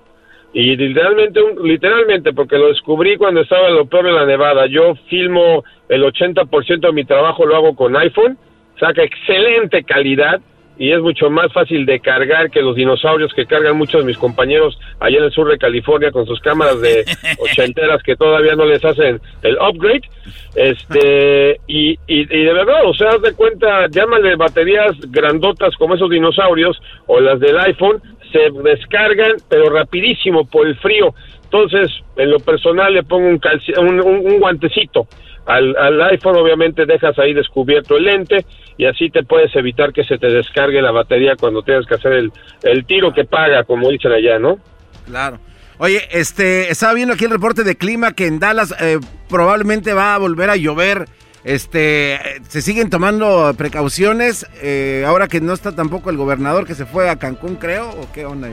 [0.53, 4.67] Y literalmente, literalmente, porque lo descubrí cuando estaba en lo peor de la nevada.
[4.67, 8.37] Yo filmo el 80% de mi trabajo, lo hago con iPhone,
[8.79, 10.41] saca excelente calidad
[10.81, 14.17] y es mucho más fácil de cargar que los dinosaurios que cargan muchos de mis
[14.17, 17.05] compañeros allá en el sur de California con sus cámaras de
[17.39, 20.09] ochenteras que todavía no les hacen el upgrade.
[20.55, 26.09] Este, y, y, de verdad, o sea, haz de cuenta, llámale baterías grandotas como esos
[26.09, 28.01] dinosaurios o las del iPhone,
[28.33, 31.13] se descargan, pero rapidísimo por el frío.
[31.45, 33.41] Entonces, en lo personal le pongo un,
[33.77, 35.07] un, un, guantecito.
[35.47, 38.45] Al, al, iPhone obviamente dejas ahí descubierto el lente
[38.77, 42.13] y así te puedes evitar que se te descargue la batería cuando tengas que hacer
[42.13, 44.59] el, el tiro que paga, como dicen allá, ¿no?
[45.07, 45.39] Claro.
[45.79, 48.99] Oye, este, estaba viendo aquí el reporte de clima que en Dallas eh,
[49.31, 51.07] probablemente va a volver a llover.
[51.43, 56.85] Este, se siguen tomando precauciones eh, ahora que no está tampoco el gobernador que se
[56.85, 58.51] fue a Cancún, creo, o qué onda.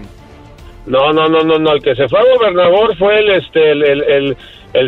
[0.85, 1.73] No, no, no, no, no.
[1.73, 4.37] El que se fue a gobernador fue el, este, el, el, el,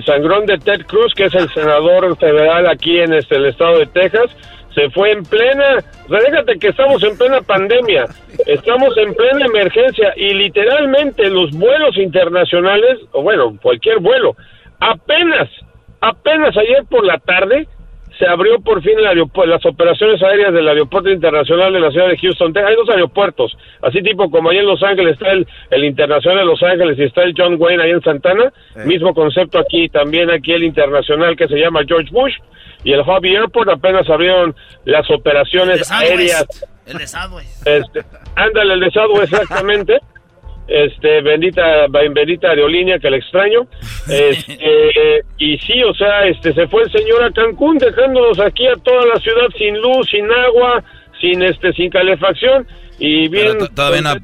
[0.05, 3.85] sangrón de Ted Cruz, que es el senador federal aquí en este, el estado de
[3.87, 4.35] Texas.
[4.73, 8.05] Se fue en plena, déjate que estamos en plena pandemia,
[8.45, 14.35] estamos en plena emergencia y literalmente los vuelos internacionales, o bueno, cualquier vuelo,
[14.79, 15.49] apenas,
[16.01, 17.67] apenas ayer por la tarde
[18.17, 22.53] se abrió por fin las operaciones aéreas del Aeropuerto Internacional de la ciudad de Houston.
[22.57, 26.45] Hay dos aeropuertos, así tipo como allá en Los Ángeles está el, el Internacional de
[26.45, 28.51] Los Ángeles y está el John Wayne ahí en Santana.
[28.85, 32.35] Mismo concepto aquí, también aquí el Internacional que se llama George Bush
[32.83, 34.55] y el Hobby Airport apenas abrieron
[34.85, 36.45] las operaciones aéreas.
[36.85, 37.07] El de
[37.65, 38.01] Este,
[38.35, 38.91] ándale, el de
[39.21, 39.99] exactamente.
[40.69, 43.67] este bendita bendita aerolínea que le extraño.
[44.09, 48.75] Este, y sí o sea este se fue el señor a Cancún dejándonos aquí a
[48.77, 50.83] toda la ciudad sin luz sin agua
[51.21, 52.65] sin este sin calefacción
[52.97, 54.15] y bien todavía no,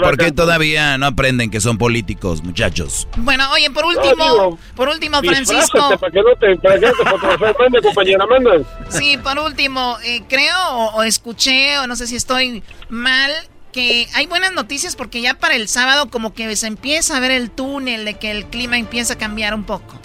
[0.00, 5.20] ¿por qué todavía no aprenden que son políticos muchachos bueno oye por último por último
[5.22, 5.96] Francisco.
[5.98, 8.52] para que no te, para que no te compañera manda.
[8.88, 10.58] Sí por último eh, creo
[10.94, 13.30] o escuché o no sé si estoy mal
[13.76, 17.30] que hay buenas noticias porque ya para el sábado como que se empieza a ver
[17.30, 20.00] el túnel de que el clima empieza a cambiar un poco.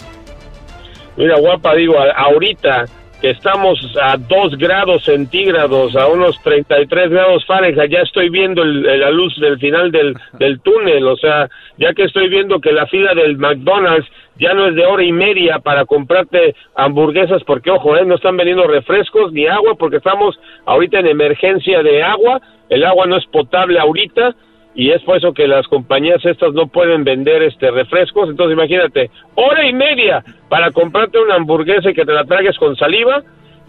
[1.16, 2.84] Mira, guapa, digo, ahorita
[3.22, 9.10] que estamos a 2 grados centígrados, a unos 33 grados Fahrenheit, ya estoy viendo la
[9.10, 13.14] luz del final del, del túnel, o sea, ya que estoy viendo que la fila
[13.14, 14.06] del McDonald's
[14.38, 18.04] ya no es de hora y media para comprarte hamburguesas, porque ojo, ¿eh?
[18.04, 23.06] no están vendiendo refrescos ni agua, porque estamos ahorita en emergencia de agua, el agua
[23.06, 24.34] no es potable ahorita
[24.74, 29.10] y es por eso que las compañías estas no pueden vender este refrescos, entonces imagínate,
[29.34, 33.22] hora y media para comprarte una hamburguesa y que te la tragues con saliva,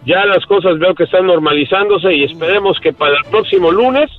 [0.05, 4.09] ya las cosas veo que están normalizándose y esperemos que para el próximo lunes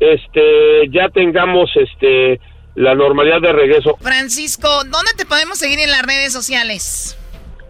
[0.00, 2.40] este ya tengamos este
[2.74, 3.96] la normalidad de regreso.
[4.00, 7.16] Francisco, ¿dónde te podemos seguir en las redes sociales?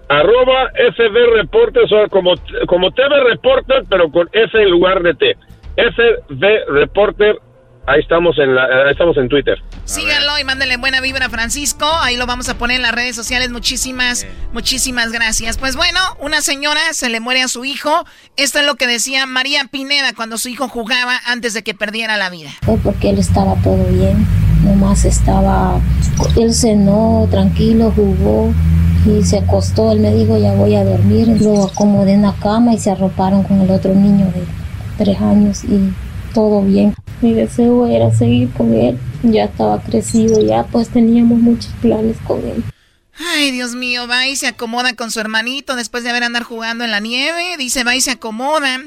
[0.08, 2.34] Arroba FB Reportes, o como,
[2.66, 5.36] como TV Reporter, pero con F en lugar de T.
[5.76, 7.38] FB Reporter,
[7.86, 9.58] ahí estamos en, la, estamos en Twitter.
[9.84, 11.86] Síganlo y mándenle buena vibra a Francisco.
[12.00, 13.50] Ahí lo vamos a poner en las redes sociales.
[13.50, 15.58] Muchísimas, muchísimas gracias.
[15.58, 18.04] Pues bueno, una señora se le muere a su hijo.
[18.36, 22.16] Esto es lo que decía María Pineda cuando su hijo jugaba antes de que perdiera
[22.16, 22.50] la vida.
[22.62, 24.26] Fue porque él estaba todo bien.
[24.64, 25.78] Nomás estaba,
[26.36, 28.52] él cenó tranquilo, jugó
[29.06, 29.92] y se acostó.
[29.92, 31.28] Él me dijo, ya voy a dormir.
[31.40, 34.44] Lo acomodé en la cama y se arroparon con el otro niño de
[34.96, 35.92] tres años y
[36.32, 36.94] todo bien.
[37.20, 38.98] Mi deseo era seguir con él.
[39.22, 42.64] Ya estaba crecido, ya pues teníamos muchos planes con él.
[43.16, 46.84] Ay, Dios mío, va y se acomoda con su hermanito después de haber andar jugando
[46.84, 47.56] en la nieve.
[47.56, 48.80] Dice, va y se acomoda.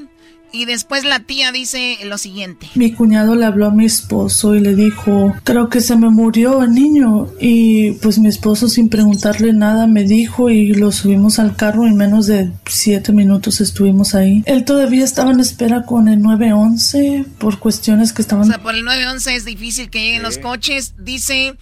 [0.51, 2.69] Y después la tía dice lo siguiente.
[2.75, 6.63] Mi cuñado le habló a mi esposo y le dijo, creo que se me murió
[6.63, 7.27] el niño.
[7.39, 11.95] Y pues mi esposo sin preguntarle nada me dijo y lo subimos al carro en
[11.95, 14.43] menos de siete minutos estuvimos ahí.
[14.45, 18.45] Él todavía estaba en espera con el 911 por cuestiones que estaban...
[18.45, 20.93] O sea, por el 911 es difícil que lleguen los coches.
[20.97, 21.55] Dice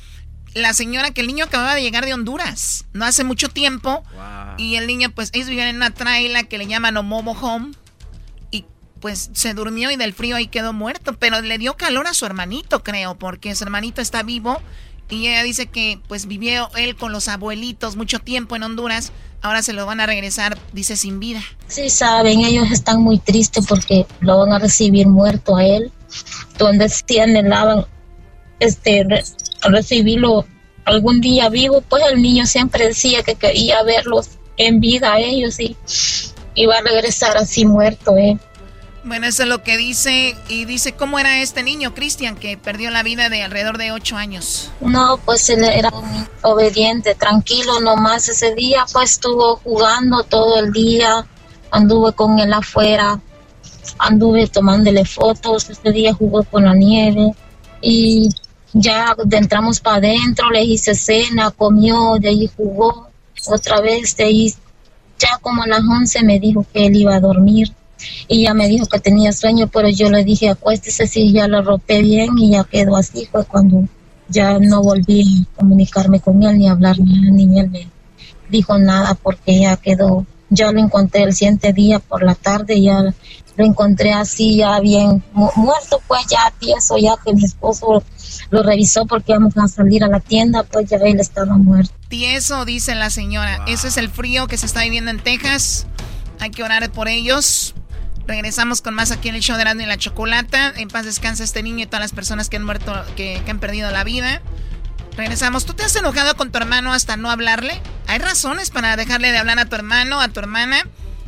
[0.54, 4.04] la señora que el niño acababa de llegar de Honduras, no hace mucho tiempo.
[4.58, 7.74] Y el niño, pues ellos vivían en una traila que le llaman Omomo Home
[9.00, 12.26] pues se durmió y del frío ahí quedó muerto, pero le dio calor a su
[12.26, 14.62] hermanito, creo, porque su hermanito está vivo
[15.10, 19.12] y ella dice que pues vivió él con los abuelitos mucho tiempo en Honduras,
[19.42, 21.42] ahora se lo van a regresar, dice, sin vida.
[21.68, 25.92] Sí, saben, ellos están muy tristes porque lo van a recibir muerto a él,
[26.58, 27.86] donde sí anhelaban
[28.60, 29.06] este,
[29.62, 30.46] recibirlo
[30.86, 35.60] algún día vivo, pues el niño siempre decía que quería verlos en vida a ellos
[35.60, 35.76] y
[36.56, 38.40] iba a regresar así muerto él.
[39.06, 40.36] Bueno, eso es lo que dice.
[40.50, 44.18] Y dice, ¿cómo era este niño, Cristian, que perdió la vida de alrededor de ocho
[44.18, 44.72] años?
[44.82, 45.92] No, pues él era
[46.42, 48.28] obediente, tranquilo nomás.
[48.30, 51.24] Ese día pues estuvo jugando todo el día.
[51.70, 53.22] Anduve con él afuera.
[54.00, 55.70] Anduve tomándole fotos.
[55.70, 57.32] Ese día jugó con la nieve.
[57.82, 58.30] Y
[58.74, 63.08] ya entramos para adentro, le hice cena, comió, de ahí jugó.
[63.46, 64.54] Otra vez, de ahí
[65.20, 67.72] ya como a las once me dijo que él iba a dormir
[68.28, 71.62] y ya me dijo que tenía sueño, pero yo le dije acuéstese si ya lo
[71.62, 73.88] ropé bien y ya quedó así, fue cuando
[74.28, 77.90] ya no volví a comunicarme con él ni a hablar ni, ni él me
[78.50, 83.02] dijo nada porque ya quedó, ya lo encontré el siguiente día por la tarde, ya
[83.58, 88.04] lo encontré así ya bien muerto pues ya tieso ya que mi esposo
[88.50, 91.94] lo revisó porque íbamos a salir a la tienda pues ya él estaba muerto.
[92.10, 95.88] Tieso dice la señora, ese es el frío que se está viviendo en Texas,
[96.40, 97.76] hay que orar por ellos.
[98.28, 100.74] Regresamos con más aquí en el show de Erasmo y la Chocolata.
[100.76, 103.60] En paz descansa este niño y todas las personas que han muerto, que, que han
[103.60, 104.42] perdido la vida.
[105.16, 105.66] Regresamos.
[105.66, 107.82] ¿Tú te has enojado con tu hermano hasta no hablarle?
[108.08, 110.84] ¿Hay razones para dejarle de hablar a tu hermano, a tu hermana?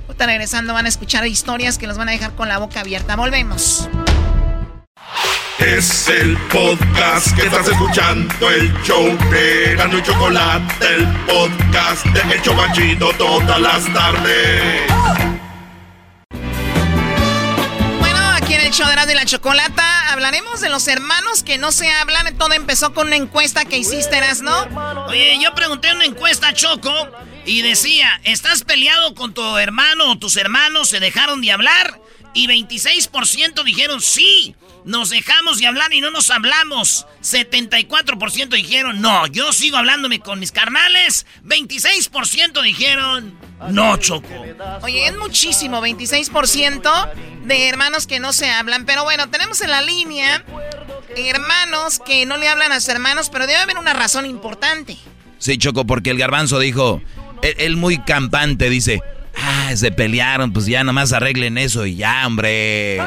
[0.08, 3.16] Ahorita regresando van a escuchar historias que los van a dejar con la boca abierta.
[3.16, 3.90] Volvemos.
[5.60, 12.36] Es el podcast que estás escuchando, el show de Gano y Chocolate, el podcast de
[12.36, 15.37] El Chocachito todas las tardes.
[18.78, 22.38] Show de la Chocolata hablaremos de los hermanos que no se hablan.
[22.38, 25.06] Todo empezó con una encuesta que hiciste, ¿no?
[25.08, 26.94] Oye, yo pregunté una encuesta, Choco,
[27.44, 32.00] y decía, ¿estás peleado con tu hermano o tus hermanos se dejaron de hablar?
[32.38, 34.56] Y 26% dijeron sí.
[34.86, 37.08] Nos dejamos de hablar y no nos hablamos.
[37.24, 41.26] 74% dijeron no, yo sigo hablándome con mis carnales.
[41.44, 43.36] 26% dijeron
[43.72, 44.30] no, Choco.
[44.84, 47.12] Oye, es muchísimo, 26%
[47.46, 48.86] de hermanos que no se hablan.
[48.86, 50.46] Pero bueno, tenemos en la línea
[51.16, 54.96] hermanos que no le hablan a sus hermanos, pero debe haber una razón importante.
[55.40, 57.02] Sí, Choco, porque el garbanzo dijo,
[57.42, 59.02] él, muy campante dice,
[59.38, 63.00] ah, se pelearon, pues ya nomás arreglen eso y ya, hombre.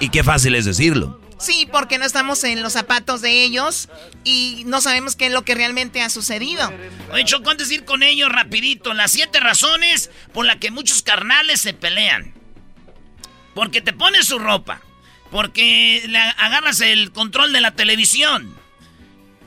[0.00, 1.20] Y qué fácil es decirlo.
[1.38, 3.90] Sí, porque no estamos en los zapatos de ellos
[4.24, 6.72] y no sabemos qué es lo que realmente ha sucedido.
[7.12, 11.02] Oye, Choco, antes de ir con ellos rapidito, las siete razones por las que muchos
[11.02, 12.32] carnales se pelean.
[13.54, 14.80] Porque te pones su ropa.
[15.30, 18.54] Porque le agarras el control de la televisión.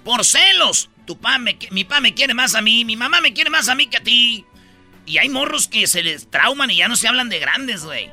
[0.03, 0.89] Por celos.
[1.05, 3.73] Tu pa mi pa me quiere más a mí, mi mamá me quiere más a
[3.73, 4.45] mí que a ti.
[5.09, 8.11] Y hay morros que se les trauman y ya no se hablan de grandes, güey.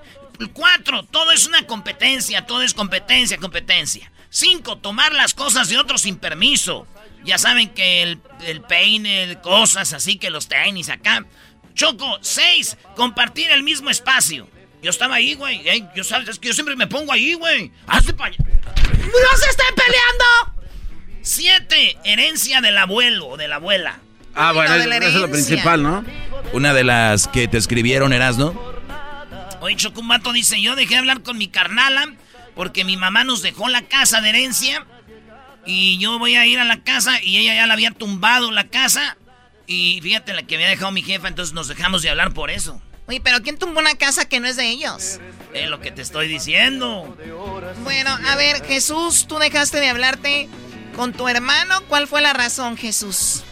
[0.54, 4.10] Cuatro, todo es una competencia, todo es competencia, competencia.
[4.30, 6.86] Cinco, tomar las cosas de otros sin permiso.
[7.22, 11.26] Ya saben que el, el peine, cosas así que los tenis acá.
[11.74, 14.48] Choco, seis, compartir el mismo espacio.
[14.82, 15.62] Yo estaba ahí, güey.
[15.94, 17.72] yo sabes, que yo siempre me pongo ahí, güey.
[17.88, 18.38] Hazte allá.
[18.38, 20.64] ¡No se estén peleando!
[21.20, 24.00] Siete, herencia del abuelo o de la abuela.
[24.36, 26.04] Ah, bueno, eso es lo principal, ¿no?
[26.52, 28.54] Una de las que te escribieron, Erasno
[29.60, 32.12] Oye, Chocumato dice, yo dejé de hablar con mi carnala
[32.54, 34.86] porque mi mamá nos dejó la casa de herencia
[35.64, 38.68] y yo voy a ir a la casa y ella ya la había tumbado la
[38.68, 39.16] casa
[39.66, 42.80] y fíjate la que había dejado mi jefa, entonces nos dejamos de hablar por eso.
[43.08, 45.20] Oye, pero ¿quién tumbó una casa que no es de ellos?
[45.54, 47.16] Es lo que te estoy diciendo.
[47.84, 50.48] Bueno, a ver, Jesús, tú dejaste de hablarte
[50.94, 51.82] con tu hermano.
[51.88, 53.44] ¿Cuál fue la razón, Jesús?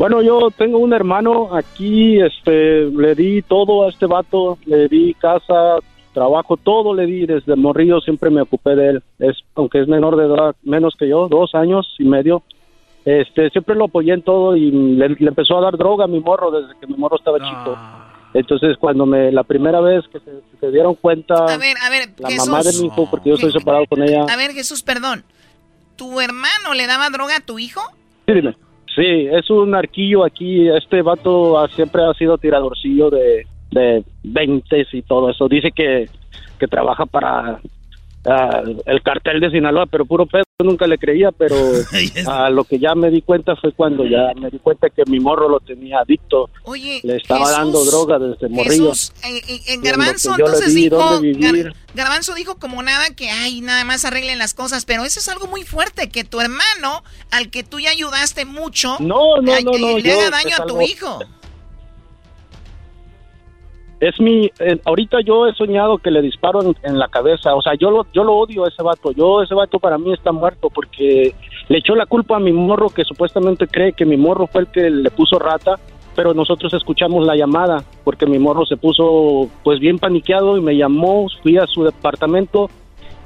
[0.00, 5.12] Bueno, yo tengo un hermano aquí, este, le di todo a este vato, le di
[5.12, 5.76] casa,
[6.14, 9.02] trabajo, todo le di desde morrillo, siempre me ocupé de él.
[9.18, 12.42] Es, aunque es menor de edad, menos que yo, dos años y medio.
[13.04, 16.50] Este, siempre lo apoyé en todo y le, empezó a dar droga a mi morro
[16.50, 17.50] desde que mi morro estaba ah.
[17.50, 17.78] chico.
[18.32, 22.30] Entonces, cuando me, la primera vez que se, dieron cuenta, a ver, a ver, la
[22.46, 24.24] mamá de mi hijo, porque yo estoy separado con ella.
[24.30, 25.24] A ver, Jesús, perdón,
[25.96, 27.82] ¿tu hermano le daba droga a tu hijo?
[28.26, 28.56] Sí, dime.
[28.94, 30.68] Sí, es un arquillo aquí.
[30.68, 35.48] Este vato siempre ha sido tiradorcillo de, de 20 y todo eso.
[35.48, 36.08] Dice que,
[36.58, 37.60] que trabaja para
[38.26, 41.56] Ah, el cartel de Sinaloa, pero puro pedo, nunca le creía, pero
[42.26, 45.20] a lo que ya me di cuenta fue cuando ya me di cuenta que mi
[45.20, 46.50] morro lo tenía adicto.
[46.64, 48.90] Oye, le estaba dando droga desde morrillo.
[48.90, 49.12] Jesús,
[49.68, 51.20] en, Garbanzo entonces dijo,
[51.94, 55.46] Garbanzo dijo como nada que ay, nada más arreglen las cosas, pero eso es algo
[55.46, 60.12] muy fuerte, que tu hermano, al que tú ya ayudaste mucho, no, no, no, le
[60.12, 61.20] haga daño a tu hijo
[64.00, 67.74] es mi eh, ahorita yo he soñado que le disparo en, la cabeza o sea
[67.74, 70.70] yo lo yo lo odio a ese vato yo ese vato para mí está muerto
[70.70, 71.34] porque
[71.68, 74.68] le echó la culpa a mi morro que supuestamente cree que mi morro fue el
[74.68, 75.78] que le puso rata
[76.16, 80.76] pero nosotros escuchamos la llamada porque mi morro se puso pues bien paniqueado y me
[80.76, 82.70] llamó fui a su departamento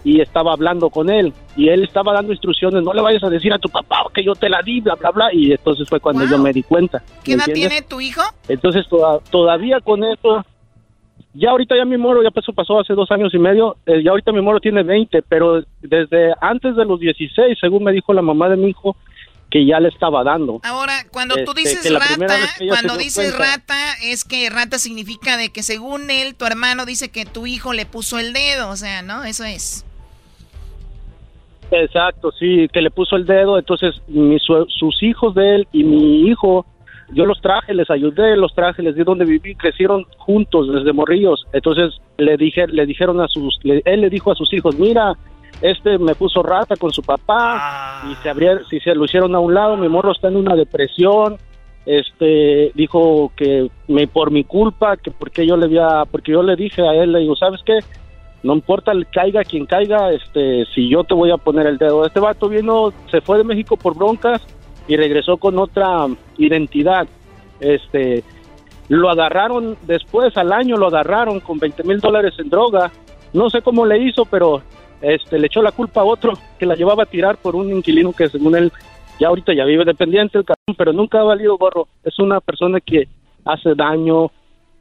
[0.02, 3.52] y estaba hablando con él y él estaba dando instrucciones no le vayas a decir
[3.52, 6.26] a tu papá que yo te la di bla bla bla y entonces fue cuando
[6.26, 8.22] yo me di cuenta ¿qué edad tiene tu hijo?
[8.48, 8.84] entonces
[9.30, 10.44] todavía con eso
[11.34, 14.10] ya ahorita ya mi moro, ya pasó, pasó hace dos años y medio, eh, ya
[14.10, 18.22] ahorita mi moro tiene 20, pero desde antes de los 16, según me dijo la
[18.22, 18.96] mamá de mi hijo,
[19.50, 20.60] que ya le estaba dando.
[20.64, 22.36] Ahora, cuando tú este, dices rata,
[22.68, 27.24] cuando dices rata, es que rata significa de que según él, tu hermano dice que
[27.24, 29.22] tu hijo le puso el dedo, o sea, ¿no?
[29.24, 29.84] Eso es.
[31.70, 33.94] Exacto, sí, que le puso el dedo, entonces
[34.44, 36.66] sue- sus hijos de él y mi hijo,
[37.12, 41.46] yo los traje, les ayudé, los traje, les di donde viví, crecieron juntos desde morrillos,
[41.52, 45.14] entonces le dije, le dijeron a sus, él le dijo a sus hijos, mira,
[45.60, 49.40] este me puso rata con su papá y se abrieron, si se lo hicieron a
[49.40, 51.36] un lado, mi morro está en una depresión,
[51.86, 56.56] este dijo que me por mi culpa, que porque yo le había, porque yo le
[56.56, 57.80] dije a él, le digo, ¿sabes qué?
[58.44, 62.04] no importa el caiga quien caiga, este, si yo te voy a poner el dedo.
[62.06, 64.42] Este vato vino, se fue de México por broncas
[64.86, 66.06] y regresó con otra
[66.36, 67.06] identidad.
[67.60, 68.22] Este,
[68.88, 72.92] lo agarraron después, al año lo agarraron con 20 mil dólares en droga.
[73.32, 74.62] No sé cómo le hizo, pero
[75.00, 78.12] este, le echó la culpa a otro que la llevaba a tirar por un inquilino
[78.12, 78.72] que según él
[79.18, 81.88] ya ahorita ya vive dependiente el cabrón, pero nunca ha valido gorro.
[82.02, 83.08] Es una persona que
[83.44, 84.30] hace daño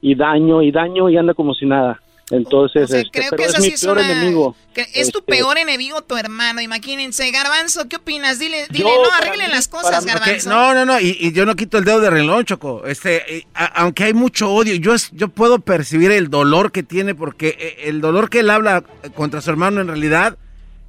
[0.02, 2.00] y daño y daño y anda como si nada.
[2.36, 4.12] Entonces, este, Creo pero que es esa mi sí es peor una...
[4.12, 4.56] enemigo.
[4.74, 7.30] que es tu Este, peor enemigo tu hermano, imagínense.
[7.32, 8.40] Garbanzo, ¿qué opinas?
[8.40, 10.50] Dile, dile, Yo, no, arreglen mí- las cosas, Garbanzo.
[10.50, 12.86] No, no, no, y, y yo no quito el dedo de reloj, Choco.
[12.86, 16.84] Este, eh, a- aunque hay mucho odio, yo, es- yo puedo percibir el dolor que
[16.84, 20.38] tiene porque eh, el dolor que él habla eh, contra su hermano en realidad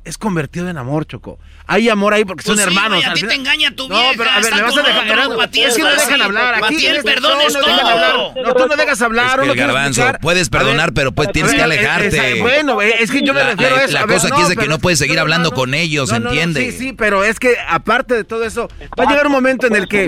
[0.05, 1.39] es convertido en amor, Choco.
[1.67, 2.99] Hay amor ahí porque son Pues sí, hermanos.
[2.99, 4.83] güey, a ti final- te engaña tu No, vieja, pero a ver, me vas a
[4.83, 5.51] dejar.
[5.51, 6.63] ti es es que no dejan hablar.
[6.63, 7.89] Aquí ti el en perdón es no dejan todo.
[7.89, 8.15] hablar.
[8.45, 9.27] No, tú no dejas hablar.
[9.27, 12.07] Es que uno el garbanzo, puedes perdonar, pero pues tienes ver, que alejarte.
[12.09, 13.95] esa- Bueno, es que yo me La- refiero la- a eso.
[13.95, 15.73] la A ver, cosa aquí es de que no puedes seguir no, hablando no, con
[15.75, 16.71] ellos, no, no, no, ¿entiende?
[16.71, 18.69] Sí, sí, pero es que aparte de todo eso,
[18.99, 20.07] va a llegar un momento en el que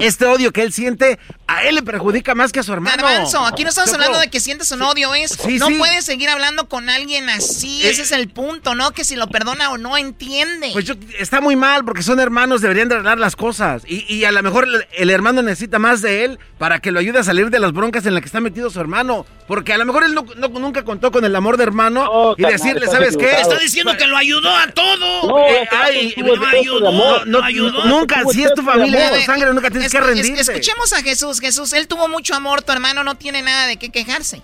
[0.00, 3.02] este odio que él siente, a él le perjudica más que a su hermano.
[3.02, 6.68] Garbanzo, aquí no estamos hablando de que sientes un odio, es no puedes seguir hablando
[6.68, 8.90] con alguien así, Eh, ese es el punto, ¿no?
[8.96, 10.70] Que si lo perdona o no entiende.
[10.72, 13.82] Pues yo, está muy mal porque son hermanos, deberían de arreglar las cosas.
[13.86, 16.98] Y, y a lo mejor el, el hermano necesita más de él para que lo
[16.98, 19.26] ayude a salir de las broncas en las que está metido su hermano.
[19.46, 22.42] Porque a lo mejor él no- no- nunca contó con el amor de hermano y
[22.42, 23.30] decirle, ¿sabes qué?
[23.40, 25.28] Está diciendo que lo ayudó a todo.
[25.28, 27.84] No, Eh, ay, no ayudó, no, no, no ayudó.
[27.84, 30.40] nunca, si es tu familia, tu sangre, nunca tienes es- que es- rendirte.
[30.40, 33.90] escuchemos a Jesús, Jesús, él tuvo mucho amor, tu hermano no tiene nada de qué
[33.90, 34.40] quejarse.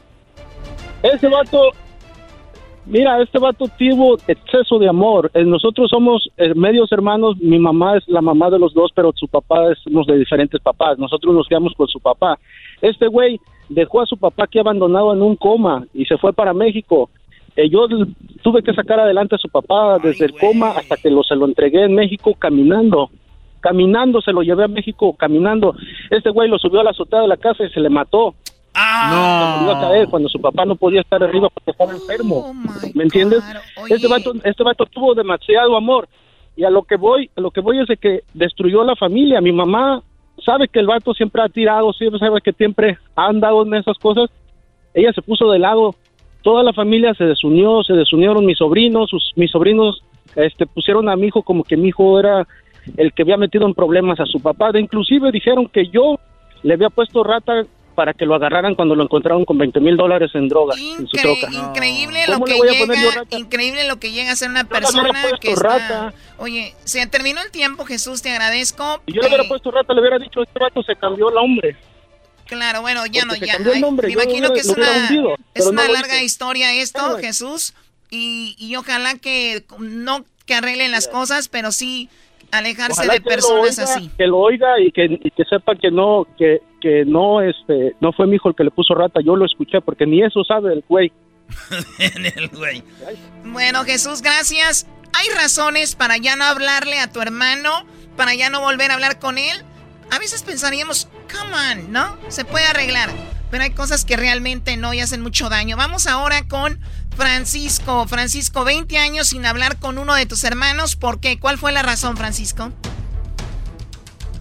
[1.02, 1.72] Ese vato,
[2.86, 5.30] mira, este vato tuvo exceso de amor.
[5.34, 7.36] Eh, Nosotros somos eh, medios hermanos.
[7.38, 10.60] Mi mamá es la mamá de los dos, pero su papá es unos de diferentes
[10.60, 10.98] papás.
[10.98, 12.38] Nosotros nos quedamos con su papá.
[12.80, 16.52] Este güey dejó a su papá aquí abandonado en un coma y se fue para
[16.52, 17.10] México.
[17.56, 17.86] Eh, yo
[18.42, 21.46] tuve que sacar adelante a su papá desde el coma hasta que lo, se lo
[21.46, 23.10] entregué en México caminando.
[23.60, 25.74] Caminando, se lo llevé a México caminando.
[26.10, 28.34] Este güey lo subió a la azotea de la casa y se le mató.
[28.74, 29.58] No.
[29.58, 32.54] Se volvió a caer cuando su papá no podía estar arriba porque estaba enfermo.
[32.94, 33.42] ¿Me entiendes?
[33.88, 36.08] Este vato, este vato tuvo demasiado amor.
[36.56, 39.40] Y a lo que voy, a lo que voy es de que destruyó la familia.
[39.40, 40.02] Mi mamá
[40.44, 43.98] sabe que el vato siempre ha tirado, siempre sabe que siempre ha andado en esas
[43.98, 44.30] cosas.
[44.94, 45.94] Ella se puso de lado.
[46.42, 50.02] Toda la familia se desunió, se desunieron mis sobrinos, sus, mis sobrinos
[50.34, 52.46] este, pusieron a mi hijo como que mi hijo era
[52.96, 54.72] el que había metido en problemas a su papá.
[54.72, 56.18] De inclusive dijeron que yo
[56.62, 60.30] le había puesto rata para que lo agarraran cuando lo encontraron con 20 mil dólares
[60.34, 61.48] en droga en su troca.
[61.50, 65.52] increíble ¿Cómo lo que llega, increíble lo que llega a ser una persona puesto que
[65.52, 65.62] está...
[65.78, 66.14] rata.
[66.38, 69.00] Oye, se terminó el tiempo, Jesús, te agradezco.
[69.06, 71.36] Si yo le hubiera Eh, puesto rata, le hubiera dicho, este rato se cambió el
[71.36, 71.76] hombre.
[72.46, 73.54] Claro, bueno, ya no, Porque ya.
[73.54, 76.22] cambió el Ay, nombre, me imagino hubiera- que es una, hundido, es una no larga
[76.22, 77.72] historia esto, Jesús,
[78.10, 82.08] y, y ojalá que no que arreglen las cosas, pero sí
[82.52, 84.10] alejarse Ojalá de personas oiga, así.
[84.16, 88.12] Que lo oiga y que, y que sepa que no, que, que no, este, no
[88.12, 89.20] fue mi hijo el que le puso rata.
[89.24, 91.12] Yo lo escuché porque ni eso sabe el güey.
[91.98, 92.82] el güey.
[93.44, 94.86] Bueno, Jesús, gracias.
[95.14, 97.70] ¿Hay razones para ya no hablarle a tu hermano,
[98.16, 99.64] para ya no volver a hablar con él?
[100.10, 102.16] A veces pensaríamos, come on, ¿no?
[102.28, 103.10] Se puede arreglar.
[103.50, 105.76] Pero hay cosas que realmente no y hacen mucho daño.
[105.76, 106.78] Vamos ahora con
[107.16, 108.06] Francisco.
[108.06, 110.96] Francisco, 20 años sin hablar con uno de tus hermanos.
[110.96, 111.38] ¿Por qué?
[111.38, 112.70] ¿Cuál fue la razón, Francisco?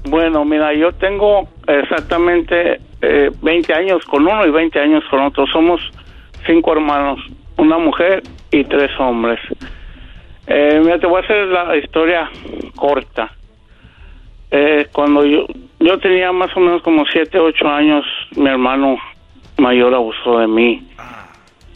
[0.03, 5.45] Bueno, mira, yo tengo exactamente eh, 20 años con uno y 20 años con otro.
[5.48, 5.81] Somos
[6.45, 7.19] cinco hermanos,
[7.57, 9.39] una mujer y tres hombres.
[10.48, 12.30] Eh, mira, te voy a hacer la historia
[12.76, 13.31] corta.
[14.49, 15.45] Eh, cuando yo,
[15.80, 18.98] yo tenía más o menos como 7, 8 años, mi hermano
[19.57, 20.90] mayor abusó de mí.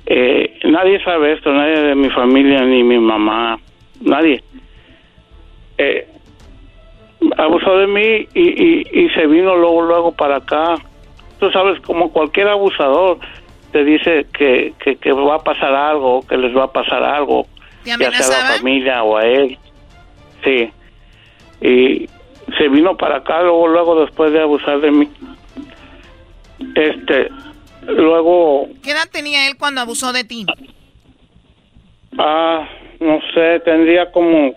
[0.06, 3.60] Eh, nadie sabe esto, nadie de mi familia, ni mi mamá,
[4.02, 4.44] nadie.
[5.78, 6.08] Eh,
[7.38, 10.76] abusó de mí y, y, y se vino luego luego para acá.
[11.40, 13.18] Tú sabes, como cualquier abusador
[13.72, 17.46] te dice que, que, que va a pasar algo, que les va a pasar algo,
[17.84, 19.58] ¿Te ya sea a la familia o a él.
[20.44, 20.72] Sí.
[21.62, 22.10] Y
[22.58, 25.10] se vino para acá luego luego después de abusar de mí.
[26.76, 27.30] Este,
[27.88, 30.46] luego ¿Qué edad tenía él cuando abusó de ti?
[32.18, 32.68] Ah,
[33.00, 34.56] no sé, tendría como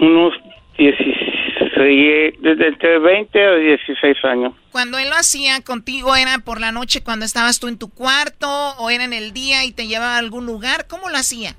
[0.00, 0.32] unos
[0.78, 4.54] 16, desde entre 20 a 16 años.
[4.72, 8.48] Cuando él lo hacía contigo, ¿era por la noche cuando estabas tú en tu cuarto
[8.78, 10.86] o era en el día y te llevaba a algún lugar?
[10.88, 11.54] ¿Cómo lo hacía?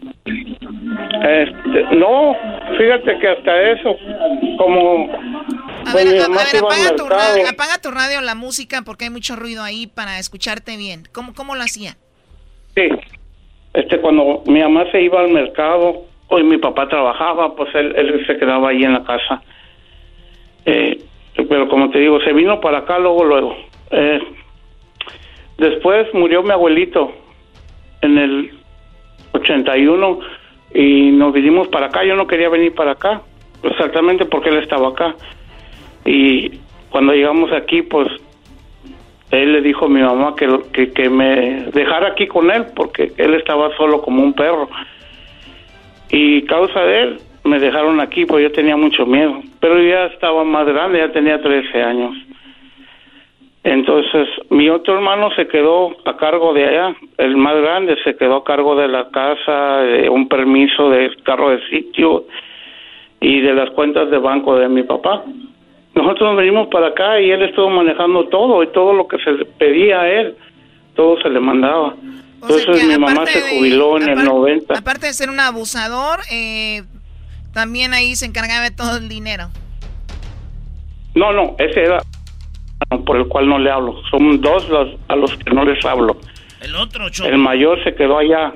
[0.00, 2.36] Este, no,
[2.78, 3.96] fíjate que hasta eso,
[4.56, 5.08] como...
[5.88, 9.36] A pues, ver, a- apaga, tu radio, apaga tu radio, la música, porque hay mucho
[9.36, 11.04] ruido ahí para escucharte bien.
[11.12, 11.96] ¿Cómo, cómo lo hacía?
[12.74, 12.88] Sí,
[13.74, 18.24] este, cuando mi mamá se iba al mercado o mi papá trabajaba, pues él, él
[18.26, 19.42] se quedaba ahí en la casa.
[20.66, 21.02] Eh,
[21.48, 23.56] pero como te digo, se vino para acá luego, luego.
[23.90, 24.20] Eh,
[25.56, 27.12] después murió mi abuelito
[28.02, 28.58] en el
[29.32, 30.20] 81
[30.74, 32.04] y nos vinimos para acá.
[32.04, 33.22] Yo no quería venir para acá,
[33.62, 35.14] exactamente porque él estaba acá.
[36.08, 36.58] Y
[36.88, 38.08] cuando llegamos aquí, pues
[39.30, 43.12] él le dijo a mi mamá que, que, que me dejara aquí con él porque
[43.18, 44.70] él estaba solo como un perro.
[46.10, 49.42] Y causa de él me dejaron aquí porque yo tenía mucho miedo.
[49.60, 52.16] Pero ya estaba más grande, ya tenía 13 años.
[53.62, 58.36] Entonces mi otro hermano se quedó a cargo de allá, el más grande se quedó
[58.36, 62.24] a cargo de la casa, de un permiso de carro de sitio
[63.20, 65.22] y de las cuentas de banco de mi papá.
[65.98, 69.32] Nosotros nos venimos para acá y él estuvo manejando todo y todo lo que se
[69.32, 70.36] le pedía a él,
[70.94, 71.96] todo se le mandaba.
[72.40, 74.78] Entonces mi mamá se jubiló en el 90.
[74.78, 76.84] Aparte de ser un abusador, eh,
[77.52, 79.48] también ahí se encargaba de todo el dinero.
[81.16, 81.98] No, no, ese era
[83.04, 84.00] por el cual no le hablo.
[84.08, 86.16] Son dos los, a los que no les hablo.
[86.60, 87.28] El otro, Choco.
[87.28, 88.52] El mayor se quedó allá.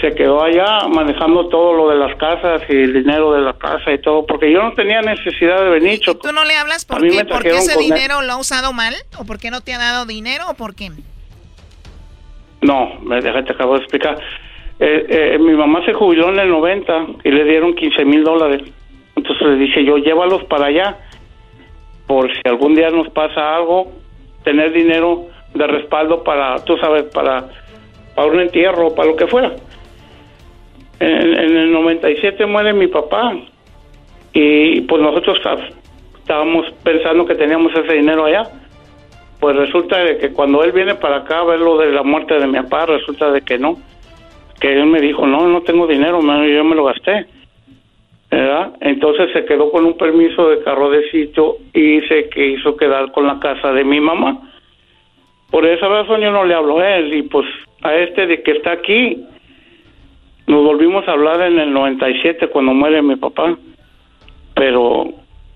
[0.00, 3.92] Se quedó allá manejando todo lo de las casas y el dinero de la casa
[3.92, 6.00] y todo, porque yo no tenía necesidad de venir.
[6.00, 7.16] ¿Tú no le hablas por qué?
[7.16, 7.84] me ¿Por qué trajeron ese él.
[7.84, 8.94] dinero lo ha usado mal?
[9.18, 10.44] ¿O por qué no te ha dado dinero?
[10.48, 10.90] ¿O por qué?
[12.62, 14.18] No, me déjate acabo de explicar.
[14.80, 18.62] Eh, eh, mi mamá se jubiló en el 90 y le dieron 15 mil dólares.
[19.14, 20.96] Entonces le dije yo, llévalos para allá,
[22.06, 23.92] por si algún día nos pasa algo,
[24.42, 27.48] tener dinero de respaldo para, tú sabes, para,
[28.14, 29.52] para un entierro, para lo que fuera.
[31.04, 33.34] En, en el 97 muere mi papá
[34.32, 35.58] y pues nosotros está-
[36.18, 38.44] estábamos pensando que teníamos ese dinero allá.
[39.40, 42.38] Pues resulta de que cuando él viene para acá a ver lo de la muerte
[42.38, 43.76] de mi papá, resulta de que no.
[44.60, 47.26] Que él me dijo, no, no tengo dinero, man, yo me lo gasté.
[48.30, 48.72] ¿Verdad?
[48.80, 53.10] Entonces se quedó con un permiso de carro de sitio y se que hizo quedar
[53.12, 54.38] con la casa de mi mamá.
[55.50, 57.46] Por esa razón yo no le hablo a él y pues
[57.82, 59.26] a este de que está aquí,
[60.46, 63.56] nos volvimos a hablar en el 97 cuando muere mi papá.
[64.54, 65.06] Pero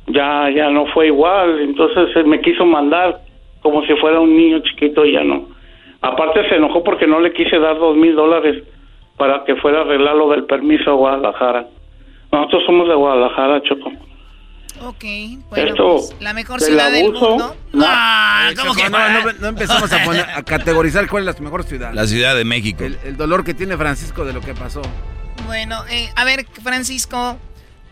[0.07, 3.21] ya ya no fue igual, entonces él me quiso mandar
[3.63, 5.49] como si fuera un niño chiquito y ya no.
[6.01, 8.63] Aparte se enojó porque no le quise dar dos mil dólares
[9.17, 11.67] para que fuera a arreglar lo del permiso a Guadalajara.
[12.31, 13.91] Nosotros somos de Guadalajara, Choco.
[14.81, 15.05] Ok,
[15.49, 17.57] bueno, Esto pues, la mejor ciudad del abuso, mundo.
[17.81, 21.65] Ah, ¿cómo que no, no, no empezamos a, poner- a categorizar cuál es la mejor
[21.65, 21.93] ciudad.
[21.95, 22.85] La Ciudad de México.
[22.85, 24.83] El, el dolor que tiene Francisco de lo que pasó.
[25.47, 27.39] Bueno, eh, a ver, Francisco,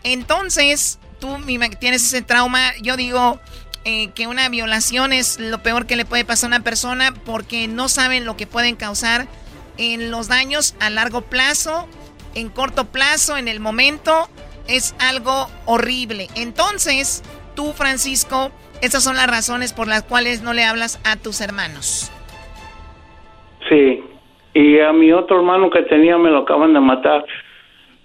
[0.03, 1.37] entonces tú
[1.79, 2.73] tienes ese trauma.
[2.81, 3.39] Yo digo
[3.83, 7.67] eh, que una violación es lo peor que le puede pasar a una persona porque
[7.67, 9.27] no saben lo que pueden causar
[9.77, 11.87] en los daños a largo plazo,
[12.35, 14.29] en corto plazo, en el momento.
[14.67, 16.27] Es algo horrible.
[16.35, 17.23] Entonces,
[17.55, 18.51] tú, Francisco,
[18.81, 22.11] esas son las razones por las cuales no le hablas a tus hermanos.
[23.69, 24.03] Sí.
[24.53, 27.25] Y a mi otro hermano que tenía me lo acaban de matar.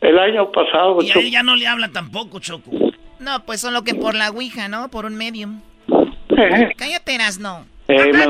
[0.01, 2.70] El año pasado, Y a él ya no le habla tampoco, Choco.
[3.19, 4.89] No, pues solo que por la Ouija, ¿no?
[4.89, 5.61] Por un medium.
[6.77, 7.66] Cállate, no.
[7.89, 8.28] Eh, me lo-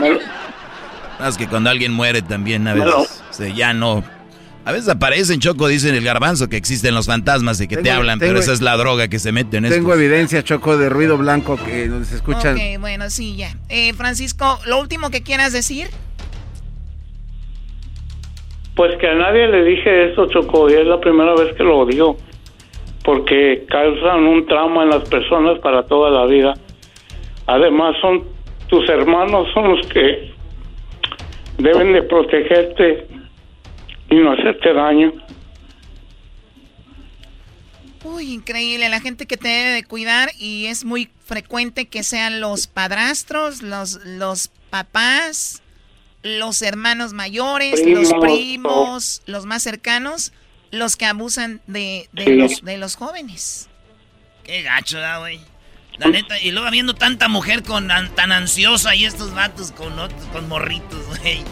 [0.00, 0.20] me lo-
[1.26, 4.04] Es que cuando alguien muere también a veces se ya no.
[4.64, 8.20] A veces aparecen, Choco, dicen el garbanzo que existen los fantasmas y que te hablan,
[8.20, 9.74] tengo- pero esa es la droga que se mete en esto.
[9.76, 12.54] Tengo evidencia, Choco, de ruido blanco que donde se escuchan.
[12.54, 13.56] Ok, bueno, sí, ya.
[13.68, 15.88] Eh, Francisco, lo último que quieras decir.
[18.76, 21.84] Pues que a nadie le dije esto, Choco, y es la primera vez que lo
[21.84, 22.16] digo,
[23.04, 26.54] porque causan un trauma en las personas para toda la vida.
[27.46, 28.22] Además, son
[28.68, 30.32] tus hermanos, son los que
[31.58, 33.08] deben de protegerte
[34.12, 35.12] y no hacerte daño.
[38.04, 42.40] Uy, increíble, la gente que te debe de cuidar y es muy frecuente que sean
[42.40, 45.62] los padrastros, los, los papás,
[46.22, 50.32] los hermanos mayores, Primos, los primos, los más cercanos,
[50.72, 52.32] los que abusan de, de Sí.
[52.34, 53.68] los, de los jóvenes.
[54.42, 55.40] Qué gacho, ¿da, güey?
[55.98, 59.96] La neta, y luego habiendo tanta mujer con an- tan ansiosa y estos vatos con
[59.98, 61.42] otros, con morritos, güey.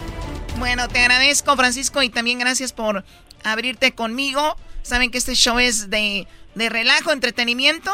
[0.58, 3.04] Bueno, te agradezco, Francisco, y también gracias por
[3.44, 4.56] abrirte conmigo.
[4.82, 7.90] Saben que este show es de, de relajo, entretenimiento,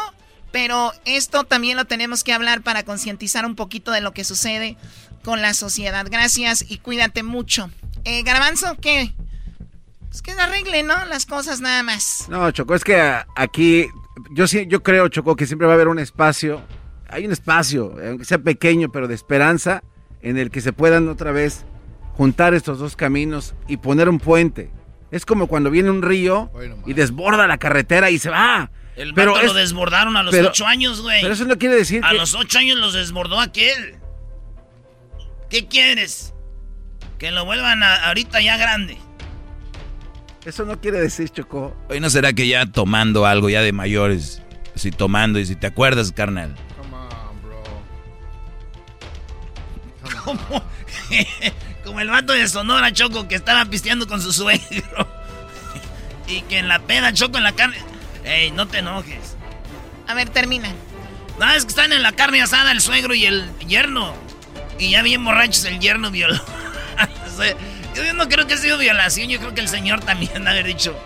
[0.51, 4.77] pero esto también lo tenemos que hablar para concientizar un poquito de lo que sucede
[5.23, 6.05] con la sociedad.
[6.09, 7.69] Gracias y cuídate mucho.
[8.03, 9.13] Eh, Garbanzo, ¿qué?
[10.11, 11.05] Es que arregle, ¿no?
[11.05, 12.25] Las cosas nada más.
[12.29, 12.99] No, Choco, es que
[13.35, 13.87] aquí,
[14.31, 16.61] yo, sí, yo creo, Choco, que siempre va a haber un espacio,
[17.09, 19.83] hay un espacio, aunque sea pequeño, pero de esperanza,
[20.21, 21.65] en el que se puedan otra vez
[22.17, 24.71] juntar estos dos caminos y poner un puente.
[25.11, 26.51] Es como cuando viene un río
[26.85, 28.71] y desborda la carretera y se va.
[28.95, 31.21] El pero vato lo desbordaron a los ocho años, güey.
[31.21, 33.97] Pero eso no quiere decir A los ocho años los desbordó aquel.
[35.49, 36.33] ¿Qué quieres?
[37.19, 38.97] Que lo vuelvan a, ahorita ya grande.
[40.43, 41.77] Eso no quiere decir, Choco.
[41.89, 44.41] Oye, ¿no será que ya tomando algo ya de mayores?
[44.75, 46.55] Si tomando y si te acuerdas, carnal.
[50.23, 50.39] Como,
[51.87, 55.07] como el vato de Sonora, Choco, que estaba pisteando con su suegro.
[56.27, 57.77] y que en la peda, Choco, en la carne...
[58.25, 59.37] Ey, no te enojes.
[60.05, 60.69] A ver, termina.
[61.39, 64.13] No, es que están en la carne asada el suegro y el yerno.
[64.77, 66.43] Y ya bien borrachos el yerno violó.
[67.95, 70.97] yo no creo que ha sido violación, yo creo que el señor también haber dicho.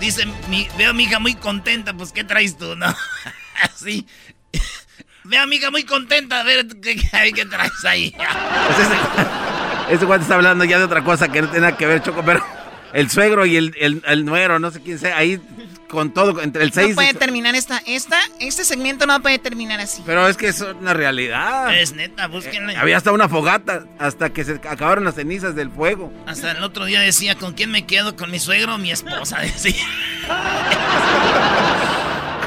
[0.00, 0.26] Dice,
[0.76, 2.74] veo a mi hija muy contenta, pues ¿qué traes tú?
[2.74, 2.92] No,
[3.62, 4.06] así.
[5.22, 6.96] Veo a mi hija muy contenta, a ver qué,
[7.34, 8.12] qué traes ahí.
[9.90, 12.02] Ese, ese guante está hablando ya de otra cosa que no tiene nada que ver,
[12.02, 12.44] Choco, pero
[12.92, 15.40] el suegro y el, el, el nuero, no sé quién sea, ahí
[15.88, 16.90] con todo, entre el 6...
[16.90, 20.02] No puede terminar esta, esta, este segmento no puede terminar así.
[20.06, 21.76] Pero es que es una realidad.
[21.76, 22.74] Es neta, búsquenla.
[22.74, 26.12] Eh, había hasta una fogata, hasta que se acabaron las cenizas del fuego.
[26.26, 28.14] Hasta el otro día decía, ¿con quién me quedo?
[28.14, 29.38] ¿Con mi suegro o mi esposa?
[29.40, 29.84] Decía.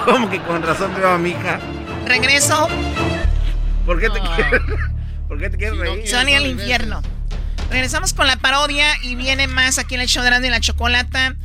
[0.06, 1.60] ¿Cómo que con razón veo a mi hija?
[2.06, 2.68] Regreso.
[3.86, 4.62] ¿Por qué te quieres,
[5.28, 6.08] ¿por qué te quieres reír?
[6.08, 7.02] Sony al infierno.
[7.74, 11.36] Regresamos con la parodia y viene más aquí en el show de y la Chocolata.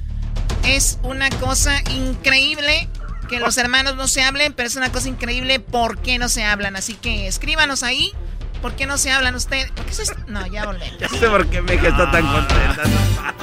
[0.62, 2.86] Es una cosa increíble
[3.30, 6.44] que los hermanos no se hablen, pero es una cosa increíble por qué no se
[6.44, 6.76] hablan.
[6.76, 8.12] Así que escríbanos ahí.
[8.60, 9.70] ¿Por qué no se hablan ustedes?
[9.70, 10.04] ¿Por qué se...
[10.26, 10.98] No, ya volvemos.
[10.98, 12.82] Ya sé por qué Meja está tan contenta.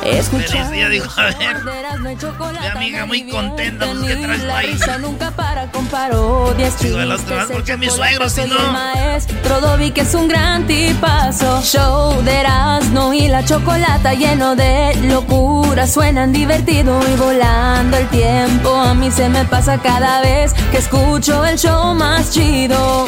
[0.03, 0.73] Escucha.
[0.73, 5.01] Ella dijo, a ver, mi amiga muy contenta, pues que traes ahí.
[5.01, 8.55] nunca para con parodias, Digo, el otro, ¿por qué mi suegro si no?
[8.71, 11.61] Maestro Dobby que es un gran tipazo.
[11.63, 15.87] Show de Erasmo y la chocolata lleno de locura.
[15.87, 18.75] Suenan divertido y volando el tiempo.
[18.75, 23.07] A mí se me pasa cada vez que escucho el show más chido.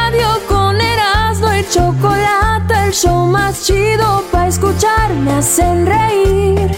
[2.91, 6.69] el show más chido para escuchar me hacen reír.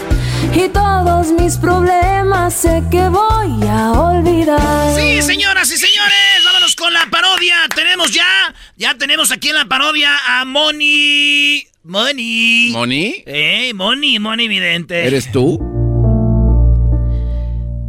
[0.53, 4.95] Y todos mis problemas sé que voy a olvidar.
[4.95, 7.55] Sí, señoras y señores, vámonos con la parodia.
[7.75, 11.65] Tenemos ya, ya tenemos aquí en la parodia a Moni.
[11.83, 12.69] Moni.
[12.71, 13.23] ¿Moni?
[13.25, 15.07] Eh, Moni, Moni Vidente.
[15.07, 15.57] ¿Eres tú?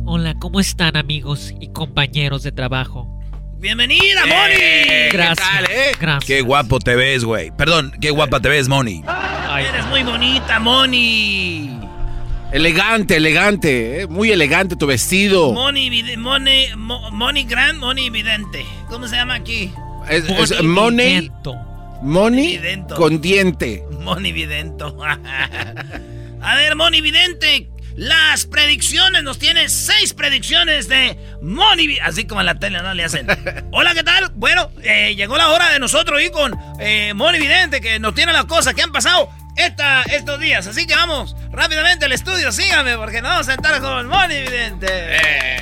[0.07, 3.14] Hola, ¿cómo están amigos y compañeros de trabajo?
[3.65, 4.55] Bienvenida, Moni.
[4.61, 5.39] Eh, ¿qué Gracias.
[5.49, 5.93] tal, eh?
[5.99, 6.25] Gracias.
[6.27, 7.51] Qué guapo te ves, güey.
[7.51, 9.03] Perdón, qué guapa te ves, Moni.
[9.59, 11.81] Eres muy bonita, Moni.
[12.53, 15.55] Elegante, elegante, eh, muy elegante tu vestido.
[15.55, 18.67] Moni, Moni, Moni Grand, Moni Vidente.
[18.91, 19.73] ¿Cómo se llama aquí?
[20.11, 21.31] Es, es Money.
[22.03, 22.61] Moni
[22.95, 23.83] con diente.
[23.99, 24.95] Moni Vidento.
[26.43, 31.99] A ver, Moni Vidente, las predicciones, nos tiene seis predicciones de Moni.
[32.01, 32.93] Así como en la tele, ¿no?
[32.95, 33.27] Le hacen.
[33.73, 34.33] Hola, ¿qué tal?
[34.35, 38.33] Bueno, eh, llegó la hora de nosotros ir con eh, Moni Vidente, que nos tiene
[38.33, 40.67] las cosas que han pasado esta, estos días.
[40.67, 44.87] Así que vamos rápidamente al estudio, síganme, porque nos vamos a sentar con Moni Vidente.
[44.91, 45.57] Eh,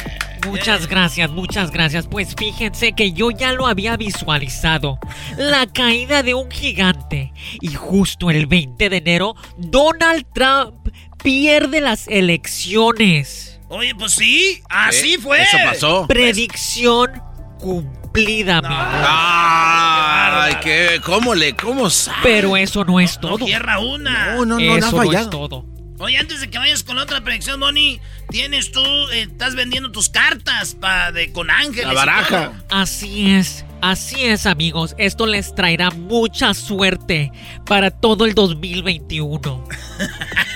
[0.46, 2.06] muchas gracias, muchas gracias.
[2.06, 4.98] Pues fíjense que yo ya lo había visualizado.
[5.36, 7.32] La caída de un gigante.
[7.60, 10.88] Y justo el 20 de enero, Donald Trump
[11.23, 13.61] pierde las elecciones.
[13.69, 15.43] Oye, pues sí, así fue.
[15.43, 16.07] Eso pasó.
[16.07, 17.11] Predicción
[17.59, 18.74] cumplida, amigo.
[18.74, 22.19] Ay, qué, ¿cómo le, cómo sabe?
[22.23, 23.44] Pero eso no es todo.
[23.47, 24.35] tierra una.
[24.35, 25.65] No, no, no, eso no, es todo.
[25.99, 28.82] Oye, antes de que vayas con la otra predicción, Moni, tienes tú,
[29.12, 31.86] eh, estás vendiendo tus cartas pa de, con ángeles.
[31.86, 32.53] La baraja.
[32.70, 34.94] Así es, así es, amigos.
[34.96, 37.30] Esto les traerá mucha suerte
[37.66, 39.64] para todo el 2021.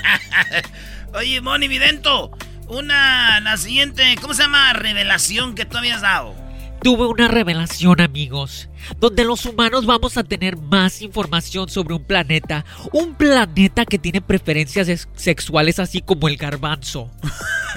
[1.15, 2.31] Oye, Moni Vidento,
[2.69, 4.73] una, la siguiente, ¿cómo se llama?
[4.73, 6.46] Revelación que tú habías dado.
[6.87, 8.69] Tuve una revelación, amigos,
[9.01, 14.21] donde los humanos vamos a tener más información sobre un planeta, un planeta que tiene
[14.21, 17.11] preferencias sexuales así como el garbanzo.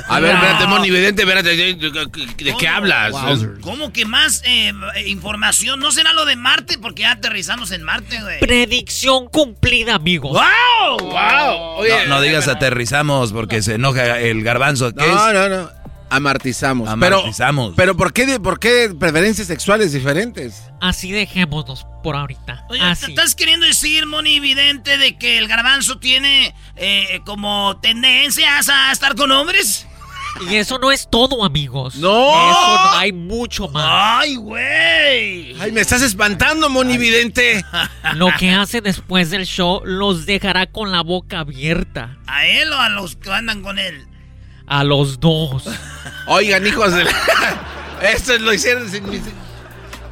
[0.07, 3.15] A ver, espérate, Moni Vidente, espérate, ¿de, qué hablas?
[3.61, 4.72] ¿Cómo que más eh,
[5.07, 5.80] información?
[5.80, 6.77] ¿No será lo de Marte?
[6.77, 8.40] Porque ya aterrizamos en Marte, güey.
[8.41, 10.34] Predicción cumplida, amigos.
[10.34, 10.99] ¡Wow!
[10.99, 11.84] ¡Wow!
[11.84, 14.94] no, no digas aterrizamos porque se enoja el garbanzo.
[14.94, 15.34] ¿Qué no, es?
[15.34, 15.78] no, no.
[16.10, 16.90] Amartizamos.
[16.90, 17.73] Amartizamos.
[17.76, 20.64] Pero, pero ¿por, qué, ¿por qué preferencias sexuales diferentes?
[20.81, 22.65] Así dejémonos por ahorita.
[22.69, 23.11] Oye, Así.
[23.11, 29.15] ¿estás queriendo decir, Moni Evidente, de que el garbanzo tiene eh, como tendencias a estar
[29.15, 29.86] con hombres?
[30.49, 31.95] Y eso no es todo, amigos.
[31.95, 32.30] ¡No!
[32.30, 33.84] Eso no- hay mucho más.
[34.22, 35.60] ¡Ay, güey!
[35.60, 37.64] Ay, me estás espantando, Moni Vidente.
[38.14, 42.18] Lo que hace después del show los dejará con la boca abierta.
[42.27, 44.07] ¿A él o a los que andan con él?
[44.70, 45.64] A los dos.
[46.28, 47.12] Oigan, hijos de la...
[48.14, 49.10] Esto lo hicieron sin...
[49.10, 49.22] mis-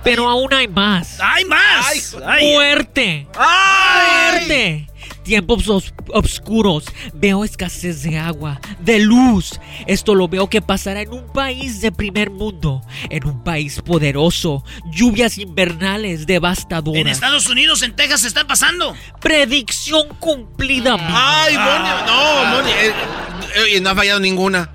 [0.03, 1.19] Pero aún hay más.
[1.21, 2.15] ¡Hay más!
[2.25, 2.51] Ay.
[2.53, 3.27] ¡Muerte!
[3.37, 4.31] ¡Ay!
[4.31, 4.86] ¡Muerte!
[5.27, 6.85] Tiempos os- oscuros.
[7.13, 9.59] Veo escasez de agua, de luz.
[9.85, 14.63] Esto lo veo que pasará en un país de primer mundo, en un país poderoso.
[14.89, 17.01] Lluvias invernales devastadoras.
[17.01, 18.95] En Estados Unidos, en Texas, se está pasando.
[19.19, 20.95] Predicción cumplida.
[20.97, 22.71] Ay, Moni, no, Moni.
[22.71, 22.93] eh,
[23.75, 24.71] eh, no ha fallado ninguna.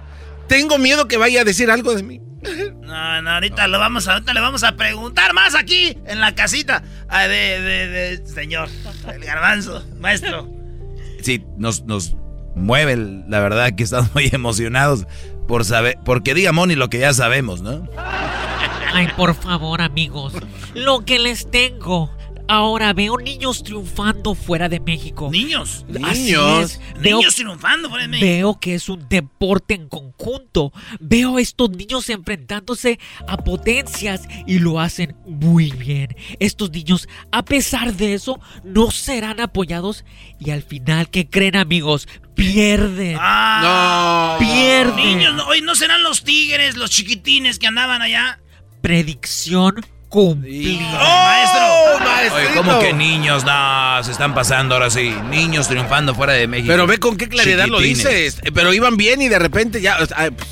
[0.48, 2.20] Tengo miedo que vaya a decir algo de mí.
[2.80, 6.34] No, no, ahorita lo vamos a, ahorita le vamos a preguntar más aquí en la
[6.34, 8.68] casita ah, de, de, de- señor,
[9.14, 10.48] el garbanzo, maestro.
[11.22, 12.16] Sí, nos, nos
[12.56, 12.96] mueve,
[13.28, 15.06] la verdad que estamos muy emocionados
[15.46, 17.88] por saber, porque diga Moni lo que ya sabemos, ¿no?
[18.94, 20.34] Ay, por favor, amigos.
[20.74, 22.10] Lo que les tengo.
[22.48, 25.30] Ahora veo niños triunfando fuera de México.
[25.30, 25.86] Niños.
[26.04, 26.80] Así Niños.
[27.00, 28.26] Veo, Niños triunfando por el México.
[28.26, 30.72] veo que es un deporte en conjunto.
[31.00, 36.14] Veo a estos niños enfrentándose a potencias y lo hacen muy bien.
[36.40, 40.04] Estos niños, a pesar de eso, no serán apoyados
[40.38, 42.06] y al final, ¿qué creen, amigos?
[42.34, 43.16] Pierden.
[43.20, 44.46] Ah, No.
[44.46, 44.96] Pierden.
[45.18, 48.40] Niños, hoy no serán los tigres, los chiquitines que andaban allá.
[48.80, 49.76] Predicción
[50.12, 51.00] cumplida.
[51.00, 52.54] ¡Oh, Oye, maestrito!
[52.62, 53.44] ¿cómo que niños?
[53.44, 55.14] No, se están pasando ahora sí.
[55.30, 56.68] Niños triunfando fuera de México.
[56.70, 58.38] Pero ve con qué claridad lo dices.
[58.44, 59.96] Eh, Pero iban bien y de repente ya...
[60.14, 60.48] ay, pues,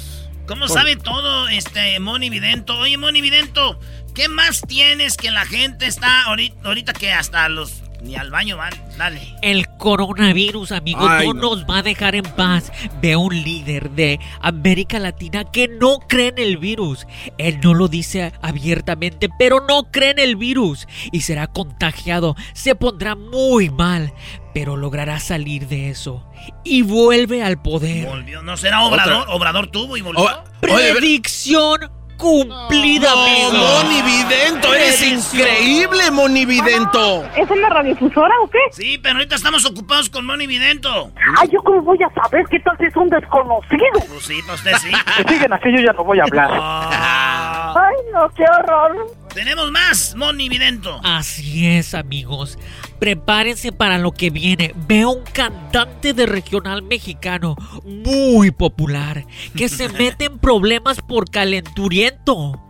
[0.47, 2.77] ¿Cómo Por- sabe todo este Moni Vidento?
[2.79, 3.79] Oye, Moni Vidento,
[4.15, 8.57] ¿qué más tienes que la gente está ahorita, ahorita que hasta los ni al baño
[8.57, 8.73] van?
[8.97, 9.21] Dale.
[9.43, 11.41] El coronavirus, amigos, Ay, no, no.
[11.43, 12.73] nos va a dejar en paz.
[13.01, 17.07] Veo un líder de América Latina que no cree en el virus.
[17.39, 22.37] Él no lo dice abiertamente, pero no cree en el virus y será contagiado.
[22.53, 24.13] Se pondrá muy mal,
[24.55, 26.25] pero logrará salir de eso
[26.65, 28.07] y vuelve al poder.
[28.07, 28.43] Volvió.
[28.43, 29.27] ¿No será Obrador?
[29.29, 30.25] Obrador tuvo y volvió.
[30.63, 31.79] oye, ve- Predicción
[32.21, 33.53] cumplida, No, amigos.
[33.85, 37.25] Moni Vidento, eres increíble, Moni Vidento.
[37.37, 38.59] ¿Es una radiodifusora o qué?
[38.73, 41.11] Sí, pero ahorita estamos ocupados con Moni Vidento.
[41.39, 44.01] Ay, ¿yo cómo voy a saber qué tal si es un desconocido?
[44.09, 44.91] Pues sí, para usted sí.
[45.17, 46.51] Que siguen así, yo ya no voy a hablar.
[46.53, 48.97] Ah, Ay, no, qué horror.
[49.35, 51.01] Tenemos más, Moni Vidento.
[51.05, 52.59] Así es, amigos.
[52.99, 54.75] Prepárense para lo que viene.
[54.89, 59.25] Veo un cantante de regional mexicano muy popular
[59.57, 62.61] que se mete en problemas por calenturiento.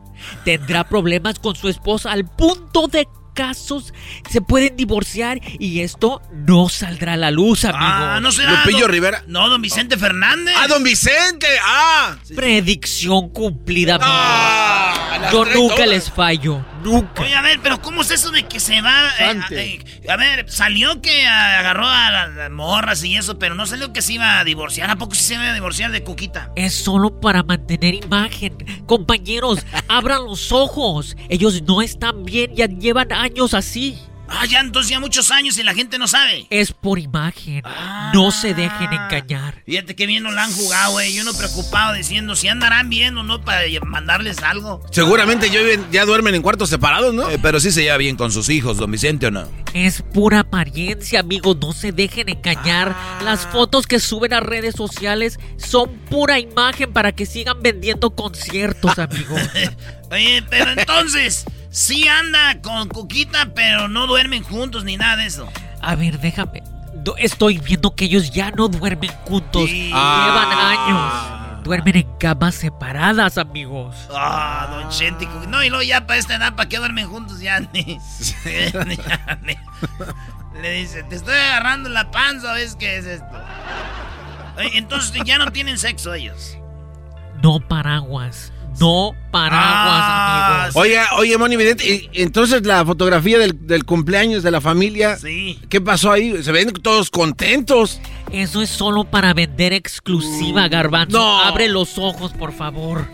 [0.45, 3.95] Tendrá problemas con su esposa al punto de casos
[4.29, 7.79] se pueden divorciar y esto no saldrá a la luz, amigo.
[7.81, 8.51] Ah, no será.
[8.65, 9.23] Lupillo don- Rivera.
[9.29, 10.53] No, don Vicente Fernández.
[10.59, 11.47] ¡Ah, don Vicente!
[11.65, 12.19] ¡Ah!
[12.35, 14.11] Predicción cumplida, amigo.
[14.13, 14.90] Ah,
[15.33, 16.65] Yo nunca les fallo.
[16.83, 17.23] Nunca.
[17.23, 19.09] Oye, a ver, pero ¿cómo es eso de que se va?
[19.19, 23.67] eh, eh, a ver, salió que agarró a las, las morras y eso, pero no
[23.67, 24.91] salió que se iba a divorciar.
[24.91, 26.51] ¿A poco sí se iba a divorciar de Cuquita?
[26.57, 28.57] Es solo para mantener imagen.
[28.87, 31.17] Compañeros, abran los ojos.
[31.29, 33.99] Ellos no están bien, ya llevan años así.
[34.31, 36.47] Ah, ya entonces ya muchos años y la gente no sabe.
[36.51, 37.63] Es por imagen.
[38.15, 39.63] No se dejen engañar.
[39.67, 41.17] Fíjate que bien no la han jugado, güey.
[41.17, 44.83] Y uno preocupado diciendo si andarán bien o no para mandarles algo.
[44.93, 47.29] Seguramente yo ya duermen en cuartos separados, ¿no?
[47.29, 49.49] Eh, pero sí se lleva bien con sus hijos, don Vicente, ¿o no?
[49.75, 51.57] Es pura apariencia, amigos.
[51.61, 52.97] No se dejen engañar.
[53.25, 58.99] Las fotos que suben a redes sociales son pura imagen para que sigan vendiendo conciertos,
[58.99, 59.41] amigos.
[60.11, 65.49] Oye, pero entonces, sí anda con Cuquita, pero no duermen juntos ni nada de eso.
[65.81, 66.63] A ver, déjame.
[67.07, 69.71] No, Estoy viendo que ellos ya no duermen juntos.
[69.71, 71.63] Llevan años.
[71.65, 73.95] Duermen en camas separadas, amigos.
[74.15, 75.29] Ah, don Chente.
[75.49, 77.41] No, y luego ya para esta edad, ¿para qué duermen juntos?
[77.41, 77.83] Ya ni.
[78.45, 79.57] ya ni-
[80.61, 83.39] Le dice, te estoy agarrando la panza, ¿ves qué es esto?
[84.75, 86.59] Entonces ya no tienen sexo ellos.
[87.43, 88.53] No paraguas.
[88.79, 90.77] No paraguas, amigos.
[90.77, 91.57] Oye, oye, Moni
[92.13, 95.17] entonces la fotografía del, del cumpleaños de la familia.
[95.17, 95.59] Sí.
[95.69, 96.43] ¿Qué pasó ahí?
[96.43, 98.01] Se ven todos contentos.
[98.33, 101.19] Eso es solo para vender exclusiva, Garbanzo.
[101.19, 101.41] No.
[101.41, 103.07] Abre los ojos, por favor.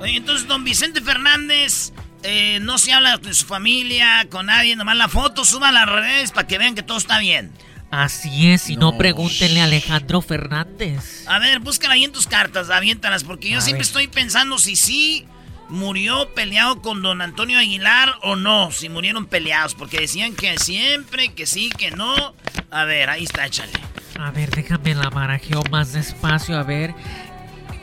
[0.00, 1.92] Oye, entonces don Vicente Fernández
[2.24, 5.88] eh, no se habla de su familia, con nadie, nomás la foto, suba a las
[5.88, 7.52] redes para que vean que todo está bien.
[7.92, 11.24] Así es, si no, pregúntenle a Alejandro Fernández.
[11.28, 13.86] A ver, búscala ahí en tus cartas, aviéntalas, porque yo A siempre ver.
[13.86, 15.26] estoy pensando si sí
[15.68, 21.34] murió peleado con don Antonio Aguilar o no, si murieron peleados, porque decían que siempre,
[21.34, 22.34] que sí, que no.
[22.70, 23.72] A ver, ahí está, échale.
[24.18, 26.94] A ver, déjame la barajeo más despacio, a ver.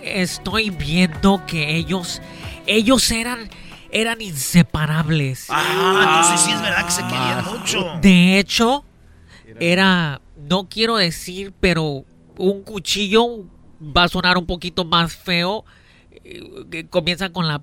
[0.02, 2.20] Estoy viendo que ellos,
[2.66, 3.48] ellos eran,
[3.92, 5.46] eran inseparables.
[5.50, 8.00] Ah, entonces sí es verdad que se querían mucho.
[8.02, 8.86] De hecho,
[9.60, 12.06] era, no quiero decir, pero
[12.38, 13.46] un cuchillo
[13.82, 15.66] va a sonar un poquito más feo.
[16.24, 16.42] eh,
[16.72, 17.60] Que comienza con la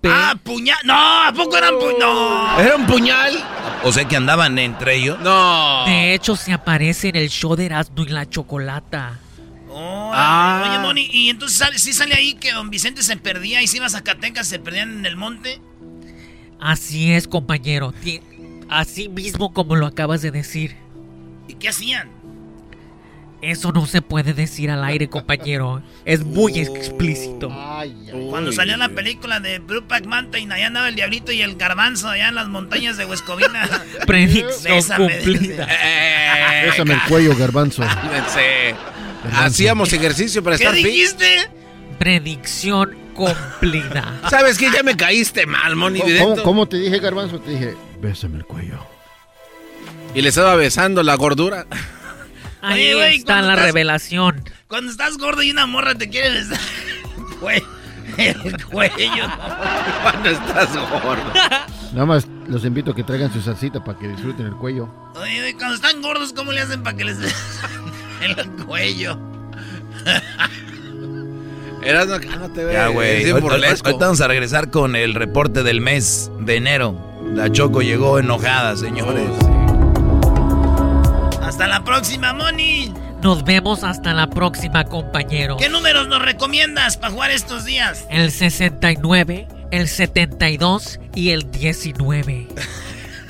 [0.00, 0.08] P.
[0.12, 0.76] Ah, puñal.
[0.84, 1.98] No, ¿a poco eran puñal?
[1.98, 2.60] No.
[2.60, 3.32] ¿Era un puñal?
[3.84, 5.18] O sea que andaban entre ellos.
[5.20, 5.84] No.
[5.86, 9.18] De hecho, se aparece en el show de Erasmo y la Chocolata.
[9.68, 10.68] Órale.
[10.70, 13.76] Oye, Moni, ¿y entonces sale, sí sale ahí que don Vicente se perdía y se
[13.78, 15.60] iba a Zacatecas, se perdían en el monte?
[16.60, 17.92] Así es, compañero.
[18.68, 20.76] Así mismo como lo acabas de decir.
[21.48, 22.10] ¿Y qué hacían?
[23.42, 25.82] Eso no se puede decir al aire, compañero.
[26.04, 27.50] Es muy explícito.
[28.30, 32.28] Cuando salió la película de Brupac Mountain, allá andaba el diablito y el garbanzo allá
[32.28, 33.68] en las montañas de Huescovina.
[34.06, 35.08] Predicción Bésame.
[35.18, 35.66] cumplida.
[36.64, 37.82] Bésame el cuello, garbanzo.
[37.82, 38.74] Fíjense.
[39.34, 40.86] Hacíamos ejercicio para ¿Qué estar fit.
[40.86, 41.50] dijiste?
[41.98, 44.20] Predicción cumplida.
[44.30, 44.70] ¿Sabes qué?
[44.74, 46.30] Ya me caíste mal, Moni ¿Cómo, Vidente.
[46.30, 47.38] cómo- cómo te dije, garbanzo?
[47.40, 48.78] Te dije, bésame el cuello.
[50.16, 51.66] Y le estaba besando la gordura.
[52.62, 54.42] Ahí Oye, güey, está la estás- revelación.
[54.66, 56.58] Cuando estás gordo y una morra te quiere besar.
[57.40, 57.62] Güey,
[58.16, 59.26] el cuello.
[60.02, 61.32] Cuando estás gordo.
[61.92, 64.88] Nada más los invito a que traigan su salsita para que disfruten el cuello.
[65.16, 67.18] Oye, güey, cuando están gordos, ¿cómo le hacen para que les
[68.22, 69.18] el cuello?
[71.82, 72.72] Eras no, cálmate, güey.
[72.74, 73.30] Ya, güey.
[73.30, 76.98] Ahorita, vamos a regresar con el reporte del mes de enero.
[77.34, 79.28] La Choco llegó enojada, señores.
[81.46, 82.92] Hasta la próxima, Moni.
[83.22, 85.56] Nos vemos hasta la próxima, compañero.
[85.56, 88.04] ¿Qué números nos recomiendas para jugar estos días?
[88.10, 92.48] El 69, el 72 y el 19.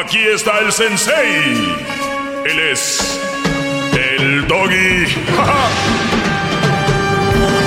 [0.00, 1.74] Aquí está el sensei.
[2.46, 3.18] Él es
[3.92, 5.06] el doggy.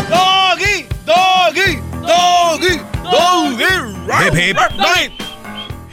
[0.10, 3.82] Doggy, doggy, doggy, doggy.
[4.26, 4.58] Hip, hip.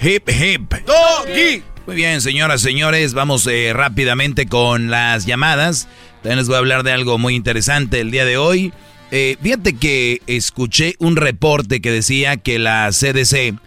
[0.01, 0.74] Hip, hip.
[0.86, 1.65] Doggy.
[1.86, 5.89] Muy bien, señoras, señores, vamos eh, rápidamente con las llamadas.
[6.23, 8.73] También les voy a hablar de algo muy interesante el día de hoy.
[9.10, 13.59] Eh, fíjate que escuché un reporte que decía que la CDC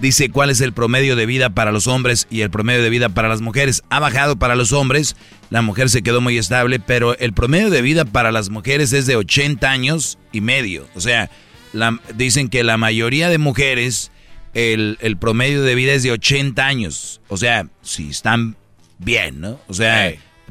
[0.00, 3.08] dice cuál es el promedio de vida para los hombres y el promedio de vida
[3.08, 3.82] para las mujeres.
[3.90, 5.16] Ha bajado para los hombres,
[5.50, 9.06] la mujer se quedó muy estable, pero el promedio de vida para las mujeres es
[9.06, 10.86] de 80 años y medio.
[10.94, 11.30] O sea,
[11.72, 14.10] la- dicen que la mayoría de mujeres,
[14.54, 17.20] el, el promedio de vida es de 80 años.
[17.28, 18.56] O sea, si están
[18.98, 19.60] bien, ¿no?
[19.68, 20.06] O sea,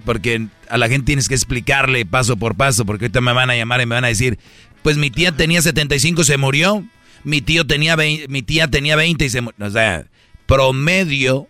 [0.05, 3.55] porque a la gente tienes que explicarle paso por paso, porque ahorita me van a
[3.55, 4.39] llamar y me van a decir,
[4.83, 6.85] pues mi tía tenía 75 y se murió,
[7.23, 9.39] mi tío tenía 20, mi tía tenía 20 y se.
[9.39, 10.05] O sea,
[10.45, 11.47] promedio,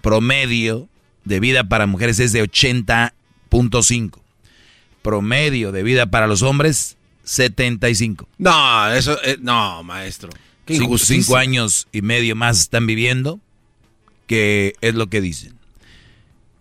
[0.00, 0.88] promedio
[1.24, 4.20] de vida para mujeres es de 80.5.
[5.02, 8.28] Promedio de vida para los hombres, 75.
[8.38, 10.30] No, eso, eh, no, maestro.
[10.66, 13.40] Qué cinco años y medio más están viviendo,
[14.26, 15.58] que es lo que dicen.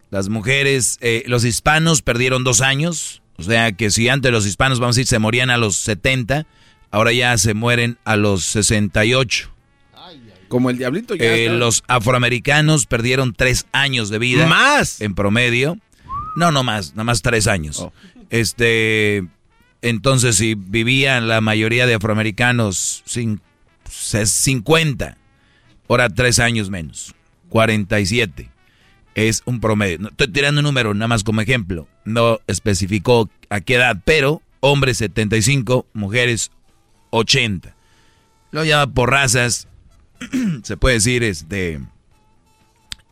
[0.10, 4.80] Las mujeres, eh, los hispanos perdieron dos años, o sea que si antes los hispanos,
[4.80, 6.48] vamos a decir, se morían a los 70,
[6.92, 9.50] ahora ya se mueren a los 68.
[10.48, 11.26] Como el diablito ya.
[11.26, 14.48] Eh, los afroamericanos perdieron tres años de vida.
[14.48, 15.00] ¿Más?
[15.00, 15.78] En promedio.
[16.36, 17.86] No, no más, nada más tres años.
[18.32, 19.28] Este,
[19.82, 23.42] entonces si vivían la mayoría de afroamericanos sin,
[23.90, 25.18] se- 50,
[25.88, 27.14] ahora tres años menos,
[27.50, 28.50] 47.
[29.16, 30.00] Es un promedio.
[30.00, 31.88] No, estoy tirando un número nada más como ejemplo.
[32.06, 36.52] No especificó a qué edad, pero hombres 75, mujeres
[37.12, 37.76] 80.
[38.52, 39.68] Lo llama por razas,
[40.64, 41.80] se puede decir, este,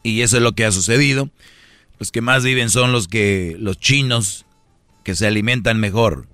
[0.03, 1.29] y eso es lo que ha sucedido.
[1.99, 4.45] Los que más viven son los que, los chinos,
[5.03, 6.27] que se alimentan mejor.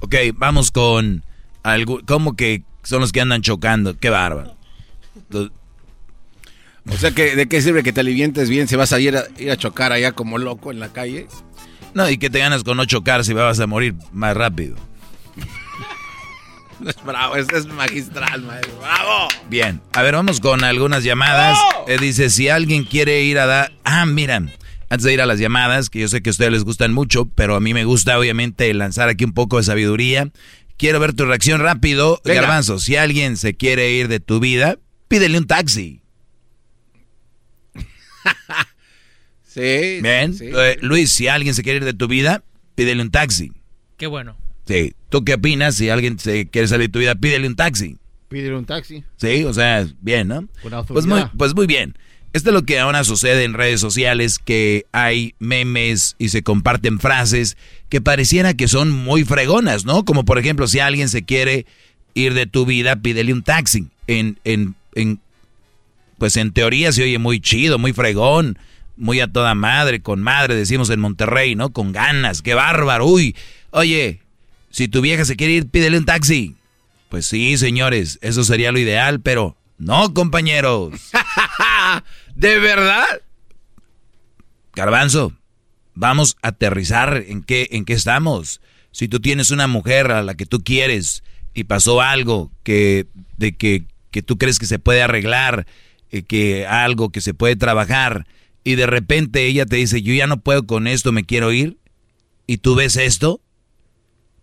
[0.00, 1.24] Ok, vamos con
[1.62, 3.96] algo, ¿cómo que son los que andan chocando?
[3.96, 4.56] Qué bárbaro.
[6.90, 9.24] O sea, que ¿de qué sirve que te alivientes bien si vas a ir a,
[9.38, 11.28] ir a chocar allá como loco en la calle?
[11.94, 14.76] No, y que te ganas con no chocar si vas a morir más rápido.
[16.86, 18.78] Es bravo, este es magistral, maestro.
[18.78, 19.28] ¡Bravo!
[19.48, 21.58] Bien, a ver, vamos con algunas llamadas.
[21.86, 23.72] Eh, dice, si alguien quiere ir a dar...
[23.84, 26.64] Ah, mira, antes de ir a las llamadas, que yo sé que a ustedes les
[26.64, 30.30] gustan mucho, pero a mí me gusta obviamente lanzar aquí un poco de sabiduría.
[30.76, 32.20] Quiero ver tu reacción rápido.
[32.24, 32.42] Venga.
[32.42, 34.78] Garbanzo, si alguien se quiere ir de tu vida,
[35.08, 36.02] pídele un taxi.
[39.44, 39.98] Sí.
[40.00, 40.32] Bien.
[40.32, 40.46] sí.
[40.50, 42.42] Eh, Luis, si alguien se quiere ir de tu vida,
[42.74, 43.52] pídele un taxi.
[43.98, 44.34] Qué bueno.
[44.66, 44.94] Sí.
[45.08, 45.74] ¿Tú qué opinas?
[45.74, 47.96] Si alguien se quiere salir de tu vida, pídele un taxi.
[48.28, 49.04] Pídele un taxi.
[49.16, 50.48] Sí, o sea, bien, ¿no?
[50.88, 51.96] Pues muy, pues muy bien.
[52.32, 56.98] Esto es lo que ahora sucede en redes sociales, que hay memes y se comparten
[56.98, 57.58] frases
[57.90, 60.06] que pareciera que son muy fregonas, ¿no?
[60.06, 61.66] Como por ejemplo, si alguien se quiere
[62.14, 63.88] ir de tu vida, pídele un taxi.
[64.06, 65.20] En, en, en,
[66.16, 68.58] pues en teoría se oye muy chido, muy fregón,
[68.96, 71.70] muy a toda madre, con madre, decimos en Monterrey, ¿no?
[71.70, 73.36] Con ganas, qué bárbaro, uy.
[73.72, 74.21] Oye,
[74.72, 76.56] si tu vieja se quiere ir, pídele un taxi.
[77.10, 80.94] Pues sí, señores, eso sería lo ideal, pero no, compañeros.
[82.34, 83.04] ¿De verdad?
[84.74, 85.34] Garbanzo,
[85.94, 88.62] vamos a aterrizar en qué, en qué estamos.
[88.92, 91.22] Si tú tienes una mujer a la que tú quieres
[91.52, 95.66] y pasó algo que, de que, que tú crees que se puede arreglar,
[96.10, 98.26] eh, que algo que se puede trabajar,
[98.64, 101.76] y de repente ella te dice, yo ya no puedo con esto, me quiero ir,
[102.46, 103.41] y tú ves esto,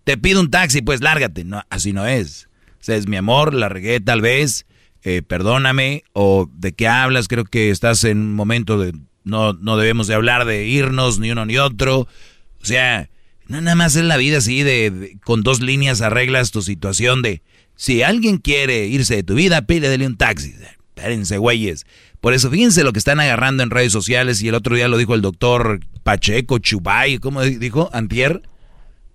[0.09, 1.43] te pido un taxi, pues lárgate.
[1.43, 2.47] No, así no es.
[2.71, 4.65] O sea, es mi amor, la regué tal vez,
[5.03, 9.77] eh, perdóname, o de qué hablas, creo que estás en un momento de, no, no
[9.77, 11.99] debemos de hablar de irnos ni uno ni otro.
[12.59, 13.07] O sea,
[13.47, 17.43] nada más es la vida así de, de- con dos líneas arreglas tu situación de,
[17.75, 20.55] si alguien quiere irse de tu vida, pídele un taxi.
[20.95, 21.85] Espérense, güeyes.
[22.19, 24.97] Por eso, fíjense lo que están agarrando en redes sociales, y el otro día lo
[24.97, 27.91] dijo el doctor Pacheco, Chubay, ¿cómo dijo?
[27.93, 28.41] Antier.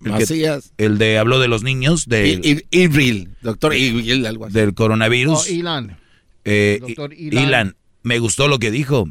[0.05, 0.71] El, que- Macías.
[0.77, 4.53] el de habló de los niños, I- Ibril, doctor Ibril, algo así.
[4.53, 5.45] del coronavirus.
[5.47, 5.97] Oh, Ilan.
[6.45, 7.43] Eh, Doctor I- Ilan.
[7.47, 9.09] Ilan, me gustó lo que dijo.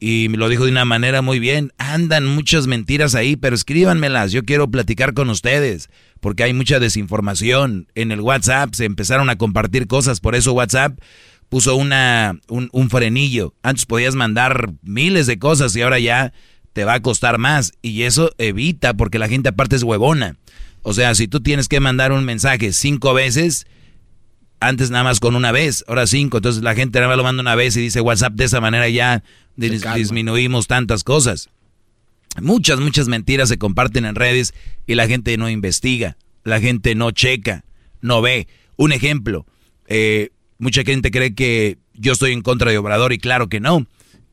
[0.00, 1.72] Y me lo dijo de una manera muy bien.
[1.76, 4.30] Andan muchas mentiras ahí, pero escríbanmelas.
[4.30, 5.88] Yo quiero platicar con ustedes.
[6.20, 7.88] Porque hay mucha desinformación.
[7.96, 10.20] En el WhatsApp se empezaron a compartir cosas.
[10.20, 10.96] Por eso WhatsApp
[11.48, 13.54] puso una, un, un frenillo.
[13.62, 16.32] Antes podías mandar miles de cosas y ahora ya
[16.78, 17.72] te va a costar más.
[17.82, 20.36] Y eso evita, porque la gente aparte es huevona.
[20.82, 23.66] O sea, si tú tienes que mandar un mensaje cinco veces,
[24.60, 26.36] antes nada más con una vez, ahora cinco.
[26.36, 28.88] Entonces la gente nada más lo manda una vez y dice WhatsApp de esa manera
[28.88, 29.24] ya
[29.56, 31.48] dis- disminuimos tantas cosas.
[32.40, 34.54] Muchas, muchas mentiras se comparten en redes
[34.86, 37.64] y la gente no investiga, la gente no checa,
[38.02, 38.46] no ve.
[38.76, 39.46] Un ejemplo,
[39.88, 43.84] eh, mucha gente cree que yo estoy en contra de Obrador y claro que no.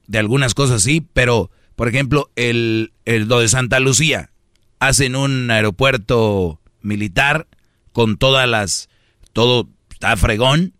[0.05, 4.31] De algunas cosas sí, pero por ejemplo, el, el lo de Santa Lucía,
[4.79, 7.47] hacen un aeropuerto militar
[7.91, 8.89] con todas las,
[9.33, 10.73] todo está fregón.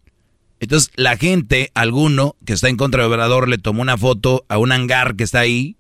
[0.60, 4.58] Entonces la gente, alguno que está en contra de Obrador, le tomó una foto a
[4.58, 5.78] un hangar que está ahí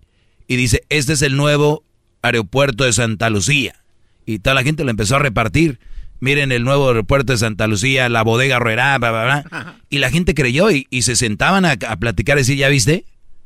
[0.47, 1.83] y dice, este es el nuevo
[2.21, 3.83] aeropuerto de Santa Lucía.
[4.25, 5.79] Y toda la gente lo empezó a repartir.
[6.19, 9.75] Miren el nuevo aeropuerto de Santa Lucía, la bodega Ruera, bla, bla, bla.
[9.89, 13.05] Y la gente creyó y, y se sentaban a, a, platicar y decir, ¿ya viste?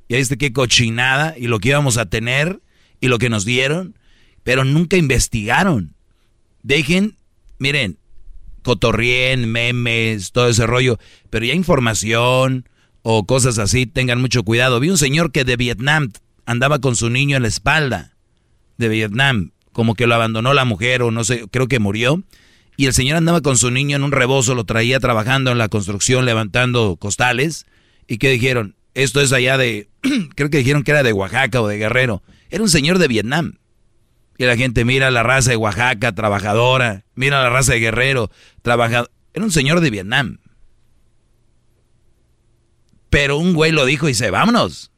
[0.09, 1.35] ¿Ya viste qué cochinada?
[1.37, 2.59] Y lo que íbamos a tener
[2.99, 3.95] y lo que nos dieron.
[4.43, 5.93] Pero nunca investigaron.
[6.63, 7.15] Dejen,
[7.59, 7.99] miren,
[8.63, 10.97] cotorrien, memes, todo ese rollo.
[11.29, 12.67] Pero ya información
[13.03, 14.79] o cosas así, tengan mucho cuidado.
[14.79, 16.11] Vi un señor que de Vietnam
[16.45, 18.15] andaba con su niño en la espalda
[18.77, 22.23] de Vietnam, como que lo abandonó la mujer o no sé, creo que murió.
[22.77, 25.69] Y el señor andaba con su niño en un rebozo, lo traía trabajando en la
[25.69, 27.65] construcción, levantando costales.
[28.07, 28.75] ¿Y qué dijeron?
[28.93, 29.89] Esto es allá de,
[30.35, 32.23] creo que dijeron que era de Oaxaca o de Guerrero.
[32.49, 33.59] Era un señor de Vietnam.
[34.37, 39.11] Y la gente mira la raza de Oaxaca, trabajadora, mira la raza de Guerrero, trabajador.
[39.33, 40.39] Era un señor de Vietnam.
[43.09, 44.91] Pero un güey lo dijo y dice, vámonos.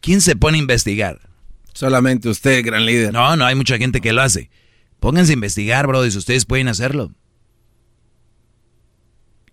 [0.00, 1.20] ¿Quién se pone a investigar?
[1.74, 3.12] Solamente usted, gran líder.
[3.12, 4.50] No, no, hay mucha gente que lo hace.
[4.98, 7.12] Pónganse a investigar, bro, y si ustedes pueden hacerlo.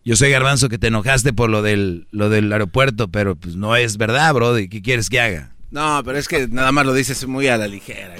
[0.08, 3.76] Yo sé, Garbanzo, que te enojaste por lo del, lo del aeropuerto, pero pues no
[3.76, 4.56] es verdad, bro.
[4.56, 5.52] ¿Qué quieres que haga?
[5.70, 8.16] No, pero es que nada más lo dices muy a la ligera.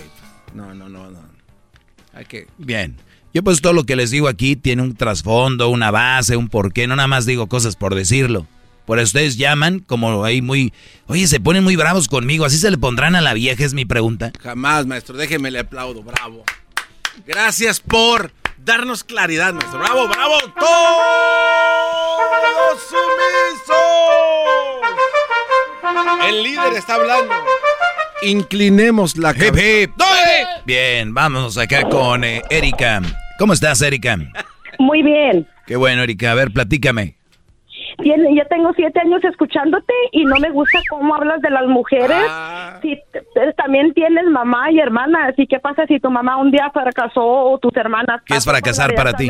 [0.54, 1.22] No, no, no, no.
[2.12, 2.48] Hay que...
[2.58, 2.98] Bien.
[3.34, 6.88] Yo pues todo lo que les digo aquí tiene un trasfondo, una base, un porqué.
[6.88, 8.48] No nada más digo cosas por decirlo.
[8.86, 10.74] Por eso ustedes llaman como ahí muy...
[11.06, 12.44] Oye, se ponen muy bravos conmigo.
[12.44, 13.64] ¿Así se le pondrán a la vieja?
[13.64, 14.34] Es mi pregunta.
[14.44, 15.16] Jamás, maestro.
[15.16, 16.04] Déjeme le aplaudo.
[16.04, 16.44] Bravo.
[17.26, 18.34] Gracias por
[18.68, 19.80] darnos claridad, maestro.
[19.80, 20.38] Bravo, bravo.
[20.60, 20.80] Todos
[22.84, 23.78] sumisos.
[26.28, 27.34] El líder está hablando.
[28.22, 29.92] Inclinemos la hip, hip.
[30.66, 33.02] Bien, vamos acá con eh, Erika.
[33.40, 34.18] ¿Cómo estás, Erika?
[34.80, 35.48] Muy bien.
[35.66, 36.32] Qué bueno, Erika.
[36.32, 37.16] A ver, platícame.
[37.98, 42.28] Tiene, yo tengo siete años escuchándote y no me gusta cómo hablas de las mujeres.
[42.30, 42.80] Ah.
[42.82, 42.98] Si
[43.58, 47.58] también tienes mamá y hermana, así que pasa si tu mamá un día fracasó o
[47.58, 48.22] tus hermanas.
[48.26, 49.30] ¿Qué es fracasar para ti?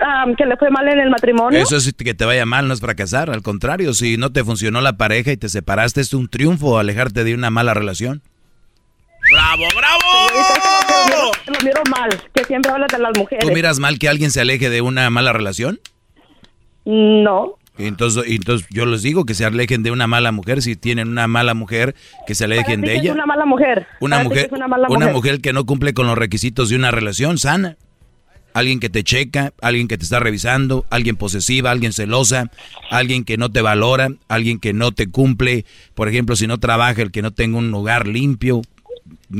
[0.00, 1.58] Um, que le fue mal en el matrimonio.
[1.58, 3.30] Eso es que te vaya mal, no es fracasar.
[3.30, 7.24] Al contrario, si no te funcionó la pareja y te separaste, es un triunfo alejarte
[7.24, 8.22] de una mala relación.
[9.30, 10.00] ¡Bravo, bravo!
[11.46, 13.46] Lo, lo miro mal, que siempre hablas de las mujeres.
[13.46, 15.80] ¿Tú miras mal que alguien se aleje de una mala relación?
[16.84, 17.54] No.
[17.78, 20.60] Entonces, entonces yo les digo que se alejen de una mala mujer.
[20.60, 21.94] Si tienen una mala mujer,
[22.26, 23.12] que se alejen de Es ella.
[23.14, 23.86] una mala mujer.
[24.00, 25.14] Una mujer, una mala una mujer.
[25.14, 27.76] mujer que no cumple con los requisitos de una relación sana.
[28.52, 32.50] Alguien que te checa, alguien que te está revisando, alguien posesiva, alguien celosa,
[32.90, 35.64] alguien que no te valora, alguien que no te cumple.
[35.94, 38.62] Por ejemplo, si no trabaja, el que no tenga un hogar limpio,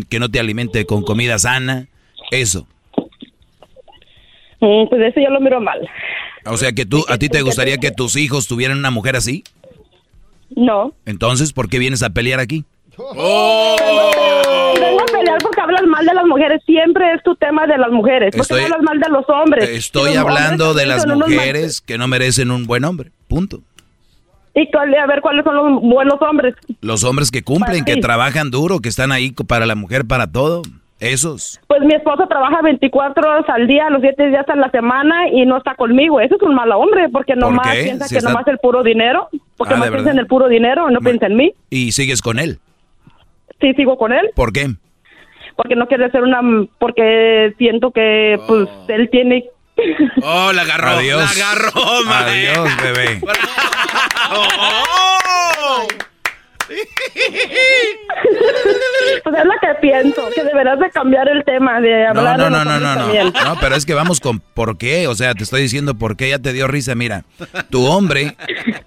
[0.08, 1.88] que no te alimente con comida sana.
[2.30, 2.68] Eso.
[4.60, 5.88] Mm, pues eso yo lo miro mal.
[6.46, 9.44] O sea que tú, a ti te gustaría que tus hijos tuvieran una mujer así.
[10.54, 10.94] No.
[11.06, 12.64] Entonces, ¿por qué vienes a pelear aquí?
[12.96, 13.12] Vengo
[15.00, 16.60] a pelear porque hablas mal de las mujeres.
[16.66, 18.34] Siempre es tu tema de las mujeres.
[18.36, 19.68] ¿Por qué hablas mal de los hombres?
[19.68, 23.12] Estoy Los hombres hablando de las mujeres que no merecen un buen hombre.
[23.28, 23.62] Punto.
[24.54, 26.54] Y a ver cuáles son los buenos hombres.
[26.80, 30.62] Los hombres que cumplen, que trabajan duro, que están ahí para la mujer, para todo.
[31.00, 31.58] Esos.
[31.66, 35.46] Pues mi esposo trabaja 24 horas al día, los 7 días a la semana y
[35.46, 36.20] no está conmigo.
[36.20, 37.84] Eso es un mal hombre porque nomás qué?
[37.84, 39.28] piensa Si que está- nomás el puro dinero.
[39.56, 41.52] Porque Ah, más ¿de piensa en el puro dinero, no piensa en mí.
[41.70, 42.58] Y sigues con él.
[43.60, 44.68] Sí, sigo con él ¿Por qué?
[45.56, 46.40] porque no quiere ser una...
[46.78, 49.44] Porque siento que pues él tiene...
[50.22, 50.88] Oh, la agarró.
[50.98, 51.38] Adiós.
[51.38, 52.62] La agarró, maestro.
[52.62, 53.20] Adiós, bebé.
[54.32, 55.86] ¡Oh!
[59.24, 62.50] pues es la que pienso, que deberás de cambiar el tema de No, hablar no,
[62.50, 63.00] no, no, no, no.
[63.00, 63.32] también.
[63.44, 65.06] No, pero es que vamos con por qué.
[65.08, 66.94] O sea, te estoy diciendo por qué ya te dio risa.
[66.94, 67.24] Mira,
[67.70, 68.36] tu hombre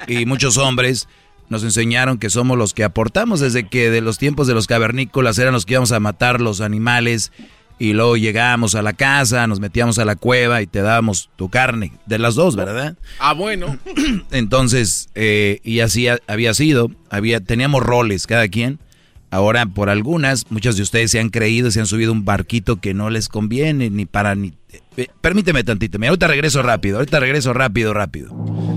[0.07, 1.07] y muchos hombres
[1.49, 5.37] nos enseñaron que somos los que aportamos desde que de los tiempos de los cavernícolas
[5.37, 7.31] eran los que íbamos a matar los animales
[7.79, 11.49] y luego llegábamos a la casa, nos metíamos a la cueva y te dábamos tu
[11.49, 11.93] carne.
[12.05, 12.95] De las dos, ¿verdad?
[13.19, 13.77] Ah, bueno.
[14.31, 18.79] Entonces, eh, y así ha- había sido, había, teníamos roles cada quien.
[19.31, 22.93] Ahora, por algunas, muchas de ustedes se han creído, se han subido un barquito que
[22.93, 24.53] no les conviene, ni para ni...
[24.95, 28.29] eh, permíteme tantito, mira, ahorita regreso rápido, ahorita regreso rápido, rápido.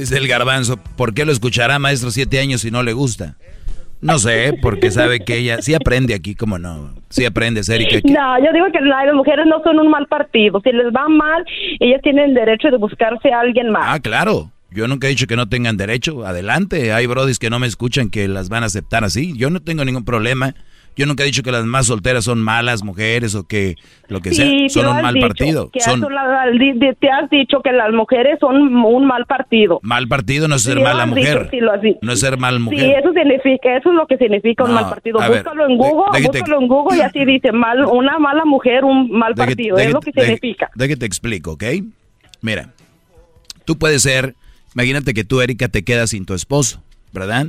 [0.00, 3.36] Dice el garbanzo, ¿por qué lo escuchará maestro siete años si no le gusta?
[4.00, 6.94] No sé, porque sabe que ella sí aprende aquí, como no.
[7.10, 8.00] Sí aprende, Erika.
[8.04, 10.58] No, yo digo que las mujeres no son un mal partido.
[10.64, 11.44] Si les va mal,
[11.80, 13.84] ellas tienen derecho de buscarse a alguien más.
[13.86, 14.50] Ah, claro.
[14.70, 16.24] Yo nunca he dicho que no tengan derecho.
[16.24, 16.94] Adelante.
[16.94, 19.36] Hay brodis que no me escuchan que las van a aceptar así.
[19.36, 20.54] Yo no tengo ningún problema.
[21.00, 23.76] Yo nunca he dicho que las más solteras son malas mujeres o que
[24.08, 24.46] lo que sea.
[24.68, 25.70] Son un mal dicho partido.
[25.70, 26.00] que Son
[27.00, 29.80] te has dicho que las mujeres son un mal partido.
[29.82, 31.48] mal partido no es ser Sí, mala mujer.
[31.50, 31.96] dicho, sí.
[32.02, 32.98] No es ser mal Sí, mujer.
[32.98, 35.18] eso significa, eso es lo que significa un mal partido.
[35.20, 38.84] ver, Búscalo en Google, de- búscalo en Google y así dice mal, una mala mujer,
[38.84, 39.78] un mal partido.
[39.78, 40.68] es lo que significa.
[40.74, 41.64] deje te explico, ¿ok?
[42.42, 42.74] Mira,
[43.64, 44.34] tú puedes ser,
[44.74, 46.82] imagínate que tú, Erika, te quedas sin tu esposo,
[47.14, 47.46] ¿verdad?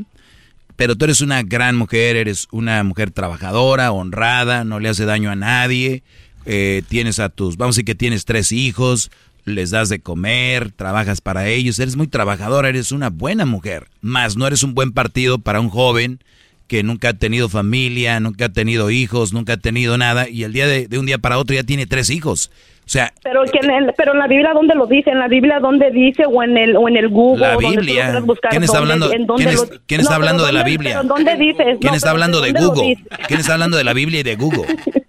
[0.81, 5.29] Pero tú eres una gran mujer, eres una mujer trabajadora, honrada, no le hace daño
[5.29, 6.01] a nadie,
[6.47, 9.11] eh, tienes a tus, vamos a decir que tienes tres hijos,
[9.45, 14.37] les das de comer, trabajas para ellos, eres muy trabajadora, eres una buena mujer, más
[14.37, 16.19] no eres un buen partido para un joven
[16.65, 20.51] que nunca ha tenido familia, nunca ha tenido hijos, nunca ha tenido nada, y el
[20.51, 22.49] día de, de un día para otro ya tiene tres hijos.
[22.91, 25.11] Sea, Pero, que en el- pero en la Biblia, ¿dónde lo dice?
[25.11, 26.23] En la Biblia, ¿dónde dice?
[26.26, 27.39] O en el, o en el Google.
[27.47, 28.19] La Biblia.
[28.19, 30.72] buscar, ¿Quién está ¿dónde- hablando- quién es- lo- quién está No, hablando de la ¿dónde-
[30.72, 30.97] Biblia?
[31.01, 31.63] pero ¿Dónde dice?
[31.80, 32.97] ¿quién No, está hablando de ¿dónde lo Google?
[33.30, 34.65] ¿Quién está hablando de la Biblia y de Google?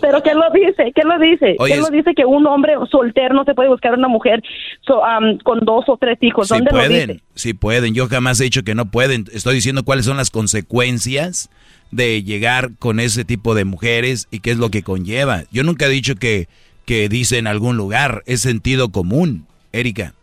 [0.00, 0.90] Pero ¿qué lo dice?
[0.94, 1.56] ¿Qué lo dice?
[1.58, 4.42] Oye, ¿Qué lo dice que un hombre soltero no se puede buscar una mujer
[4.86, 5.02] so-
[5.42, 6.48] con dos o tres hijos?
[6.48, 7.22] Sí ¿Dónde lo pueden, dice?
[7.34, 7.94] sí pueden.
[7.94, 9.26] Yo jamás he dicho que no pueden.
[9.32, 11.50] Estoy diciendo cuáles son las consecuencias
[11.90, 15.42] de llegar con ese tipo de mujeres y qué es lo que conlleva.
[15.52, 16.48] Yo nunca he dicho que,
[16.84, 18.22] que dice en algún lugar.
[18.26, 20.14] Es sentido común, Erika.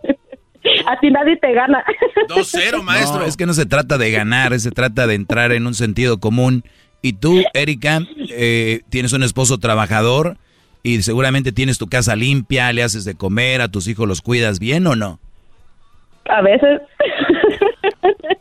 [0.86, 1.84] A ti nadie te gana.
[2.30, 3.20] 2-0, maestro.
[3.20, 6.20] No, es que no se trata de ganar, se trata de entrar en un sentido
[6.20, 6.64] común.
[7.02, 10.38] Y tú, Erika, eh, tienes un esposo trabajador
[10.84, 14.60] y seguramente tienes tu casa limpia, le haces de comer, a tus hijos los cuidas
[14.60, 15.20] bien o no.
[16.30, 16.82] A veces.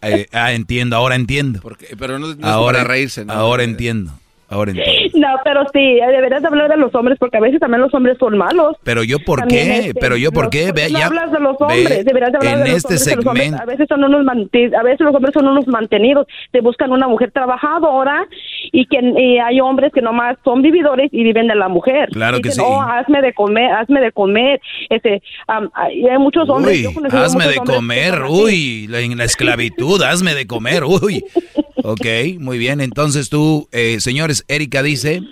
[0.03, 1.61] Eh, ah, entiendo, ahora entiendo.
[1.99, 3.33] pero no, no es ahora, para reírse, ¿no?
[3.33, 4.13] Ahora entiendo,
[4.53, 5.19] ahora entiendo.
[5.19, 8.17] No, pero sí, deberías de hablar de los hombres porque a veces también los hombres
[8.19, 8.77] son malos.
[8.85, 9.79] Pero yo, ¿por También, qué?
[9.89, 10.67] este, Pero yo, ¿por qué?
[10.67, 12.77] ¿por Ve, no ya- hablas de los ve, hombres, deberías de hablar en de los
[12.85, 14.27] este hombres, que los hombres segmento, a veces son unos
[14.79, 18.27] a veces los hombres son unos mantenidos, te buscan una mujer trabajadora
[18.73, 22.09] y que y hay hombres que nomás son vividores y viven de la mujer.
[22.11, 22.61] Claro que sí.
[22.65, 24.61] "Oh, hazme de comer, hazme de comer."
[24.91, 25.23] Este,
[25.95, 30.35] y hay muchos hombres, Uy, yo hazme de comer, uy, la- en la esclavitud, hazme
[30.35, 31.25] de comer, uy.
[31.85, 32.07] Ok,
[32.39, 35.23] muy bien, entonces tú, eh, señores, Erika dice,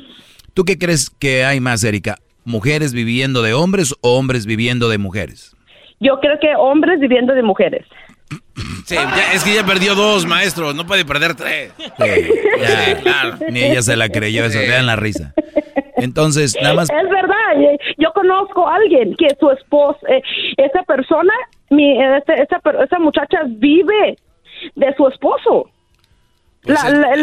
[0.55, 2.19] ¿tú qué crees que hay más, Erika?
[2.45, 5.55] ¿Mujeres viviendo de hombres o hombres viviendo de mujeres?
[6.01, 7.87] Yo creo que hombres viviendo de mujeres.
[8.87, 10.73] Sí, ya- es que ya perdió dos, maestro.
[10.73, 11.73] No puede perder tres.
[11.99, 13.37] Ya, claro.
[13.51, 15.35] Ni ella se la creyó, eso, vean la risa.
[15.97, 20.23] Entonces, nada más, Es verdad, eh, yo conozco a alguien que su esposo, eh,
[20.57, 21.33] esa persona,
[21.71, 24.17] mi, este- esa, esa muchacha vive
[24.77, 25.69] de su esposo.
[26.63, 27.23] Pues La- la- el,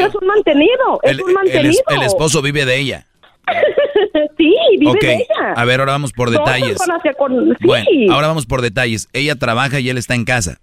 [0.00, 1.82] es un mantenido, es el, un mantenido.
[1.88, 3.06] el esposo vive de ella.
[4.36, 5.52] sí, vive de ella.
[5.56, 6.76] a ver, ahora vamos por detalles.
[7.18, 7.66] con- sí.
[7.66, 9.08] Bueno, ahora vamos por detalles.
[9.12, 10.58] Ella trabaja y él está en casa.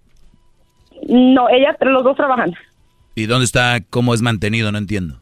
[1.08, 2.54] No, ella, los dos trabajan.
[3.14, 4.70] ¿Y dónde está, cómo es mantenido?
[4.72, 5.20] No entiendo.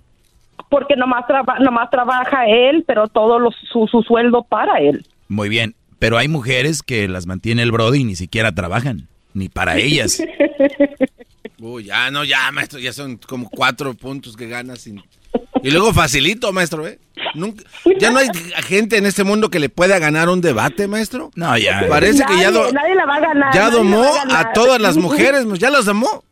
[0.71, 5.07] Porque nomás, traba- nomás trabaja él, pero todo los- su, su sueldo para él.
[5.29, 9.49] Muy bien, pero hay mujeres que las mantiene el Brody y ni siquiera trabajan, ni
[9.49, 10.23] para ellas.
[11.61, 12.79] Uy, ya, no, ya, maestro.
[12.79, 14.81] Ya son como cuatro puntos que ganas.
[14.81, 15.03] sin-
[15.63, 16.99] Y luego facilito, maestro, ¿eh?
[17.35, 17.65] Nunca-
[17.99, 18.29] ya no hay
[18.67, 21.31] gente en este mundo que le pueda ganar un debate, maestro.
[21.35, 21.87] No, ya.
[21.89, 23.55] Parece que ya, Nadie- do- nadie la va a ganar.
[23.55, 24.47] ya la domó va a ganar.
[24.49, 26.25] a todas las mujeres, ya las domó.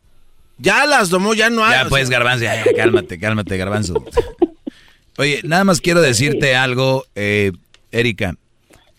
[0.59, 1.83] Ya las domó, ya no hay.
[1.83, 4.05] Ya pues, Garbanzo, ya, ya, cálmate, cálmate, Garbanzo.
[5.17, 7.51] Oye, nada más quiero decirte algo, eh,
[7.91, 8.35] Erika.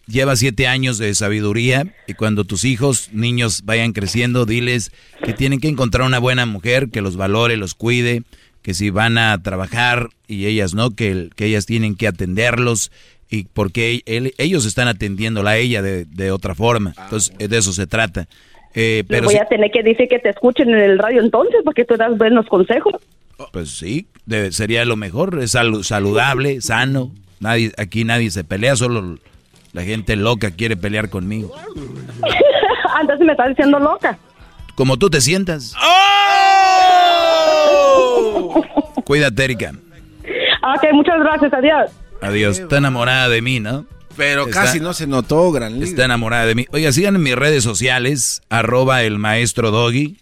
[0.06, 4.92] Lleva siete años de sabiduría y cuando tus hijos, niños, vayan creciendo, diles
[5.24, 8.22] que tienen que encontrar una buena mujer que los valore, los cuide,
[8.62, 12.90] que si van a trabajar y ellas no, que, que ellas tienen que atenderlos
[13.30, 14.02] y porque
[14.38, 16.94] ellos están atendiéndola a ella de, de otra forma.
[16.96, 18.28] Entonces, de eso se trata.
[18.74, 21.84] Eh, pero voy a tener que decir que te escuchen en el radio entonces, porque
[21.84, 22.94] tú das buenos consejos.
[23.52, 24.06] Pues sí,
[24.50, 27.12] sería lo mejor, es saludable, sano.
[27.40, 29.18] Nadie, aquí nadie se pelea, solo
[29.74, 31.54] la gente loca quiere pelear conmigo.
[32.94, 34.16] Antes me estás diciendo loca.
[34.74, 35.74] Como tú te sientas.
[37.86, 38.64] ¡Oh!
[39.04, 39.72] Cuídate, Erika.
[40.76, 41.90] Ok, muchas gracias, adiós.
[42.22, 42.58] Adiós.
[42.60, 43.84] Está enamorada de mí, ¿no?
[44.16, 46.66] Pero casi no se notó, gran Está enamorada de mí.
[46.70, 50.18] Oiga, sigan en mis redes sociales, arroba el maestro Doggy.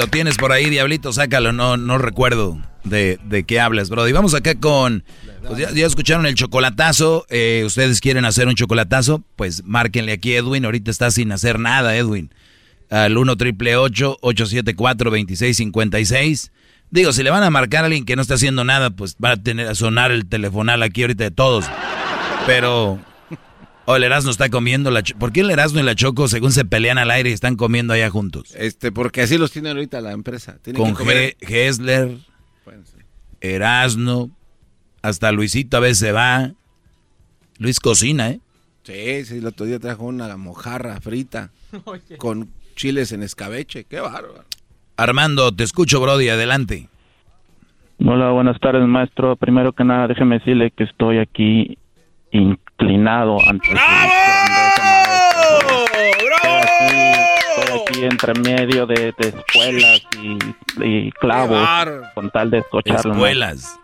[0.00, 1.52] Lo tienes por ahí, Diablito, sácalo.
[1.52, 4.08] No, no recuerdo de, de qué hablas, bro.
[4.08, 5.04] Y vamos acá con.
[5.46, 7.26] Pues ya, escucharon el chocolatazo.
[7.28, 9.22] Eh, ¿Ustedes quieren hacer un chocolatazo?
[9.36, 10.64] Pues márquenle aquí, Edwin.
[10.64, 12.32] Ahorita está sin hacer nada, Edwin.
[12.88, 16.50] Al 1 triple 874 2656
[16.90, 19.32] Digo, si le van a marcar a alguien que no está haciendo nada, pues va
[19.32, 21.66] a tener a sonar el telefonal aquí ahorita de todos.
[22.46, 22.98] Pero
[23.90, 26.64] o el Erasmo está comiendo la ¿Por qué el Erasmo y la Choco, según se
[26.64, 28.54] pelean al aire, y están comiendo allá juntos?
[28.56, 30.58] Este, porque así los tiene ahorita la empresa.
[30.76, 32.18] Con que Gessler,
[33.40, 34.30] Erasmo,
[35.02, 36.52] hasta Luisito a veces va.
[37.58, 38.40] Luis cocina, ¿eh?
[38.84, 41.50] Sí, sí, el otro día trajo una mojarra frita
[42.18, 43.84] con chiles en escabeche.
[43.84, 44.44] Qué bárbaro.
[44.96, 46.88] Armando, te escucho, Brody, adelante.
[48.04, 49.36] Hola, buenas tardes, maestro.
[49.36, 51.76] Primero que nada, déjeme decirle que estoy aquí
[52.80, 54.10] inclinado ante ¡Bravo!
[56.24, 56.60] ¡Bravo!
[57.58, 60.02] Estoy aquí, entre medio de, escuelas
[60.82, 61.68] y, clavos
[62.14, 63.12] con tal de escucharlo.
[63.12, 63.76] Escuelas.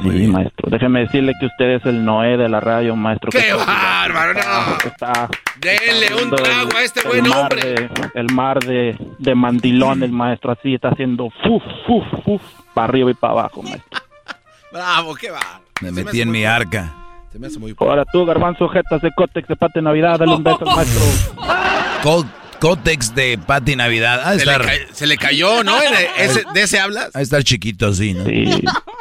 [0.00, 0.68] Sí, maestro.
[0.70, 3.30] Déjeme decirle que usted es el Noé de la radio, maestro.
[3.30, 4.40] ¡Qué bárbaro!
[4.84, 5.28] Está,
[5.60, 7.88] Denle un trago a este buen hombre.
[8.14, 10.50] el mar de, de mandilones, maestro.
[10.50, 12.42] Así está haciendo fuf, fuf, fuf,
[12.74, 14.00] para arriba y para abajo, maestro.
[14.72, 15.60] Bravo, qué va.
[15.80, 17.03] Me metí en mi arca.
[17.78, 21.02] Ahora tú, garbanzo, jetas de Cotex de Pati Navidad, dale un beso al maestro.
[22.60, 24.38] Cotex de Pati Navidad.
[24.92, 25.72] se, le cayó, ¿no?
[26.54, 27.14] ¿De ese hablas?
[27.14, 28.24] A estar chiquito así, ¿no?
[28.24, 28.46] Sí,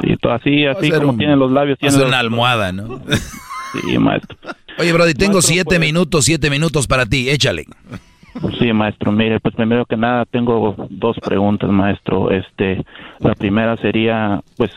[0.01, 1.77] sí así, así como tienen los labios.
[1.79, 3.01] Tiene una almohada, ¿no?
[3.73, 4.37] Sí, maestro.
[4.77, 7.65] Oye, Brody, tengo siete pues- minutos, siete minutos para ti, échale.
[8.59, 9.11] Sí, maestro.
[9.11, 12.31] Mire, pues primero que nada tengo dos preguntas, maestro.
[12.31, 12.83] Este,
[13.19, 14.71] la primera sería, pues,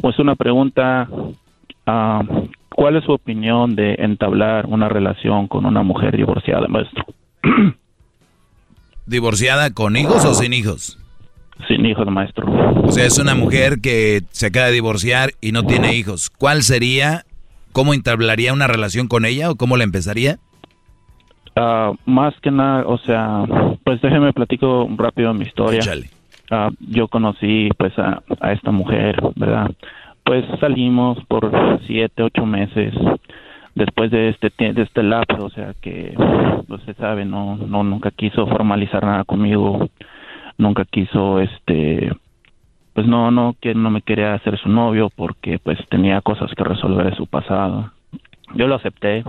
[0.00, 1.06] pues una pregunta
[1.86, 2.48] uh,
[2.78, 7.04] ¿Cuál es su opinión de entablar una relación con una mujer divorciada, maestro?
[9.06, 10.96] ¿Divorciada con hijos o sin hijos?
[11.66, 12.46] Sin hijos, maestro.
[12.84, 16.30] O sea, es una mujer que se acaba de divorciar y no tiene hijos.
[16.30, 17.24] ¿Cuál sería,
[17.72, 20.38] cómo entablaría una relación con ella o cómo la empezaría?
[21.56, 23.42] Ah, más que nada, o sea,
[23.82, 25.80] pues déjeme platico rápido mi historia.
[26.52, 29.68] Uh, yo conocí pues a, a, esta mujer, ¿verdad?
[30.28, 31.50] Pues salimos por
[31.86, 32.92] siete, ocho meses
[33.74, 36.14] después de este de este lapso, o sea que
[36.68, 39.88] pues se sabe, no no nunca quiso formalizar nada conmigo,
[40.58, 42.12] nunca quiso este
[42.92, 46.64] pues no, no, que no me quería hacer su novio porque pues tenía cosas que
[46.64, 47.90] resolver de su pasado.
[48.54, 49.24] Yo lo acepté,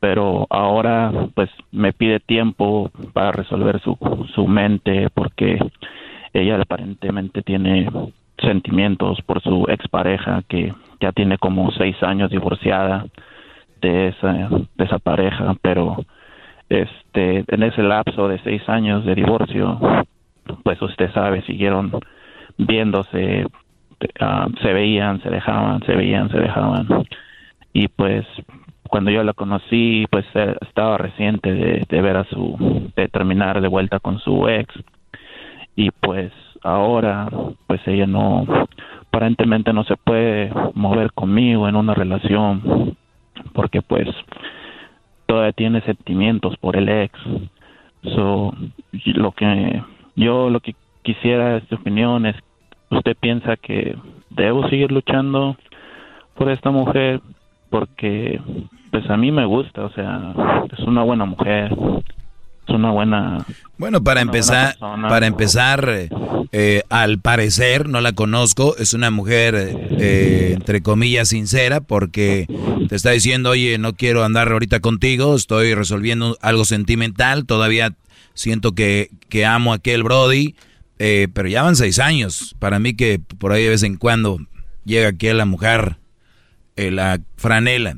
[0.00, 3.98] pero ahora pues me pide tiempo para resolver su,
[4.34, 5.58] su mente porque
[6.32, 7.90] ella aparentemente tiene
[8.42, 13.06] sentimientos por su expareja que ya tiene como seis años divorciada
[13.80, 16.04] de esa, de esa pareja, pero
[16.68, 19.78] este en ese lapso de seis años de divorcio,
[20.62, 21.92] pues usted sabe, siguieron
[22.56, 23.46] viéndose,
[24.20, 26.86] ah, se veían, se dejaban, se veían, se dejaban.
[27.72, 28.24] Y pues
[28.88, 33.60] cuando yo la conocí, pues eh, estaba reciente de, de ver a su, de terminar
[33.60, 34.72] de vuelta con su ex.
[35.74, 36.30] Y pues
[36.62, 37.28] ahora,
[37.66, 38.46] pues ella no,
[39.00, 42.96] aparentemente no se puede mover conmigo en una relación
[43.52, 44.08] porque pues
[45.26, 47.18] todavía tiene sentimientos por el ex.
[48.14, 48.54] So,
[49.04, 49.82] lo que
[50.16, 52.36] yo lo que quisiera esta opinión es
[52.90, 53.96] usted piensa que
[54.30, 55.56] debo seguir luchando
[56.34, 57.20] por esta mujer
[57.70, 58.40] porque
[58.90, 60.34] pues a mí me gusta, o sea,
[60.70, 61.74] es una buena mujer,
[62.66, 63.44] es una buena
[63.76, 66.08] bueno para empezar para empezar
[66.52, 72.46] eh, al parecer no la conozco es una mujer eh, entre comillas sincera porque
[72.88, 77.94] te está diciendo oye no quiero andar ahorita contigo estoy resolviendo algo sentimental todavía
[78.34, 80.54] siento que, que amo a aquel Brody
[80.98, 84.38] eh, pero ya van seis años para mí que por ahí de vez en cuando
[84.84, 85.96] llega aquí la mujer
[86.76, 87.96] la franela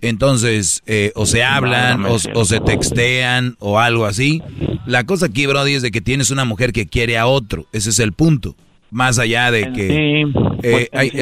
[0.00, 4.42] entonces, eh, o se hablan, o, se textean, o algo así.
[4.86, 7.66] La cosa aquí, Brody, es de que tienes una mujer que quiere a otro.
[7.72, 8.54] Ese es el punto.
[8.90, 10.22] Más allá de que...
[10.22, 11.12] Eh, pues, hay,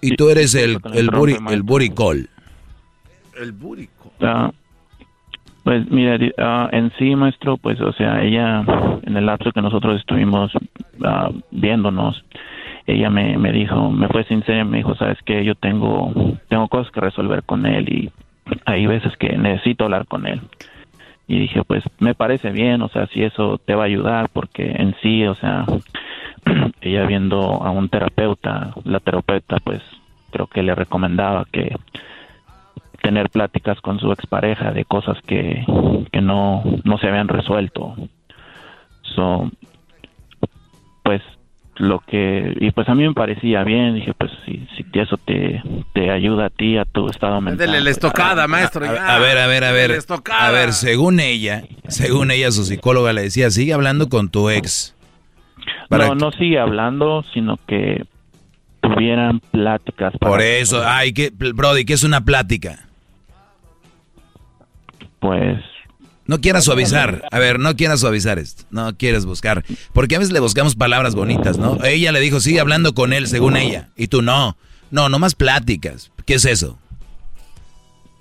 [0.00, 2.28] y tú eres el, el, buri, el buricol.
[3.40, 4.12] El buricol.
[4.20, 4.52] Ah,
[5.64, 8.64] pues mira, ah, en sí, maestro, pues, o sea, ella,
[9.04, 10.50] en el lapso que nosotros estuvimos
[11.04, 12.24] ah, viéndonos,
[12.86, 16.12] ella me, me dijo, me fue sincera, me dijo, sabes que yo tengo,
[16.48, 18.12] tengo cosas que resolver con él y
[18.64, 20.40] hay veces que necesito hablar con él.
[21.28, 24.70] Y dije, pues me parece bien, o sea, si eso te va a ayudar, porque
[24.70, 25.64] en sí, o sea,
[26.80, 29.80] ella viendo a un terapeuta, la terapeuta pues
[30.30, 31.76] creo que le recomendaba que
[33.02, 35.64] tener pláticas con su expareja de cosas que,
[36.10, 37.94] que no, no se habían resuelto.
[39.02, 39.50] So,
[41.02, 41.20] pues
[41.76, 45.62] lo que y pues a mí me parecía bien dije pues si, si eso te,
[45.94, 49.38] te ayuda a ti a tu estado mental Dele la pues, estocada maestro a, ver
[49.38, 49.98] a ver a ver.
[50.38, 54.94] a ver según ella según ella su psicóloga le decía sigue hablando con tu ex.
[55.88, 58.04] No no sigue hablando sino que
[58.80, 62.86] tuvieran pláticas por eso ay que Brody qué es una plática
[65.20, 65.62] pues
[66.32, 67.28] no quieras suavizar.
[67.30, 68.64] A ver, no quieras suavizar esto.
[68.70, 69.66] No quieres buscar.
[69.92, 71.84] Porque a veces le buscamos palabras bonitas, ¿no?
[71.84, 73.90] Ella le dijo, sigue hablando con él, según ella.
[73.98, 74.56] Y tú no.
[74.90, 76.10] No, no más pláticas.
[76.24, 76.78] ¿Qué es eso?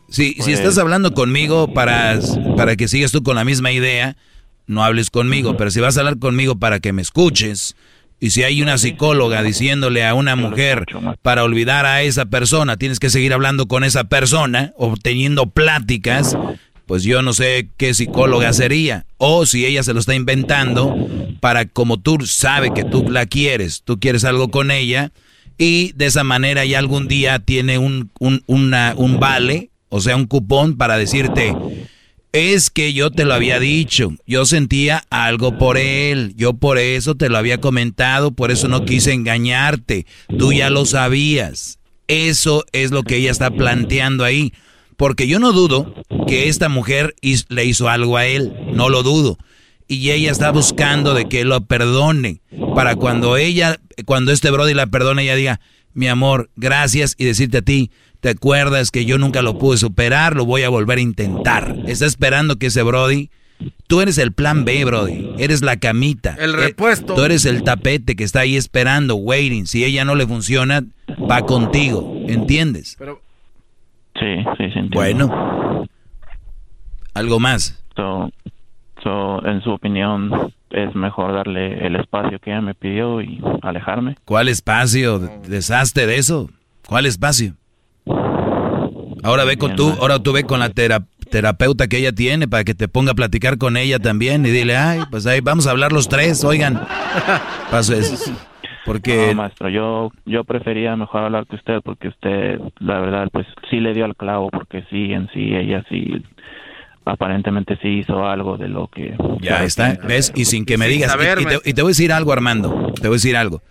[0.10, 2.20] Si, si pues estás hablando conmigo para,
[2.58, 4.18] para que sigas tú con la misma idea,
[4.68, 5.56] no hables conmigo.
[5.56, 7.78] Pero si vas a hablar conmigo para que me escuches,
[8.20, 10.84] y si hay una psicóloga diciéndole a una mujer
[11.22, 16.36] para olvidar a esa persona, tienes que seguir hablando con esa persona o teniendo pláticas,
[16.92, 19.06] pues yo no sé qué psicóloga sería.
[19.16, 20.94] O si ella se lo está inventando
[21.40, 25.14] para como tú sabe que tú la quieres, tú quieres algo con ella
[25.58, 30.26] y de esa manera ya algún día tiene un, un, un vale, o sea, un
[30.26, 31.56] cupón para decirte,
[32.34, 37.16] es que yo te lo había dicho, yo sentía algo por él, yo por eso
[37.16, 40.06] te lo había comentado, por eso no quise engañarte,
[40.38, 41.80] tú ya lo sabías.
[42.10, 44.52] Eso es lo que ella está planteando ahí.
[45.02, 45.96] Porque yo no dudo
[46.28, 47.16] que esta mujer
[47.50, 49.40] le hizo algo a él, no lo dudo.
[49.88, 52.42] Y ella está buscando de que lo perdone.
[52.76, 55.60] Para cuando ella, cuando este Brody la perdone, ella diga,
[55.96, 57.16] mi amor, gracias.
[57.18, 57.90] Y decirte a ti,
[58.20, 60.36] ¿te acuerdas que yo nunca lo pude superar?
[60.36, 61.78] Lo voy a volver a intentar.
[61.88, 63.32] Está esperando que ese Brody
[63.88, 65.32] Tú eres el plan B, Brody.
[65.40, 66.36] Eres la camita.
[66.40, 67.16] El eh, repuesto.
[67.16, 69.66] Tú eres el tapete que está ahí esperando, waiting.
[69.66, 70.84] Si ella no le funciona,
[71.30, 72.24] va contigo.
[72.28, 72.96] ¿Entiendes?
[72.98, 73.22] Pero,
[74.22, 74.80] Sí, sí, sí.
[74.94, 75.88] Bueno.
[77.16, 77.84] ¿Algo más?
[79.04, 84.16] So, en su opinión, es mejor darle el espacio que ella me pidió y alejarme.
[84.26, 85.18] ¿Cuál espacio?
[85.20, 86.50] ¿Deshazte de eso?
[86.88, 87.56] ¿Cuál espacio?
[89.24, 92.76] Ahora ve con tú, ahora tú ve con la terapeuta que ella tiene para que
[92.76, 95.92] te ponga a platicar con ella también y dile, ay, pues ahí vamos a hablar
[95.92, 96.80] los tres, oigan.
[97.72, 98.32] Paso eso.
[98.86, 99.28] Porque...
[99.28, 103.80] No, maestro, yo, yo prefería mejor hablar que usted porque usted, la verdad, pues sí
[103.80, 106.24] le dio al clavo porque sí, en sí, ella sí,
[107.06, 109.16] aparentemente sí hizo algo de lo que...
[109.40, 110.32] Ya está, ¿ves?
[110.36, 111.16] Y sin que me digas...
[111.40, 113.62] y, te, y, te, voy a decir algo, Armando, te voy a decir algo.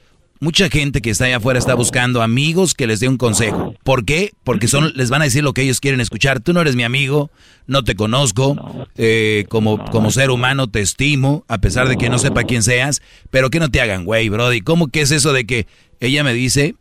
[0.41, 3.75] Mucha gente que está allá afuera está buscando amigos que les dé un consejo.
[3.85, 4.33] ¿Por qué?
[4.43, 6.41] Porque son, les van a decir lo que ellos quieren escuchar.
[6.41, 7.31] Tú no eres mi amigo,
[7.67, 12.19] no te conozco, eh, como, como ser humano te estimo, a pesar de que no
[12.19, 14.63] sepa quién seas, pero que no te hagan, güey, Brody.
[14.63, 15.67] ¿Cómo que es eso de que
[16.01, 16.75] ella me dice,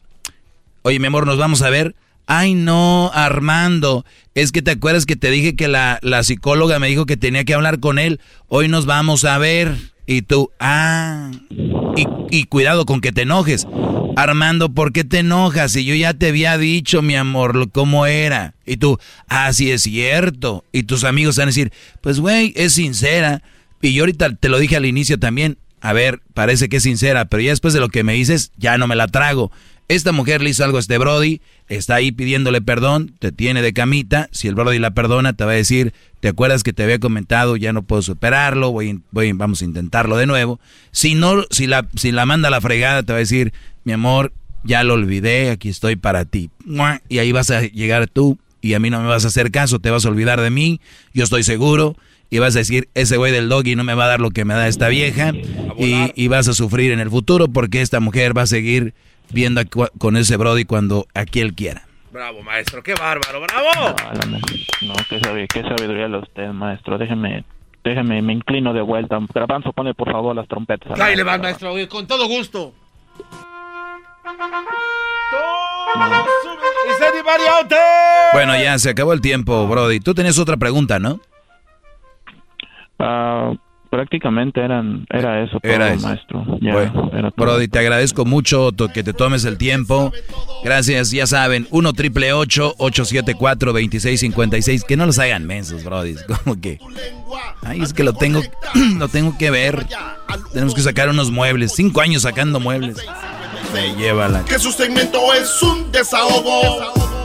[0.84, 1.96] oye, mi amor, nos vamos a ver?
[2.28, 4.06] Ay, no, Armando,
[4.36, 7.44] es que te acuerdas que te dije que la, la psicóloga me dijo que tenía
[7.44, 8.22] que hablar con él.
[8.48, 9.76] Hoy nos vamos a ver.
[10.12, 11.30] Y tú, ah,
[12.32, 13.68] y, cuidado con que te enojes.
[14.16, 15.74] Armando, ¿por qué te enojas?
[15.74, 18.56] Si yo ya te había dicho, mi amor, cómo era.
[18.66, 18.98] Y tú,
[19.28, 20.66] ah, sí es cierto.
[20.72, 21.72] Y tus amigos van a decir,
[22.02, 23.44] pues güey, es sincera.
[23.84, 25.60] Y yo ahorita te lo dije al inicio también.
[25.80, 28.80] A ver, parece que es sincera, pero ya después de lo que me dices, ya
[28.80, 29.52] no me la trago.
[29.90, 33.74] Esta mujer le hizo algo a este Brody, está ahí pidiéndole perdón, te tiene de
[33.74, 34.28] camita.
[34.32, 37.56] Si el Brody la perdona, te va a decir, ¿te acuerdas que te había comentado?
[37.58, 40.60] Ya no puedo superarlo, voy, voy, vamos a intentarlo de nuevo.
[40.92, 43.94] Si no, si la, si la manda a la fregada, te va a decir, mi
[43.94, 44.34] amor,
[44.64, 46.50] ya lo olvidé, aquí estoy para ti.
[47.08, 49.80] Y ahí vas a llegar tú y a mí no me vas a hacer caso,
[49.80, 50.82] te vas a olvidar de mí,
[51.14, 51.96] yo estoy seguro.
[52.32, 54.46] Y vas a decir, ese güey del doggy no me va a dar lo que
[54.46, 55.32] me da esta vieja.
[55.80, 58.94] Y, y vas a sufrir en el futuro porque esta mujer va a seguir
[59.32, 59.62] viendo
[59.98, 61.89] con ese Brody cuando aquí él quiera.
[62.12, 63.96] Bravo, maestro, qué bárbaro, bravo.
[64.82, 66.98] No, qué, sabiduría lo usted, maestro.
[66.98, 67.44] Déjeme,
[67.84, 69.20] déjeme, me inclino de vuelta.
[69.34, 70.98] Grabanzo, pone por favor las trompetas.
[70.98, 72.74] le va, maestro, con todo gusto.
[78.34, 80.00] Bueno, ya se acabó el tiempo, Brody.
[80.00, 81.20] Tú tenías otra pregunta, ¿no?
[82.98, 83.54] Ah
[83.90, 86.46] prácticamente eran era eso todo, era maestro.
[87.36, 90.12] Brody te agradezco mucho que te tomes el tiempo.
[90.64, 96.80] Gracias ya saben 1 triple 874 2656 que no los hagan mensos Brody como que
[97.64, 98.42] ay es que lo tengo
[98.98, 99.86] lo tengo que ver.
[100.54, 102.98] Tenemos que sacar unos muebles cinco años sacando muebles.
[103.74, 107.19] Me lleva la que su segmento es un desahogo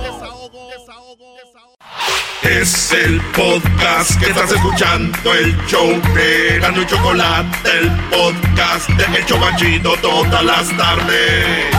[2.44, 9.04] es el podcast que estás escuchando, el show de Gano y Chocolate, el podcast de
[9.04, 11.74] El todas las tardes.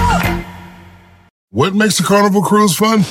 [1.51, 3.05] What makes a carnival cruise fun?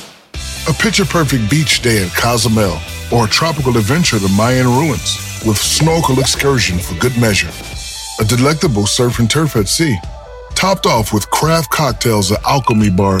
[0.67, 2.77] A picture perfect beach day in Cozumel
[3.11, 7.51] or a tropical adventure to Mayan ruins with snorkel excursion for good measure.
[8.19, 9.97] A delectable surf and turf at sea,
[10.55, 13.19] topped off with craft cocktails at Alchemy Bar.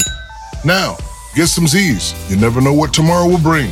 [0.63, 0.97] Now,
[1.35, 2.13] get some Z's.
[2.29, 3.71] You never know what tomorrow will bring.